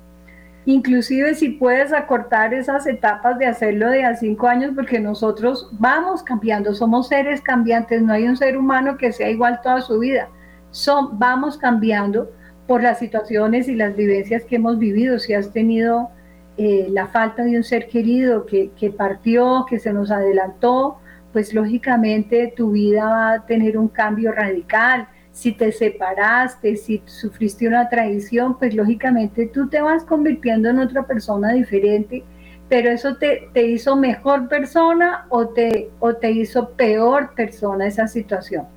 Inclusive 0.70 1.34
si 1.34 1.48
puedes 1.48 1.92
acortar 1.92 2.54
esas 2.54 2.86
etapas 2.86 3.36
de 3.40 3.46
hacerlo 3.46 3.90
de 3.90 4.04
a 4.04 4.14
cinco 4.14 4.46
años, 4.46 4.70
porque 4.72 5.00
nosotros 5.00 5.68
vamos 5.72 6.22
cambiando, 6.22 6.74
somos 6.74 7.08
seres 7.08 7.40
cambiantes, 7.40 8.00
no 8.02 8.12
hay 8.12 8.28
un 8.28 8.36
ser 8.36 8.56
humano 8.56 8.96
que 8.96 9.10
sea 9.10 9.28
igual 9.30 9.60
toda 9.64 9.80
su 9.80 9.98
vida. 9.98 10.28
Son, 10.70 11.18
vamos 11.18 11.58
cambiando 11.58 12.30
por 12.68 12.84
las 12.84 13.00
situaciones 13.00 13.66
y 13.66 13.74
las 13.74 13.96
vivencias 13.96 14.44
que 14.44 14.56
hemos 14.56 14.78
vivido. 14.78 15.18
Si 15.18 15.34
has 15.34 15.52
tenido 15.52 16.10
eh, 16.56 16.86
la 16.90 17.08
falta 17.08 17.42
de 17.42 17.56
un 17.56 17.64
ser 17.64 17.88
querido 17.88 18.46
que, 18.46 18.70
que 18.78 18.92
partió, 18.92 19.66
que 19.68 19.80
se 19.80 19.92
nos 19.92 20.12
adelantó, 20.12 20.98
pues 21.32 21.52
lógicamente 21.52 22.54
tu 22.56 22.70
vida 22.70 23.08
va 23.08 23.32
a 23.32 23.44
tener 23.44 23.76
un 23.76 23.88
cambio 23.88 24.30
radical 24.30 25.08
si 25.32 25.52
te 25.52 25.72
separaste, 25.72 26.76
si 26.76 27.02
sufriste 27.06 27.68
una 27.68 27.88
traición, 27.88 28.58
pues 28.58 28.74
lógicamente 28.74 29.46
tú 29.46 29.68
te 29.68 29.80
vas 29.80 30.04
convirtiendo 30.04 30.68
en 30.68 30.78
otra 30.78 31.06
persona 31.06 31.52
diferente, 31.52 32.24
pero 32.68 32.90
eso 32.90 33.16
te, 33.16 33.48
te 33.52 33.66
hizo 33.66 33.96
mejor 33.96 34.48
persona 34.48 35.26
o 35.28 35.48
te, 35.48 35.90
o 35.98 36.14
te 36.14 36.30
hizo 36.30 36.70
peor 36.70 37.34
persona 37.34 37.86
esas 37.86 38.12
situaciones. 38.12 38.68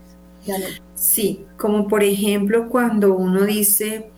Sí, 0.94 1.46
como 1.58 1.88
por 1.88 2.04
ejemplo 2.04 2.68
cuando 2.70 3.16
uno 3.16 3.44
dice, 3.44 4.10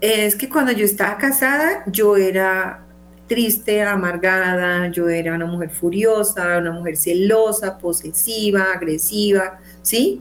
es 0.00 0.34
que 0.34 0.48
cuando 0.48 0.72
yo 0.72 0.84
estaba 0.84 1.16
casada 1.16 1.84
yo 1.86 2.16
era 2.16 2.84
triste, 3.26 3.82
amargada, 3.82 4.88
yo 4.88 5.08
era 5.08 5.34
una 5.34 5.46
mujer 5.46 5.70
furiosa, 5.70 6.58
una 6.58 6.72
mujer 6.72 6.96
celosa, 6.96 7.78
posesiva, 7.78 8.72
agresiva, 8.74 9.58
¿sí? 9.82 10.20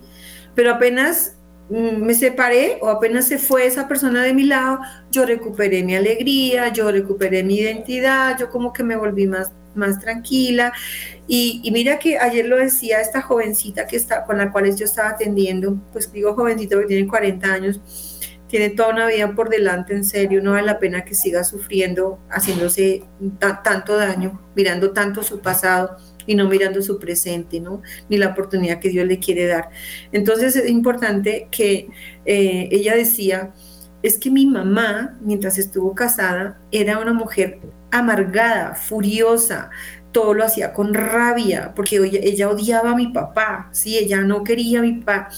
Pero 0.56 0.72
apenas 0.72 1.36
mm, 1.70 2.04
me 2.04 2.14
separé 2.14 2.78
o 2.82 2.90
apenas 2.90 3.28
se 3.28 3.38
fue 3.38 3.66
esa 3.66 3.88
persona 3.88 4.24
de 4.24 4.34
mi 4.34 4.44
lado, 4.44 4.80
yo 5.12 5.26
recuperé 5.26 5.84
mi 5.84 5.96
alegría, 5.96 6.70
yo 6.70 6.92
recuperé 6.92 7.44
mi 7.44 7.60
identidad, 7.60 8.38
yo 8.40 8.50
como 8.50 8.74
que 8.74 8.84
me 8.84 8.96
volví 8.96 9.28
más, 9.28 9.52
más 9.76 10.00
tranquila. 10.00 10.74
Y, 11.28 11.70
mira 11.72 12.00
que 12.00 12.18
ayer 12.18 12.46
lo 12.46 12.58
decía 12.58 13.02
esta 13.02 13.22
jovencita 13.22 13.88
que 13.88 13.96
está, 13.96 14.26
con 14.26 14.38
la 14.38 14.52
cual 14.52 14.76
yo 14.76 14.86
estaba 14.86 15.10
atendiendo, 15.10 15.78
pues 15.92 16.12
digo 16.12 16.36
jovencita 16.36 16.76
porque 16.76 16.90
tiene 16.90 17.08
40 17.08 17.54
años, 17.54 17.80
tiene 18.48 18.70
toda 18.70 18.90
una 18.90 19.08
vida 19.08 19.34
por 19.34 19.50
delante, 19.50 19.96
en 19.96 20.06
serio, 20.06 20.42
no 20.44 20.52
vale 20.52 20.68
la 20.68 20.78
pena 20.78 21.04
que 21.04 21.16
siga 21.16 21.44
sufriendo, 21.44 22.20
haciéndose 22.30 23.04
tanto 23.40 23.96
daño, 23.98 24.40
mirando 24.56 24.92
tanto 24.92 25.24
su 25.24 25.40
pasado 25.40 25.98
y 26.26 26.36
no 26.36 26.48
mirando 26.48 26.82
su 26.82 27.00
presente, 27.00 27.60
¿no? 27.60 27.82
Ni 28.10 28.18
la 28.18 28.30
oportunidad 28.30 28.80
que 28.80 28.90
Dios 28.90 29.08
le 29.08 29.20
quiere 29.20 29.48
dar. 29.48 29.70
Entonces 30.12 30.56
es 30.56 30.70
importante 30.70 31.48
que 31.52 31.90
eh, 32.26 32.70
ella 32.72 32.96
decía, 32.96 33.54
es 34.02 34.18
que 34.18 34.30
mi 34.30 34.46
mamá, 34.46 35.18
mientras 35.22 35.58
estuvo 35.58 35.96
casada, 35.96 36.60
era 36.72 37.00
una 37.00 37.14
mujer 37.14 37.60
amargada, 37.90 38.76
furiosa, 38.76 39.70
todo 40.12 40.34
lo 40.34 40.46
hacía 40.46 40.74
con 40.74 40.94
rabia, 40.94 41.74
porque 41.76 41.98
ella, 41.98 42.50
odiaba 42.50 42.92
a 42.92 42.96
mi 42.96 43.08
papá, 43.08 43.70
sí, 43.72 43.98
ella 43.98 44.22
no 44.22 44.44
quería 44.44 44.80
a 44.80 44.82
mi 44.84 44.94
papá, 44.94 45.30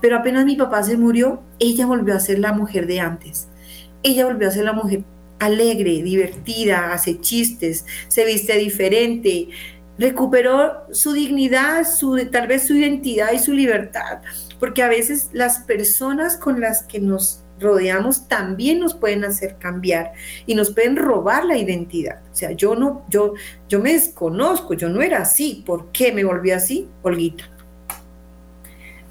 pero 0.00 0.16
apenas 0.16 0.44
mi 0.44 0.56
papá 0.56 0.82
se 0.82 0.96
murió, 0.96 1.42
ella 1.58 1.86
volvió 1.86 2.14
a 2.14 2.20
ser 2.20 2.38
la 2.38 2.52
mujer 2.52 2.86
de 2.86 3.00
antes. 3.00 3.48
Ella 4.02 4.24
volvió 4.24 4.48
a 4.48 4.52
ser 4.52 4.64
la 4.64 4.72
mujer 4.72 5.04
alegre, 5.38 6.02
divertida, 6.02 6.92
hace 6.92 7.20
chistes, 7.20 7.84
se 8.08 8.24
viste 8.24 8.56
diferente, 8.56 9.48
recuperó 9.98 10.84
su 10.90 11.12
dignidad, 11.12 11.86
su, 11.86 12.18
tal 12.30 12.46
vez 12.46 12.66
su 12.66 12.74
identidad 12.74 13.32
y 13.32 13.38
su 13.38 13.52
libertad, 13.52 14.20
porque 14.58 14.82
a 14.82 14.88
veces 14.88 15.30
las 15.32 15.60
personas 15.60 16.36
con 16.36 16.60
las 16.60 16.82
que 16.82 17.00
nos 17.00 17.42
rodeamos 17.62 18.28
también 18.28 18.80
nos 18.80 18.94
pueden 18.94 19.24
hacer 19.24 19.56
cambiar 19.58 20.12
y 20.46 20.54
nos 20.54 20.72
pueden 20.72 20.96
robar 20.96 21.44
la 21.44 21.56
identidad. 21.56 22.20
O 22.30 22.34
sea, 22.34 22.52
yo 22.52 22.74
no, 22.74 23.04
yo, 23.08 23.34
yo 23.68 23.80
me 23.80 23.92
desconozco, 23.92 24.74
yo 24.74 24.88
no 24.88 25.00
era 25.00 25.22
así. 25.22 25.62
¿Por 25.64 25.92
qué 25.92 26.12
me 26.12 26.24
volví 26.24 26.50
así, 26.50 26.88
Olguita? 27.02 27.44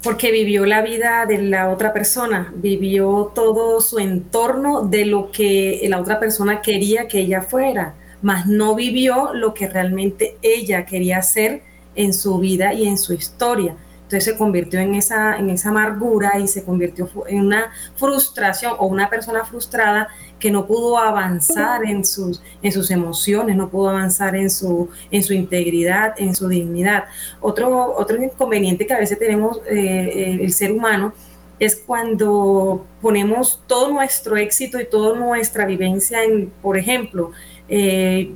Porque 0.02 0.32
vivió 0.32 0.66
la 0.66 0.82
vida 0.82 1.26
de 1.26 1.38
la 1.38 1.70
otra 1.70 1.92
persona, 1.92 2.52
vivió 2.56 3.32
todo 3.34 3.80
su 3.80 3.98
entorno 3.98 4.82
de 4.82 5.06
lo 5.06 5.30
que 5.30 5.80
la 5.88 6.00
otra 6.00 6.18
persona 6.18 6.60
quería 6.60 7.06
que 7.06 7.20
ella 7.20 7.42
fuera, 7.42 7.94
mas 8.22 8.46
no 8.46 8.74
vivió 8.74 9.34
lo 9.34 9.52
que 9.52 9.68
realmente 9.68 10.36
ella 10.40 10.86
quería 10.86 11.18
hacer 11.18 11.62
en 11.94 12.14
su 12.14 12.38
vida 12.38 12.72
y 12.72 12.86
en 12.86 12.96
su 12.96 13.12
historia. 13.12 13.76
Entonces 14.12 14.34
se 14.34 14.38
convirtió 14.38 14.78
en 14.78 14.94
esa, 14.94 15.38
en 15.38 15.48
esa 15.48 15.70
amargura 15.70 16.38
y 16.38 16.46
se 16.46 16.64
convirtió 16.64 17.08
en 17.26 17.46
una 17.46 17.72
frustración 17.96 18.74
o 18.78 18.86
una 18.86 19.08
persona 19.08 19.42
frustrada 19.44 20.08
que 20.38 20.50
no 20.50 20.66
pudo 20.66 20.98
avanzar 20.98 21.84
en 21.86 22.04
sus, 22.04 22.42
en 22.62 22.72
sus 22.72 22.90
emociones, 22.90 23.56
no 23.56 23.70
pudo 23.70 23.88
avanzar 23.88 24.36
en 24.36 24.50
su, 24.50 24.90
en 25.10 25.22
su 25.22 25.32
integridad, 25.32 26.14
en 26.18 26.34
su 26.34 26.48
dignidad. 26.48 27.04
Otro, 27.40 27.94
otro 27.96 28.22
inconveniente 28.22 28.86
que 28.86 28.92
a 28.92 28.98
veces 28.98 29.18
tenemos 29.18 29.62
eh, 29.66 29.76
eh, 29.76 30.38
el 30.42 30.52
ser 30.52 30.72
humano 30.72 31.14
es 31.58 31.76
cuando 31.76 32.84
ponemos 33.00 33.62
todo 33.66 33.92
nuestro 33.92 34.36
éxito 34.36 34.80
y 34.80 34.84
toda 34.84 35.16
nuestra 35.16 35.64
vivencia 35.64 36.24
en, 36.24 36.50
por 36.60 36.76
ejemplo, 36.76 37.30
eh, 37.74 38.30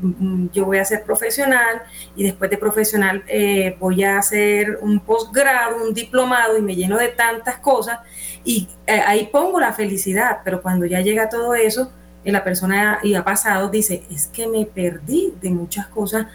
yo 0.55 0.65
voy 0.65 0.79
a 0.79 0.85
ser 0.87 1.05
profesional 1.05 1.83
y 2.17 2.25
después 2.25 2.51
de 2.51 2.57
profesional 2.57 3.23
eh, 3.29 3.77
voy 3.79 4.03
a 4.03 4.17
hacer 4.17 4.79
un 4.81 4.99
posgrado, 5.01 5.85
un 5.85 5.93
diplomado 5.93 6.57
y 6.57 6.63
me 6.63 6.75
lleno 6.75 6.97
de 6.97 7.09
tantas 7.09 7.59
cosas 7.59 7.99
y 8.45 8.67
eh, 8.87 9.03
ahí 9.07 9.29
pongo 9.31 9.61
la 9.61 9.75
felicidad, 9.75 10.39
pero 10.43 10.63
cuando 10.63 10.87
ya 10.87 11.03
llega 11.03 11.29
todo 11.29 11.55
eso, 11.55 11.93
la 12.25 12.43
persona 12.43 12.99
y 13.03 13.15
ha 13.15 13.25
pasado 13.25 13.69
dice, 13.69 14.05
es 14.11 14.27
que 14.29 14.47
me 14.47 14.65
perdí 14.65 15.35
de 15.43 15.51
muchas 15.51 15.87
cosas 15.89 16.29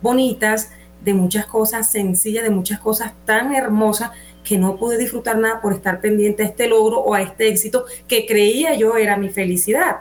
bonitas, 0.00 0.70
de 1.02 1.12
muchas 1.12 1.44
cosas 1.44 1.90
sencillas, 1.90 2.42
de 2.42 2.48
muchas 2.48 2.80
cosas 2.80 3.12
tan 3.26 3.54
hermosas 3.54 4.12
que 4.42 4.56
no 4.56 4.76
pude 4.76 4.96
disfrutar 4.96 5.36
nada 5.36 5.60
por 5.60 5.74
estar 5.74 6.00
pendiente 6.00 6.42
a 6.42 6.46
este 6.46 6.68
logro 6.68 7.00
o 7.00 7.12
a 7.12 7.20
este 7.20 7.48
éxito 7.48 7.84
que 8.08 8.24
creía 8.24 8.74
yo 8.76 8.96
era 8.96 9.18
mi 9.18 9.28
felicidad. 9.28 9.96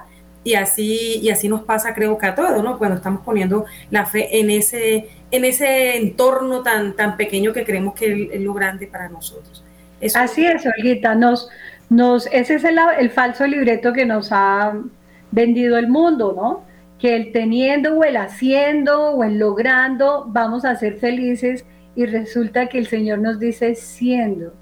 Y 0.45 0.53
así, 0.53 1.19
y 1.23 1.29
así 1.31 1.49
nos 1.49 1.63
pasa, 1.63 1.95
creo 1.95 2.19
que 2.19 2.27
a 2.27 2.35
todos, 2.35 2.63
¿no? 2.63 2.77
Cuando 2.77 2.97
estamos 2.97 3.21
poniendo 3.25 3.65
la 3.89 4.05
fe 4.05 4.39
en 4.39 4.51
ese, 4.51 5.09
en 5.31 5.43
ese 5.43 5.97
entorno 5.97 6.61
tan, 6.61 6.95
tan 6.95 7.17
pequeño 7.17 7.51
que 7.51 7.65
creemos 7.65 7.95
que 7.95 8.29
es 8.31 8.41
lo 8.41 8.53
grande 8.53 8.85
para 8.85 9.09
nosotros. 9.09 9.63
así 10.13 10.45
es, 10.45 10.63
Olguita. 10.65 11.15
Nos, 11.15 11.49
nos, 11.89 12.27
ese 12.27 12.55
es 12.55 12.63
el, 12.63 12.77
el 12.99 13.09
falso 13.09 13.47
libreto 13.47 13.91
que 13.91 14.05
nos 14.05 14.29
ha 14.31 14.73
vendido 15.31 15.79
el 15.79 15.87
mundo, 15.87 16.33
¿no? 16.35 16.63
Que 16.99 17.15
el 17.15 17.31
teniendo 17.31 17.95
o 17.95 18.03
el 18.03 18.15
haciendo 18.15 19.09
o 19.13 19.23
el 19.23 19.39
logrando 19.39 20.25
vamos 20.27 20.63
a 20.63 20.75
ser 20.75 20.97
felices 20.99 21.65
y 21.95 22.05
resulta 22.05 22.67
que 22.67 22.77
el 22.77 22.85
Señor 22.85 23.17
nos 23.17 23.39
dice 23.39 23.73
siendo 23.73 24.53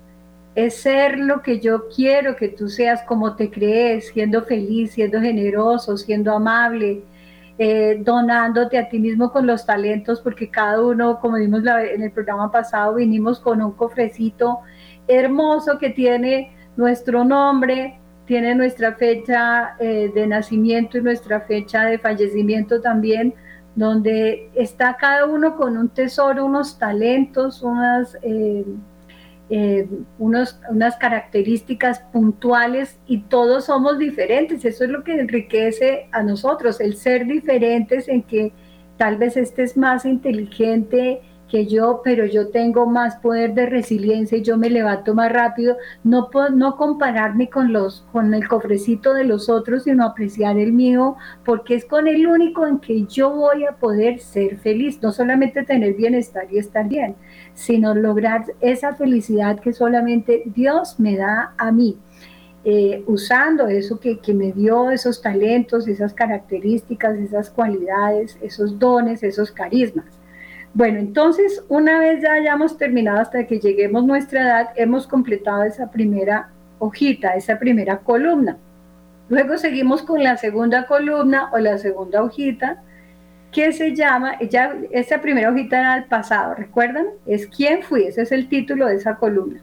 es 0.55 0.81
ser 0.81 1.17
lo 1.17 1.41
que 1.41 1.59
yo 1.59 1.87
quiero 1.89 2.35
que 2.35 2.49
tú 2.49 2.69
seas 2.69 3.01
como 3.03 3.35
te 3.35 3.49
crees, 3.49 4.09
siendo 4.09 4.43
feliz, 4.43 4.91
siendo 4.93 5.19
generoso, 5.19 5.97
siendo 5.97 6.33
amable, 6.33 7.03
eh, 7.57 7.99
donándote 8.03 8.77
a 8.77 8.87
ti 8.89 8.99
mismo 8.99 9.31
con 9.31 9.47
los 9.47 9.65
talentos, 9.65 10.21
porque 10.21 10.49
cada 10.49 10.81
uno, 10.81 11.19
como 11.19 11.37
vimos 11.37 11.63
en 11.65 12.03
el 12.03 12.11
programa 12.11 12.51
pasado, 12.51 12.95
vinimos 12.95 13.39
con 13.39 13.61
un 13.61 13.71
cofrecito 13.71 14.59
hermoso 15.07 15.77
que 15.79 15.89
tiene 15.89 16.55
nuestro 16.77 17.23
nombre, 17.23 17.99
tiene 18.25 18.55
nuestra 18.55 18.93
fecha 18.93 19.75
eh, 19.79 20.11
de 20.13 20.27
nacimiento 20.27 20.97
y 20.97 21.01
nuestra 21.01 21.41
fecha 21.41 21.85
de 21.85 21.97
fallecimiento 21.97 22.79
también, 22.79 23.33
donde 23.75 24.49
está 24.53 24.97
cada 24.97 25.25
uno 25.25 25.55
con 25.55 25.77
un 25.77 25.89
tesoro, 25.89 26.45
unos 26.45 26.77
talentos, 26.77 27.63
unas... 27.63 28.15
Eh, 28.21 28.63
eh, 29.49 29.87
unos, 30.19 30.59
unas 30.69 30.95
características 30.97 31.99
puntuales 32.11 32.97
y 33.05 33.23
todos 33.23 33.65
somos 33.65 33.99
diferentes. 33.99 34.65
Eso 34.65 34.83
es 34.83 34.89
lo 34.89 35.03
que 35.03 35.19
enriquece 35.19 36.07
a 36.11 36.23
nosotros, 36.23 36.79
el 36.79 36.95
ser 36.95 37.25
diferentes 37.25 38.07
en 38.07 38.23
que 38.23 38.53
tal 38.97 39.17
vez 39.17 39.37
estés 39.37 39.75
más 39.75 40.05
inteligente 40.05 41.21
que 41.53 41.67
yo, 41.67 42.01
pero 42.03 42.25
yo 42.25 42.49
tengo 42.49 42.87
más 42.87 43.17
poder 43.17 43.53
de 43.53 43.67
resiliencia 43.67 44.39
y 44.39 44.41
yo 44.41 44.57
me 44.57 44.71
levanto 44.71 45.13
más 45.13 45.31
rápido. 45.31 45.77
No, 46.03 46.29
no 46.51 46.77
compararme 46.77 47.47
con, 47.47 47.71
los, 47.71 48.07
con 48.11 48.33
el 48.33 48.47
cofrecito 48.47 49.13
de 49.13 49.23
los 49.23 49.49
otros, 49.49 49.83
sino 49.83 50.03
apreciar 50.03 50.57
el 50.57 50.73
mío, 50.73 51.15
porque 51.45 51.75
es 51.75 51.85
con 51.85 52.07
el 52.07 52.25
único 52.25 52.65
en 52.65 52.79
que 52.79 53.05
yo 53.05 53.29
voy 53.29 53.65
a 53.65 53.73
poder 53.73 54.19
ser 54.19 54.57
feliz, 54.57 54.99
no 55.03 55.11
solamente 55.11 55.61
tener 55.61 55.93
bienestar 55.93 56.47
y 56.51 56.57
estar 56.57 56.87
bien, 56.87 57.15
sino 57.53 57.93
lograr 57.93 58.45
esa 58.61 58.95
felicidad 58.95 59.59
que 59.59 59.73
solamente 59.73 60.43
Dios 60.45 60.99
me 60.99 61.17
da 61.17 61.53
a 61.57 61.71
mí. 61.71 61.97
Eh, 62.65 63.03
usando 63.07 63.67
eso 63.67 63.99
que, 63.99 64.19
que, 64.19 64.33
me 64.33 64.53
dio, 64.53 64.89
esos 64.89 65.21
talentos, 65.21 65.87
esas 65.87 66.13
características, 66.13 67.17
esas 67.17 67.49
cualidades, 67.49 68.37
esos 68.41 68.79
dones, 68.79 69.21
esos 69.21 69.51
carismas. 69.51 70.05
Bueno, 70.73 70.97
entonces 70.97 71.63
una 71.69 71.99
vez 71.99 72.23
ya 72.23 72.33
hayamos 72.33 72.77
terminado 72.77 73.19
hasta 73.19 73.45
que 73.45 73.59
lleguemos 73.59 74.05
nuestra 74.05 74.41
edad, 74.41 74.69
hemos 74.75 75.05
completado 75.05 75.63
esa 75.63 75.91
primera 75.91 76.49
hojita, 76.79 77.35
esa 77.35 77.59
primera 77.59 77.99
columna. 77.99 78.57
Luego 79.29 79.57
seguimos 79.57 80.01
con 80.01 80.23
la 80.23 80.37
segunda 80.37 80.87
columna 80.87 81.49
o 81.53 81.59
la 81.59 81.77
segunda 81.77 82.23
hojita, 82.23 82.81
que 83.53 83.71
se 83.71 83.95
llama, 83.95 84.37
ya 84.39 84.75
esa 84.91 85.21
primera 85.21 85.49
hojita 85.49 85.79
era 85.79 85.97
el 85.97 86.05
pasado, 86.05 86.55
¿recuerdan? 86.55 87.05
Es 87.25 87.47
quién 87.47 87.83
fui, 87.83 88.03
ese 88.03 88.23
es 88.23 88.31
el 88.31 88.49
título 88.49 88.87
de 88.87 88.95
esa 88.95 89.15
columna. 89.15 89.61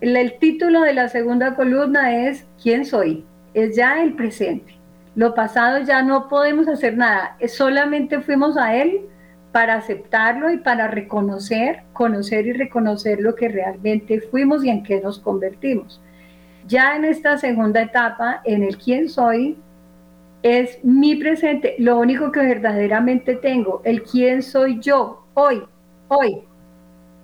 El 0.00 0.38
título 0.38 0.82
de 0.82 0.92
la 0.92 1.08
segunda 1.08 1.54
columna 1.54 2.26
es 2.26 2.44
quién 2.62 2.84
soy, 2.84 3.24
es 3.54 3.76
ya 3.76 4.02
el 4.02 4.14
presente. 4.14 4.74
Lo 5.14 5.34
pasado 5.34 5.78
ya 5.84 6.02
no 6.02 6.28
podemos 6.28 6.68
hacer 6.68 6.96
nada, 6.96 7.36
solamente 7.46 8.20
fuimos 8.20 8.56
a 8.56 8.74
él 8.74 9.02
para 9.52 9.74
aceptarlo 9.76 10.50
y 10.50 10.56
para 10.56 10.88
reconocer, 10.88 11.84
conocer 11.92 12.46
y 12.48 12.52
reconocer 12.52 13.20
lo 13.20 13.36
que 13.36 13.48
realmente 13.48 14.20
fuimos 14.20 14.64
y 14.64 14.70
en 14.70 14.82
qué 14.82 15.00
nos 15.00 15.20
convertimos. 15.20 16.02
Ya 16.66 16.96
en 16.96 17.04
esta 17.04 17.38
segunda 17.38 17.82
etapa, 17.82 18.40
en 18.44 18.64
el 18.64 18.76
quién 18.78 19.08
soy, 19.08 19.56
es 20.44 20.78
mi 20.84 21.16
presente, 21.16 21.74
lo 21.78 21.98
único 21.98 22.30
que 22.30 22.40
verdaderamente 22.40 23.34
tengo, 23.34 23.80
el 23.82 24.02
quién 24.02 24.42
soy 24.42 24.78
yo, 24.78 25.24
hoy, 25.32 25.62
hoy. 26.08 26.42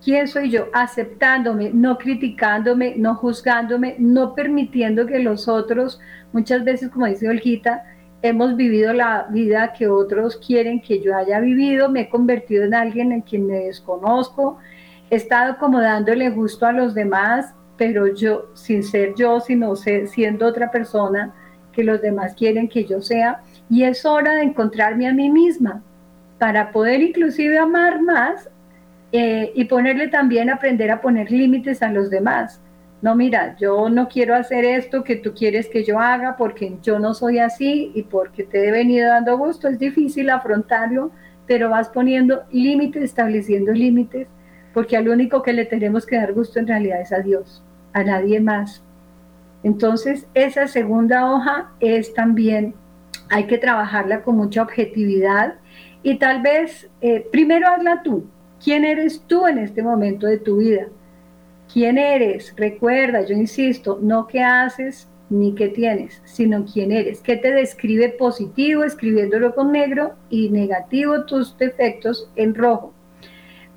¿Quién 0.02 0.26
soy 0.26 0.48
yo? 0.48 0.68
Aceptándome, 0.72 1.70
no 1.74 1.98
criticándome, 1.98 2.94
no 2.96 3.14
juzgándome, 3.14 3.96
no 3.98 4.34
permitiendo 4.34 5.04
que 5.04 5.18
los 5.18 5.48
otros, 5.48 6.00
muchas 6.32 6.64
veces, 6.64 6.88
como 6.88 7.04
dice 7.04 7.28
Olguita, 7.28 7.84
hemos 8.22 8.56
vivido 8.56 8.94
la 8.94 9.26
vida 9.30 9.74
que 9.74 9.86
otros 9.86 10.38
quieren 10.38 10.80
que 10.80 11.02
yo 11.02 11.14
haya 11.14 11.40
vivido, 11.40 11.90
me 11.90 12.02
he 12.02 12.08
convertido 12.08 12.64
en 12.64 12.72
alguien 12.72 13.12
en 13.12 13.20
quien 13.20 13.46
me 13.46 13.58
desconozco, 13.58 14.56
he 15.10 15.16
estado 15.16 15.58
como 15.58 15.78
dándole 15.78 16.30
gusto 16.30 16.64
a 16.64 16.72
los 16.72 16.94
demás, 16.94 17.54
pero 17.76 18.06
yo, 18.14 18.46
sin 18.54 18.82
ser 18.82 19.14
yo, 19.14 19.40
sino 19.40 19.76
siendo 19.76 20.46
otra 20.46 20.70
persona 20.70 21.34
que 21.80 21.84
los 21.84 22.02
demás 22.02 22.34
quieren 22.34 22.68
que 22.68 22.84
yo 22.84 23.00
sea, 23.00 23.40
y 23.68 23.84
es 23.84 24.04
hora 24.04 24.34
de 24.34 24.42
encontrarme 24.42 25.08
a 25.08 25.12
mí 25.12 25.30
misma 25.30 25.82
para 26.38 26.70
poder 26.72 27.00
inclusive 27.00 27.58
amar 27.58 28.02
más 28.02 28.48
eh, 29.12 29.52
y 29.54 29.64
ponerle 29.64 30.08
también, 30.08 30.50
aprender 30.50 30.90
a 30.90 31.00
poner 31.00 31.30
límites 31.30 31.82
a 31.82 31.90
los 31.90 32.10
demás 32.10 32.60
no, 33.02 33.14
mira, 33.14 33.56
yo 33.58 33.88
no 33.88 34.08
quiero 34.08 34.34
hacer 34.34 34.64
esto 34.64 35.04
que 35.04 35.16
tú 35.16 35.32
quieres 35.32 35.68
que 35.68 35.84
yo 35.84 35.98
haga 35.98 36.36
porque 36.36 36.76
yo 36.82 36.98
no 36.98 37.14
soy 37.14 37.38
así 37.38 37.92
y 37.94 38.02
porque 38.02 38.44
te 38.44 38.68
he 38.68 38.70
venido 38.70 39.08
dando 39.08 39.38
gusto. 39.38 39.68
Es 39.68 39.78
difícil 39.78 40.28
afrontarlo, 40.28 41.10
pero 41.46 41.70
vas 41.70 41.88
poniendo 41.88 42.42
límites, 42.52 43.02
estableciendo 43.02 43.72
límites, 43.72 44.28
porque 44.74 44.98
al 44.98 45.08
único 45.08 45.42
que 45.42 45.54
le 45.54 45.64
tenemos 45.64 46.04
que 46.04 46.16
dar 46.16 46.34
gusto 46.34 46.58
en 46.58 46.66
realidad 46.66 47.00
es 47.00 47.12
a 47.12 47.20
Dios, 47.20 47.64
a 47.94 48.04
nadie 48.04 48.38
más. 48.38 48.82
Entonces, 49.62 50.26
esa 50.34 50.68
segunda 50.68 51.30
hoja 51.30 51.72
es 51.80 52.14
también, 52.14 52.74
hay 53.28 53.46
que 53.46 53.58
trabajarla 53.58 54.22
con 54.22 54.36
mucha 54.36 54.62
objetividad 54.62 55.54
y 56.02 56.18
tal 56.18 56.42
vez, 56.42 56.88
eh, 57.00 57.26
primero 57.30 57.68
hazla 57.68 58.02
tú. 58.02 58.26
¿Quién 58.62 58.84
eres 58.84 59.22
tú 59.26 59.46
en 59.46 59.58
este 59.58 59.82
momento 59.82 60.26
de 60.26 60.38
tu 60.38 60.58
vida? 60.58 60.88
quién 61.72 61.98
eres. 61.98 62.54
Recuerda, 62.56 63.24
yo 63.24 63.34
insisto, 63.34 63.98
no 64.00 64.26
qué 64.26 64.42
haces, 64.42 65.08
ni 65.28 65.54
qué 65.54 65.68
tienes, 65.68 66.20
sino 66.24 66.64
quién 66.64 66.90
eres, 66.90 67.20
qué 67.20 67.36
te 67.36 67.52
describe 67.52 68.08
positivo 68.10 68.82
escribiéndolo 68.82 69.54
con 69.54 69.70
negro 69.72 70.14
y 70.28 70.50
negativo 70.50 71.24
tus 71.24 71.56
defectos 71.56 72.28
en 72.36 72.54
rojo. 72.54 72.92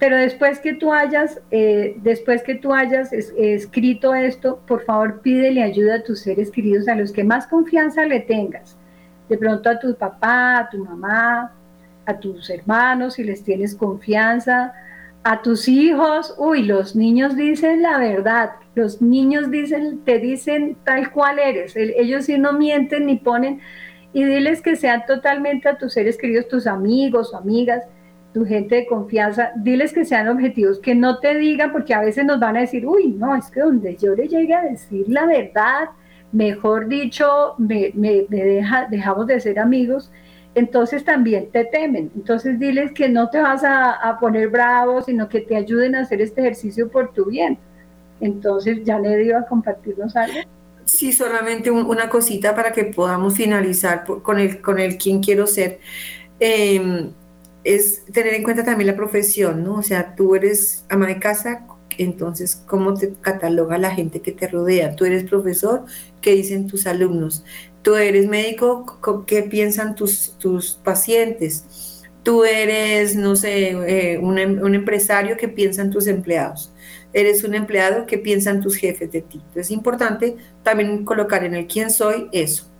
Pero 0.04 0.18
después 0.18 0.60
que 0.60 0.74
tú 0.74 0.92
hayas, 0.92 1.40
eh, 1.50 1.96
después 2.02 2.44
que 2.44 2.56
tú 2.56 2.74
hayas 2.74 3.14
escrito 3.14 4.14
esto, 4.14 4.60
por 4.68 4.84
favor 4.84 5.22
pídele 5.22 5.64
ayuda 5.64 5.96
a 5.96 6.04
tus 6.04 6.20
seres 6.20 6.52
queridos, 6.52 6.90
a 6.90 6.96
los 6.96 7.14
que 7.14 7.24
más 7.24 7.48
confianza 7.48 8.06
le 8.06 8.20
tengas. 8.20 8.76
De 9.30 9.38
pronto 9.38 9.70
a 9.70 9.80
tu 9.80 9.96
papá, 9.96 10.58
a 10.58 10.70
tu 10.70 10.84
mamá, 10.84 11.54
a 12.06 12.20
tus 12.20 12.50
hermanos, 12.50 13.14
si 13.14 13.24
les 13.24 13.46
tienes 13.46 13.76
confianza, 13.76 14.74
a 15.24 15.42
tus 15.42 15.70
hijos, 15.70 16.36
uy, 16.38 16.64
los 16.64 16.98
niños 16.98 17.38
dicen 17.38 17.82
la 17.82 17.98
verdad, 17.98 18.50
los 18.76 19.02
niños 19.02 19.50
dicen, 19.52 20.02
te 20.04 20.20
dicen 20.20 20.76
tal 20.84 21.14
cual 21.14 21.40
eres, 21.40 21.78
ellos 21.78 22.26
sí 22.26 22.38
no 22.38 22.52
mienten 22.52 23.06
ni 23.06 23.16
ponen, 23.16 23.62
y 24.12 24.26
diles 24.26 24.62
que 24.62 24.76
sean 24.76 25.06
totalmente 25.06 25.70
a 25.70 25.78
tus 25.78 25.94
seres 25.94 26.18
queridos, 26.18 26.50
tus 26.50 26.68
amigos 26.68 27.34
o 27.34 27.38
amigas, 27.38 27.86
tu 28.34 28.46
gente 28.46 28.76
de 28.76 28.88
confianza, 28.88 29.52
diles 29.56 29.94
que 29.94 30.06
sean 30.06 30.28
objetivos, 30.28 30.80
que 30.80 30.96
no 30.96 31.20
te 31.20 31.36
digan, 31.36 31.72
porque 31.72 31.94
a 31.94 32.02
veces 32.02 32.26
nos 32.26 32.40
van 32.40 32.58
a 32.58 32.62
decir, 32.62 32.86
uy, 32.86 33.10
no, 33.10 33.36
es 33.36 33.50
que 33.52 33.60
donde 33.60 33.96
yo 33.96 34.16
le 34.16 34.28
llegue 34.28 34.54
a 34.56 34.64
decir 34.64 35.06
la 35.08 35.26
verdad, 35.26 35.90
mejor 36.32 36.88
dicho, 36.88 37.54
me, 37.60 37.92
me, 37.94 38.26
deja, 38.28 38.88
dejamos 38.90 39.28
de 39.28 39.40
ser 39.40 39.60
amigos, 39.60 40.12
entonces 40.56 41.06
también 41.06 41.50
te 41.52 41.66
temen. 41.66 42.12
Entonces 42.16 42.60
diles 42.60 42.92
que 42.92 43.08
no 43.08 43.30
te 43.30 43.40
vas 43.40 43.64
a, 43.64 44.18
poner 44.20 44.50
bravo, 44.50 45.02
sino 45.02 45.30
que 45.30 45.42
te 45.42 45.56
ayuden 45.56 45.96
a 45.96 46.02
hacer 46.02 46.22
este 46.22 46.42
ejercicio 46.42 46.90
por 46.90 47.14
tu 47.14 47.26
bien. 47.26 47.58
Entonces, 48.20 48.84
¿ya 48.84 49.00
le 49.00 49.18
dio 49.18 49.38
a 49.38 49.46
compartirnos 49.46 50.16
algo? 50.16 50.40
Sí, 50.86 51.12
solamente 51.12 51.72
una 51.72 52.10
cosita 52.10 52.56
para 52.56 52.72
que 52.72 52.86
podamos 52.86 53.36
finalizar 53.36 54.04
con 54.06 54.40
el, 54.40 54.62
con 54.62 54.80
el 54.80 54.98
quién 54.98 55.22
quiero 55.22 55.48
ser. 55.48 55.80
Em, 56.40 57.12
es 57.64 58.06
tener 58.06 58.34
en 58.34 58.44
cuenta 58.44 58.64
también 58.64 58.88
la 58.88 58.96
profesión, 58.96 59.64
¿no? 59.64 59.76
O 59.76 59.84
sea, 59.84 60.16
tú 60.16 60.36
eres 60.36 60.86
ama 60.90 61.08
de 61.08 61.20
casa, 61.20 61.66
entonces, 61.98 62.62
¿cómo 62.66 62.94
te 62.94 63.14
cataloga 63.22 63.78
la 63.78 63.92
gente 63.92 64.22
que 64.22 64.32
te 64.32 64.48
rodea? 64.48 64.96
Tú 64.96 65.06
eres 65.06 65.24
profesor, 65.24 65.86
¿qué 66.22 66.32
dicen 66.32 66.68
tus 66.68 66.88
alumnos? 66.88 67.44
Tú 67.82 67.96
eres 67.96 68.28
médico, 68.28 69.00
¿qué 69.28 69.44
piensan 69.44 69.96
tus, 69.96 70.38
tus 70.40 70.76
pacientes? 70.84 72.02
Tú 72.24 72.46
eres, 72.46 73.16
no 73.16 73.36
sé, 73.36 73.72
eh, 73.72 74.18
un, 74.18 74.40
un, 74.40 74.76
empresario, 74.76 75.36
¿qué 75.38 75.50
piensan 75.50 75.92
tus 75.92 76.08
empleados? 76.08 76.74
Eres 77.12 77.44
un 77.44 77.54
empleado, 77.54 78.06
¿qué 78.06 78.18
piensan 78.18 78.62
tus 78.62 78.78
jefes 78.78 79.12
de 79.12 79.22
ti? 79.22 79.38
Entonces, 79.40 79.68
es 79.68 79.72
importante 79.72 80.38
también 80.64 81.04
colocar 81.04 81.44
en 81.44 81.54
el 81.54 81.68
quién 81.68 81.92
soy 81.92 82.30
eso. 82.32 82.73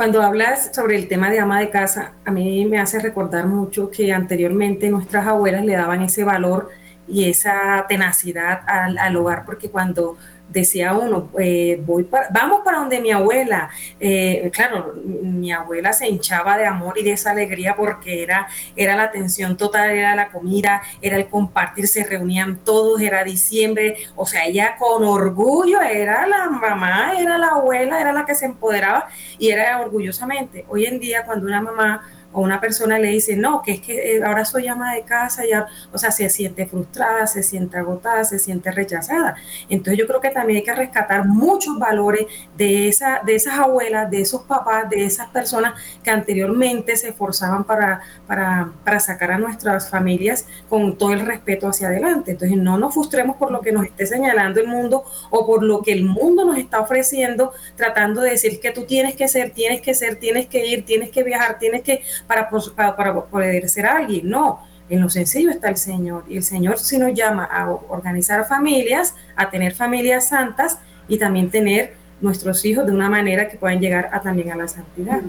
Cuando 0.00 0.22
hablas 0.22 0.70
sobre 0.74 0.96
el 0.96 1.08
tema 1.08 1.28
de 1.28 1.40
ama 1.40 1.60
de 1.60 1.68
casa, 1.68 2.12
a 2.24 2.30
mí 2.30 2.64
me 2.64 2.78
hace 2.78 3.00
recordar 3.00 3.44
mucho 3.44 3.90
que 3.90 4.14
anteriormente 4.14 4.88
nuestras 4.88 5.26
abuelas 5.26 5.62
le 5.62 5.74
daban 5.74 6.00
ese 6.00 6.24
valor 6.24 6.70
y 7.10 7.28
esa 7.28 7.86
tenacidad 7.88 8.62
al, 8.66 8.98
al 8.98 9.16
hogar, 9.16 9.44
porque 9.44 9.70
cuando 9.70 10.16
decía 10.50 10.92
uno, 10.92 11.30
eh, 11.38 11.80
voy 11.86 12.08
vamos 12.30 12.62
para 12.64 12.78
donde 12.78 13.00
mi 13.00 13.12
abuela. 13.12 13.70
Eh, 13.98 14.50
claro, 14.52 14.94
mi 15.04 15.52
abuela 15.52 15.92
se 15.92 16.08
hinchaba 16.08 16.58
de 16.58 16.66
amor 16.66 16.98
y 16.98 17.04
de 17.04 17.12
esa 17.12 17.30
alegría 17.30 17.76
porque 17.76 18.22
era, 18.22 18.48
era 18.76 18.96
la 18.96 19.04
atención 19.04 19.56
total, 19.56 19.90
era 19.90 20.14
la 20.14 20.28
comida, 20.28 20.82
era 21.00 21.16
el 21.16 21.28
compartir, 21.28 21.86
se 21.86 22.04
reunían 22.04 22.58
todos, 22.58 23.00
era 23.00 23.22
diciembre, 23.24 23.96
o 24.16 24.26
sea, 24.26 24.44
ella 24.46 24.76
con 24.78 25.04
orgullo 25.04 25.80
era 25.80 26.26
la 26.26 26.48
mamá, 26.50 27.12
era 27.18 27.38
la 27.38 27.48
abuela, 27.48 28.00
era 28.00 28.12
la 28.12 28.24
que 28.24 28.34
se 28.34 28.46
empoderaba 28.46 29.08
y 29.38 29.50
era 29.50 29.80
orgullosamente. 29.80 30.64
Hoy 30.68 30.86
en 30.86 30.98
día 30.98 31.24
cuando 31.24 31.46
una 31.46 31.60
mamá 31.60 32.02
o 32.32 32.40
una 32.40 32.60
persona 32.60 32.98
le 32.98 33.08
dice, 33.08 33.36
no, 33.36 33.62
que 33.62 33.72
es 33.72 33.80
que 33.80 34.16
eh, 34.16 34.24
ahora 34.24 34.44
soy 34.44 34.68
ama 34.68 34.94
de 34.94 35.02
casa, 35.02 35.42
ya, 35.48 35.66
o 35.92 35.98
sea, 35.98 36.10
se 36.10 36.28
siente 36.30 36.66
frustrada, 36.66 37.26
se 37.26 37.42
siente 37.42 37.76
agotada, 37.78 38.24
se 38.24 38.38
siente 38.38 38.70
rechazada. 38.70 39.34
Entonces 39.68 39.98
yo 39.98 40.06
creo 40.06 40.20
que 40.20 40.30
también 40.30 40.58
hay 40.58 40.64
que 40.64 40.74
rescatar 40.74 41.26
muchos 41.26 41.78
valores 41.78 42.26
de, 42.56 42.88
esa, 42.88 43.20
de 43.24 43.34
esas 43.34 43.58
abuelas, 43.58 44.10
de 44.10 44.20
esos 44.20 44.42
papás, 44.42 44.88
de 44.88 45.04
esas 45.04 45.28
personas 45.28 45.74
que 46.04 46.10
anteriormente 46.10 46.96
se 46.96 47.08
esforzaban 47.08 47.64
para, 47.64 48.00
para, 48.26 48.72
para 48.84 49.00
sacar 49.00 49.32
a 49.32 49.38
nuestras 49.38 49.90
familias 49.90 50.46
con 50.68 50.96
todo 50.96 51.12
el 51.12 51.26
respeto 51.26 51.68
hacia 51.68 51.88
adelante. 51.88 52.32
Entonces 52.32 52.56
no 52.56 52.78
nos 52.78 52.94
frustremos 52.94 53.36
por 53.36 53.50
lo 53.50 53.60
que 53.60 53.72
nos 53.72 53.84
esté 53.84 54.06
señalando 54.06 54.60
el 54.60 54.68
mundo 54.68 55.04
o 55.30 55.46
por 55.46 55.62
lo 55.62 55.82
que 55.82 55.92
el 55.92 56.04
mundo 56.04 56.44
nos 56.44 56.58
está 56.58 56.80
ofreciendo, 56.80 57.52
tratando 57.76 58.20
de 58.20 58.30
decir 58.30 58.60
que 58.60 58.70
tú 58.70 58.84
tienes 58.84 59.16
que 59.16 59.26
ser, 59.26 59.50
tienes 59.50 59.80
que 59.80 59.94
ser, 59.94 60.16
tienes 60.16 60.46
que 60.46 60.66
ir, 60.66 60.84
tienes 60.84 61.10
que 61.10 61.22
viajar, 61.22 61.58
tienes 61.58 61.82
que 61.82 62.02
para, 62.22 62.48
poder 62.48 63.68
ser 63.68 63.86
alguien. 63.86 64.28
No, 64.28 64.60
en 64.88 65.00
lo 65.00 65.08
sencillo 65.08 65.50
está 65.50 65.68
el 65.68 65.76
Señor. 65.76 66.24
Y 66.28 66.36
el 66.36 66.42
Señor 66.42 66.78
sí 66.78 66.98
nos 66.98 67.14
llama 67.14 67.44
a 67.44 67.70
organizar 67.70 68.44
familias, 68.46 69.14
a 69.36 69.50
tener 69.50 69.74
familias 69.74 70.28
santas 70.28 70.78
y 71.08 71.18
también 71.18 71.50
tener 71.50 71.94
nuestros 72.20 72.64
hijos 72.64 72.86
de 72.86 72.92
una 72.92 73.08
manera 73.08 73.48
que 73.48 73.56
puedan 73.56 73.80
llegar 73.80 74.10
también 74.22 74.52
a 74.52 74.56
la 74.56 74.68
santidad. 74.68 75.20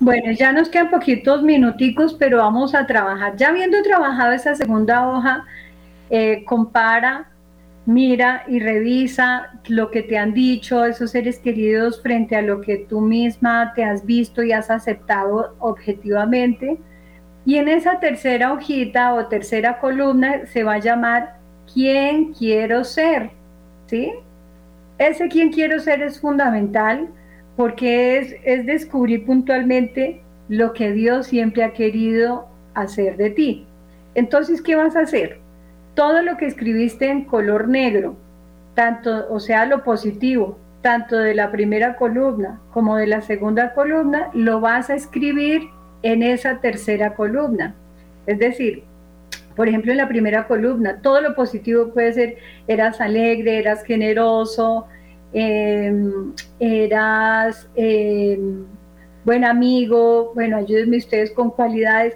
Bueno, 0.00 0.32
ya 0.32 0.52
nos 0.52 0.68
quedan 0.68 0.90
poquitos 0.90 1.42
minuticos, 1.42 2.14
pero 2.14 2.38
vamos 2.38 2.74
a 2.74 2.86
trabajar. 2.86 3.36
Ya 3.36 3.48
habiendo 3.48 3.82
trabajado 3.82 4.32
esa 4.32 4.54
segunda 4.54 5.06
hoja, 5.08 5.44
eh, 6.10 6.44
compara, 6.44 7.30
mira 7.88 8.44
y 8.46 8.60
revisa 8.60 9.50
lo 9.66 9.90
que 9.90 10.02
te 10.02 10.18
han 10.18 10.34
dicho 10.34 10.84
esos 10.84 11.12
seres 11.12 11.38
queridos 11.38 12.02
frente 12.02 12.36
a 12.36 12.42
lo 12.42 12.60
que 12.60 12.76
tú 12.76 13.00
misma 13.00 13.72
te 13.74 13.82
has 13.82 14.04
visto 14.04 14.42
y 14.42 14.52
has 14.52 14.70
aceptado 14.70 15.56
objetivamente. 15.58 16.76
Y 17.46 17.56
en 17.56 17.66
esa 17.68 17.98
tercera 17.98 18.52
hojita 18.52 19.14
o 19.14 19.28
tercera 19.28 19.78
columna 19.78 20.44
se 20.44 20.64
va 20.64 20.74
a 20.74 20.80
llamar 20.80 21.38
¿Quién 21.72 22.34
quiero 22.34 22.84
ser? 22.84 23.30
¿Sí? 23.86 24.12
Ese 24.98 25.28
quién 25.28 25.50
quiero 25.50 25.80
ser 25.80 26.02
es 26.02 26.20
fundamental 26.20 27.08
porque 27.56 28.18
es, 28.18 28.34
es 28.44 28.66
descubrir 28.66 29.24
puntualmente 29.24 30.20
lo 30.50 30.74
que 30.74 30.92
Dios 30.92 31.28
siempre 31.28 31.64
ha 31.64 31.72
querido 31.72 32.48
hacer 32.74 33.16
de 33.16 33.30
ti. 33.30 33.66
Entonces, 34.14 34.60
¿qué 34.60 34.76
vas 34.76 34.94
a 34.94 35.00
hacer? 35.00 35.47
Todo 35.98 36.22
lo 36.22 36.36
que 36.36 36.46
escribiste 36.46 37.10
en 37.10 37.24
color 37.24 37.66
negro, 37.66 38.14
tanto, 38.74 39.26
o 39.30 39.40
sea, 39.40 39.66
lo 39.66 39.82
positivo, 39.82 40.56
tanto 40.80 41.16
de 41.16 41.34
la 41.34 41.50
primera 41.50 41.96
columna 41.96 42.60
como 42.72 42.96
de 42.98 43.08
la 43.08 43.20
segunda 43.20 43.74
columna, 43.74 44.30
lo 44.32 44.60
vas 44.60 44.90
a 44.90 44.94
escribir 44.94 45.62
en 46.04 46.22
esa 46.22 46.60
tercera 46.60 47.16
columna. 47.16 47.74
Es 48.26 48.38
decir, 48.38 48.84
por 49.56 49.66
ejemplo, 49.66 49.90
en 49.90 49.98
la 49.98 50.06
primera 50.06 50.46
columna, 50.46 51.02
todo 51.02 51.20
lo 51.20 51.34
positivo 51.34 51.92
puede 51.92 52.12
ser, 52.12 52.36
eras 52.68 53.00
alegre, 53.00 53.58
eras 53.58 53.82
generoso, 53.82 54.86
em, 55.32 56.32
eras 56.60 57.68
em, 57.74 58.66
buen 59.24 59.44
amigo, 59.44 60.30
bueno, 60.36 60.58
ayúdenme 60.58 60.98
ustedes 60.98 61.32
con 61.32 61.50
cualidades 61.50 62.14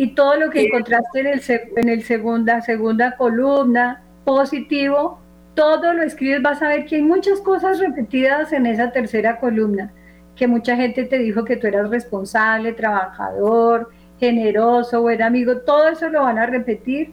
y 0.00 0.14
todo 0.14 0.34
lo 0.36 0.48
que 0.48 0.62
encontraste 0.62 1.20
en 1.20 1.26
el, 1.26 1.42
en 1.76 1.88
el 1.90 2.02
segunda, 2.04 2.62
segunda 2.62 3.18
columna 3.18 4.02
positivo, 4.24 5.20
todo 5.54 5.92
lo 5.92 6.02
escribes, 6.02 6.40
vas 6.40 6.62
a 6.62 6.68
ver 6.68 6.86
que 6.86 6.96
hay 6.96 7.02
muchas 7.02 7.38
cosas 7.40 7.80
repetidas 7.80 8.50
en 8.54 8.64
esa 8.64 8.92
tercera 8.92 9.38
columna, 9.38 9.92
que 10.36 10.46
mucha 10.46 10.74
gente 10.74 11.04
te 11.04 11.18
dijo 11.18 11.44
que 11.44 11.58
tú 11.58 11.66
eras 11.66 11.90
responsable, 11.90 12.72
trabajador, 12.72 13.90
generoso, 14.18 15.02
buen 15.02 15.20
amigo, 15.20 15.58
todo 15.58 15.90
eso 15.90 16.08
lo 16.08 16.22
van 16.22 16.38
a 16.38 16.46
repetir. 16.46 17.12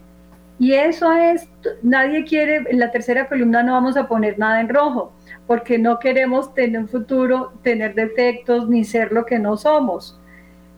Y 0.58 0.72
eso 0.72 1.12
es, 1.12 1.50
nadie 1.84 2.24
quiere, 2.24 2.64
en 2.70 2.80
la 2.80 2.90
tercera 2.90 3.28
columna 3.28 3.64
no 3.64 3.74
vamos 3.74 3.98
a 3.98 4.08
poner 4.08 4.40
nada 4.40 4.62
en 4.62 4.70
rojo, 4.70 5.12
porque 5.46 5.78
no 5.78 6.00
queremos 6.00 6.54
tener 6.54 6.80
un 6.80 6.88
futuro, 6.88 7.52
tener 7.64 7.96
defectos, 7.96 8.70
ni 8.70 8.86
ser 8.86 9.12
lo 9.12 9.26
que 9.26 9.40
no 9.40 9.58
somos, 9.58 10.18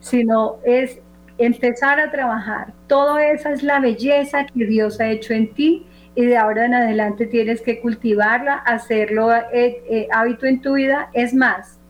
sino 0.00 0.56
es 0.64 1.00
empezar 1.40 1.98
a 1.98 2.10
trabajar. 2.10 2.72
Todo 2.86 3.18
esa 3.18 3.52
es 3.52 3.62
la 3.62 3.80
belleza 3.80 4.44
que 4.44 4.66
Dios 4.66 5.00
ha 5.00 5.08
hecho 5.08 5.32
en 5.32 5.52
ti 5.54 5.86
y 6.14 6.26
de 6.26 6.36
ahora 6.36 6.66
en 6.66 6.74
adelante 6.74 7.26
tienes 7.26 7.62
que 7.62 7.80
cultivarla, 7.80 8.56
hacerlo 8.56 9.34
eh, 9.34 9.82
eh, 9.88 10.08
hábito 10.12 10.46
en 10.46 10.60
tu 10.60 10.74
vida. 10.74 11.08
Es 11.14 11.32
más, 11.32 11.80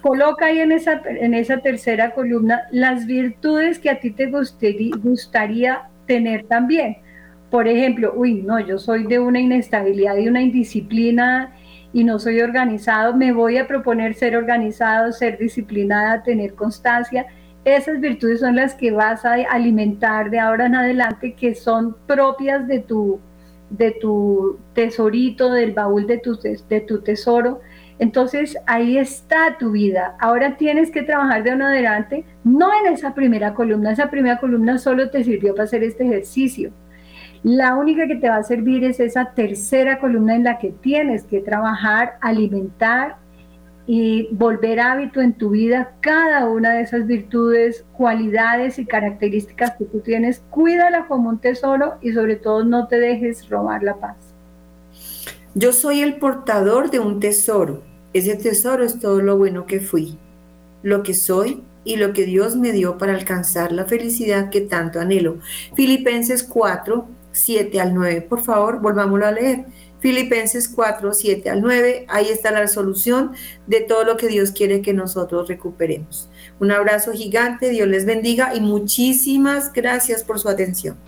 coloca 0.00 0.46
ahí 0.46 0.60
en 0.60 0.72
esa, 0.72 1.02
en 1.04 1.34
esa 1.34 1.58
tercera 1.58 2.12
columna 2.12 2.62
las 2.70 3.06
virtudes 3.06 3.78
que 3.78 3.90
a 3.90 4.00
ti 4.00 4.10
te 4.10 4.26
gustaría, 4.26 4.96
gustaría 4.96 5.82
tener 6.06 6.46
también. 6.46 6.96
Por 7.50 7.68
ejemplo, 7.68 8.14
uy, 8.16 8.42
no, 8.42 8.58
yo 8.60 8.78
soy 8.78 9.06
de 9.06 9.18
una 9.18 9.40
inestabilidad 9.40 10.16
y 10.16 10.26
una 10.26 10.40
indisciplina 10.40 11.52
y 11.92 12.02
no 12.02 12.18
soy 12.18 12.40
organizado, 12.40 13.14
me 13.14 13.32
voy 13.32 13.58
a 13.58 13.68
proponer 13.68 14.14
ser 14.14 14.36
organizado, 14.36 15.12
ser 15.12 15.38
disciplinada, 15.38 16.22
tener 16.22 16.54
constancia 16.54 17.26
esas 17.64 18.00
virtudes 18.00 18.40
son 18.40 18.56
las 18.56 18.74
que 18.74 18.90
vas 18.90 19.24
a 19.24 19.34
alimentar 19.50 20.30
de 20.30 20.38
ahora 20.38 20.66
en 20.66 20.74
adelante, 20.74 21.34
que 21.34 21.54
son 21.54 21.96
propias 22.06 22.66
de 22.66 22.80
tu, 22.80 23.20
de 23.70 23.92
tu 23.92 24.58
tesorito, 24.74 25.52
del 25.52 25.72
baúl 25.72 26.06
de 26.06 26.18
tu, 26.18 26.36
de 26.36 26.80
tu 26.80 27.00
tesoro. 27.00 27.60
Entonces 27.98 28.56
ahí 28.66 28.98
está 28.98 29.56
tu 29.58 29.70
vida. 29.70 30.16
Ahora 30.20 30.56
tienes 30.56 30.90
que 30.90 31.02
trabajar 31.02 31.42
de 31.42 31.54
uno 31.54 31.66
adelante, 31.66 32.24
no 32.42 32.68
en 32.80 32.92
esa 32.92 33.14
primera 33.14 33.54
columna. 33.54 33.92
Esa 33.92 34.10
primera 34.10 34.38
columna 34.38 34.78
solo 34.78 35.10
te 35.10 35.24
sirvió 35.24 35.54
para 35.54 35.64
hacer 35.64 35.82
este 35.82 36.04
ejercicio. 36.04 36.72
La 37.42 37.76
única 37.76 38.06
que 38.06 38.16
te 38.16 38.28
va 38.28 38.36
a 38.36 38.42
servir 38.42 38.84
es 38.84 39.00
esa 39.00 39.32
tercera 39.34 39.98
columna 39.98 40.34
en 40.34 40.44
la 40.44 40.58
que 40.58 40.70
tienes 40.70 41.24
que 41.24 41.40
trabajar, 41.40 42.16
alimentar 42.20 43.16
y 43.86 44.28
volver 44.32 44.80
hábito 44.80 45.20
en 45.20 45.34
tu 45.34 45.50
vida 45.50 45.92
cada 46.00 46.46
una 46.46 46.74
de 46.74 46.82
esas 46.82 47.06
virtudes, 47.06 47.84
cualidades 47.92 48.78
y 48.78 48.86
características 48.86 49.72
que 49.76 49.84
tú 49.84 50.00
tienes. 50.00 50.42
Cuídala 50.50 51.06
como 51.06 51.28
un 51.28 51.38
tesoro 51.38 51.94
y 52.00 52.12
sobre 52.12 52.36
todo 52.36 52.64
no 52.64 52.88
te 52.88 52.98
dejes 52.98 53.48
robar 53.48 53.82
la 53.82 53.96
paz. 53.96 54.16
Yo 55.54 55.72
soy 55.72 56.00
el 56.00 56.16
portador 56.16 56.90
de 56.90 56.98
un 56.98 57.20
tesoro. 57.20 57.82
Ese 58.12 58.36
tesoro 58.36 58.84
es 58.84 58.98
todo 58.98 59.20
lo 59.20 59.36
bueno 59.36 59.66
que 59.66 59.80
fui, 59.80 60.18
lo 60.82 61.02
que 61.02 61.14
soy 61.14 61.62
y 61.84 61.96
lo 61.96 62.12
que 62.12 62.24
Dios 62.24 62.56
me 62.56 62.72
dio 62.72 62.96
para 62.96 63.14
alcanzar 63.14 63.70
la 63.72 63.84
felicidad 63.84 64.50
que 64.50 64.62
tanto 64.62 65.00
anhelo. 65.00 65.38
Filipenses 65.74 66.42
4, 66.42 67.06
7 67.32 67.80
al 67.80 67.94
9. 67.94 68.22
Por 68.22 68.42
favor, 68.42 68.80
volvámoslo 68.80 69.26
a 69.26 69.32
leer. 69.32 69.66
Filipenses 70.04 70.68
4, 70.68 71.14
7 71.14 71.48
al 71.48 71.62
9, 71.62 72.04
ahí 72.10 72.28
está 72.28 72.50
la 72.50 72.68
solución 72.68 73.32
de 73.66 73.80
todo 73.80 74.04
lo 74.04 74.18
que 74.18 74.26
Dios 74.26 74.50
quiere 74.50 74.82
que 74.82 74.92
nosotros 74.92 75.48
recuperemos. 75.48 76.28
Un 76.60 76.72
abrazo 76.72 77.12
gigante, 77.12 77.70
Dios 77.70 77.88
les 77.88 78.04
bendiga 78.04 78.54
y 78.54 78.60
muchísimas 78.60 79.72
gracias 79.72 80.22
por 80.22 80.38
su 80.38 80.50
atención. 80.50 80.98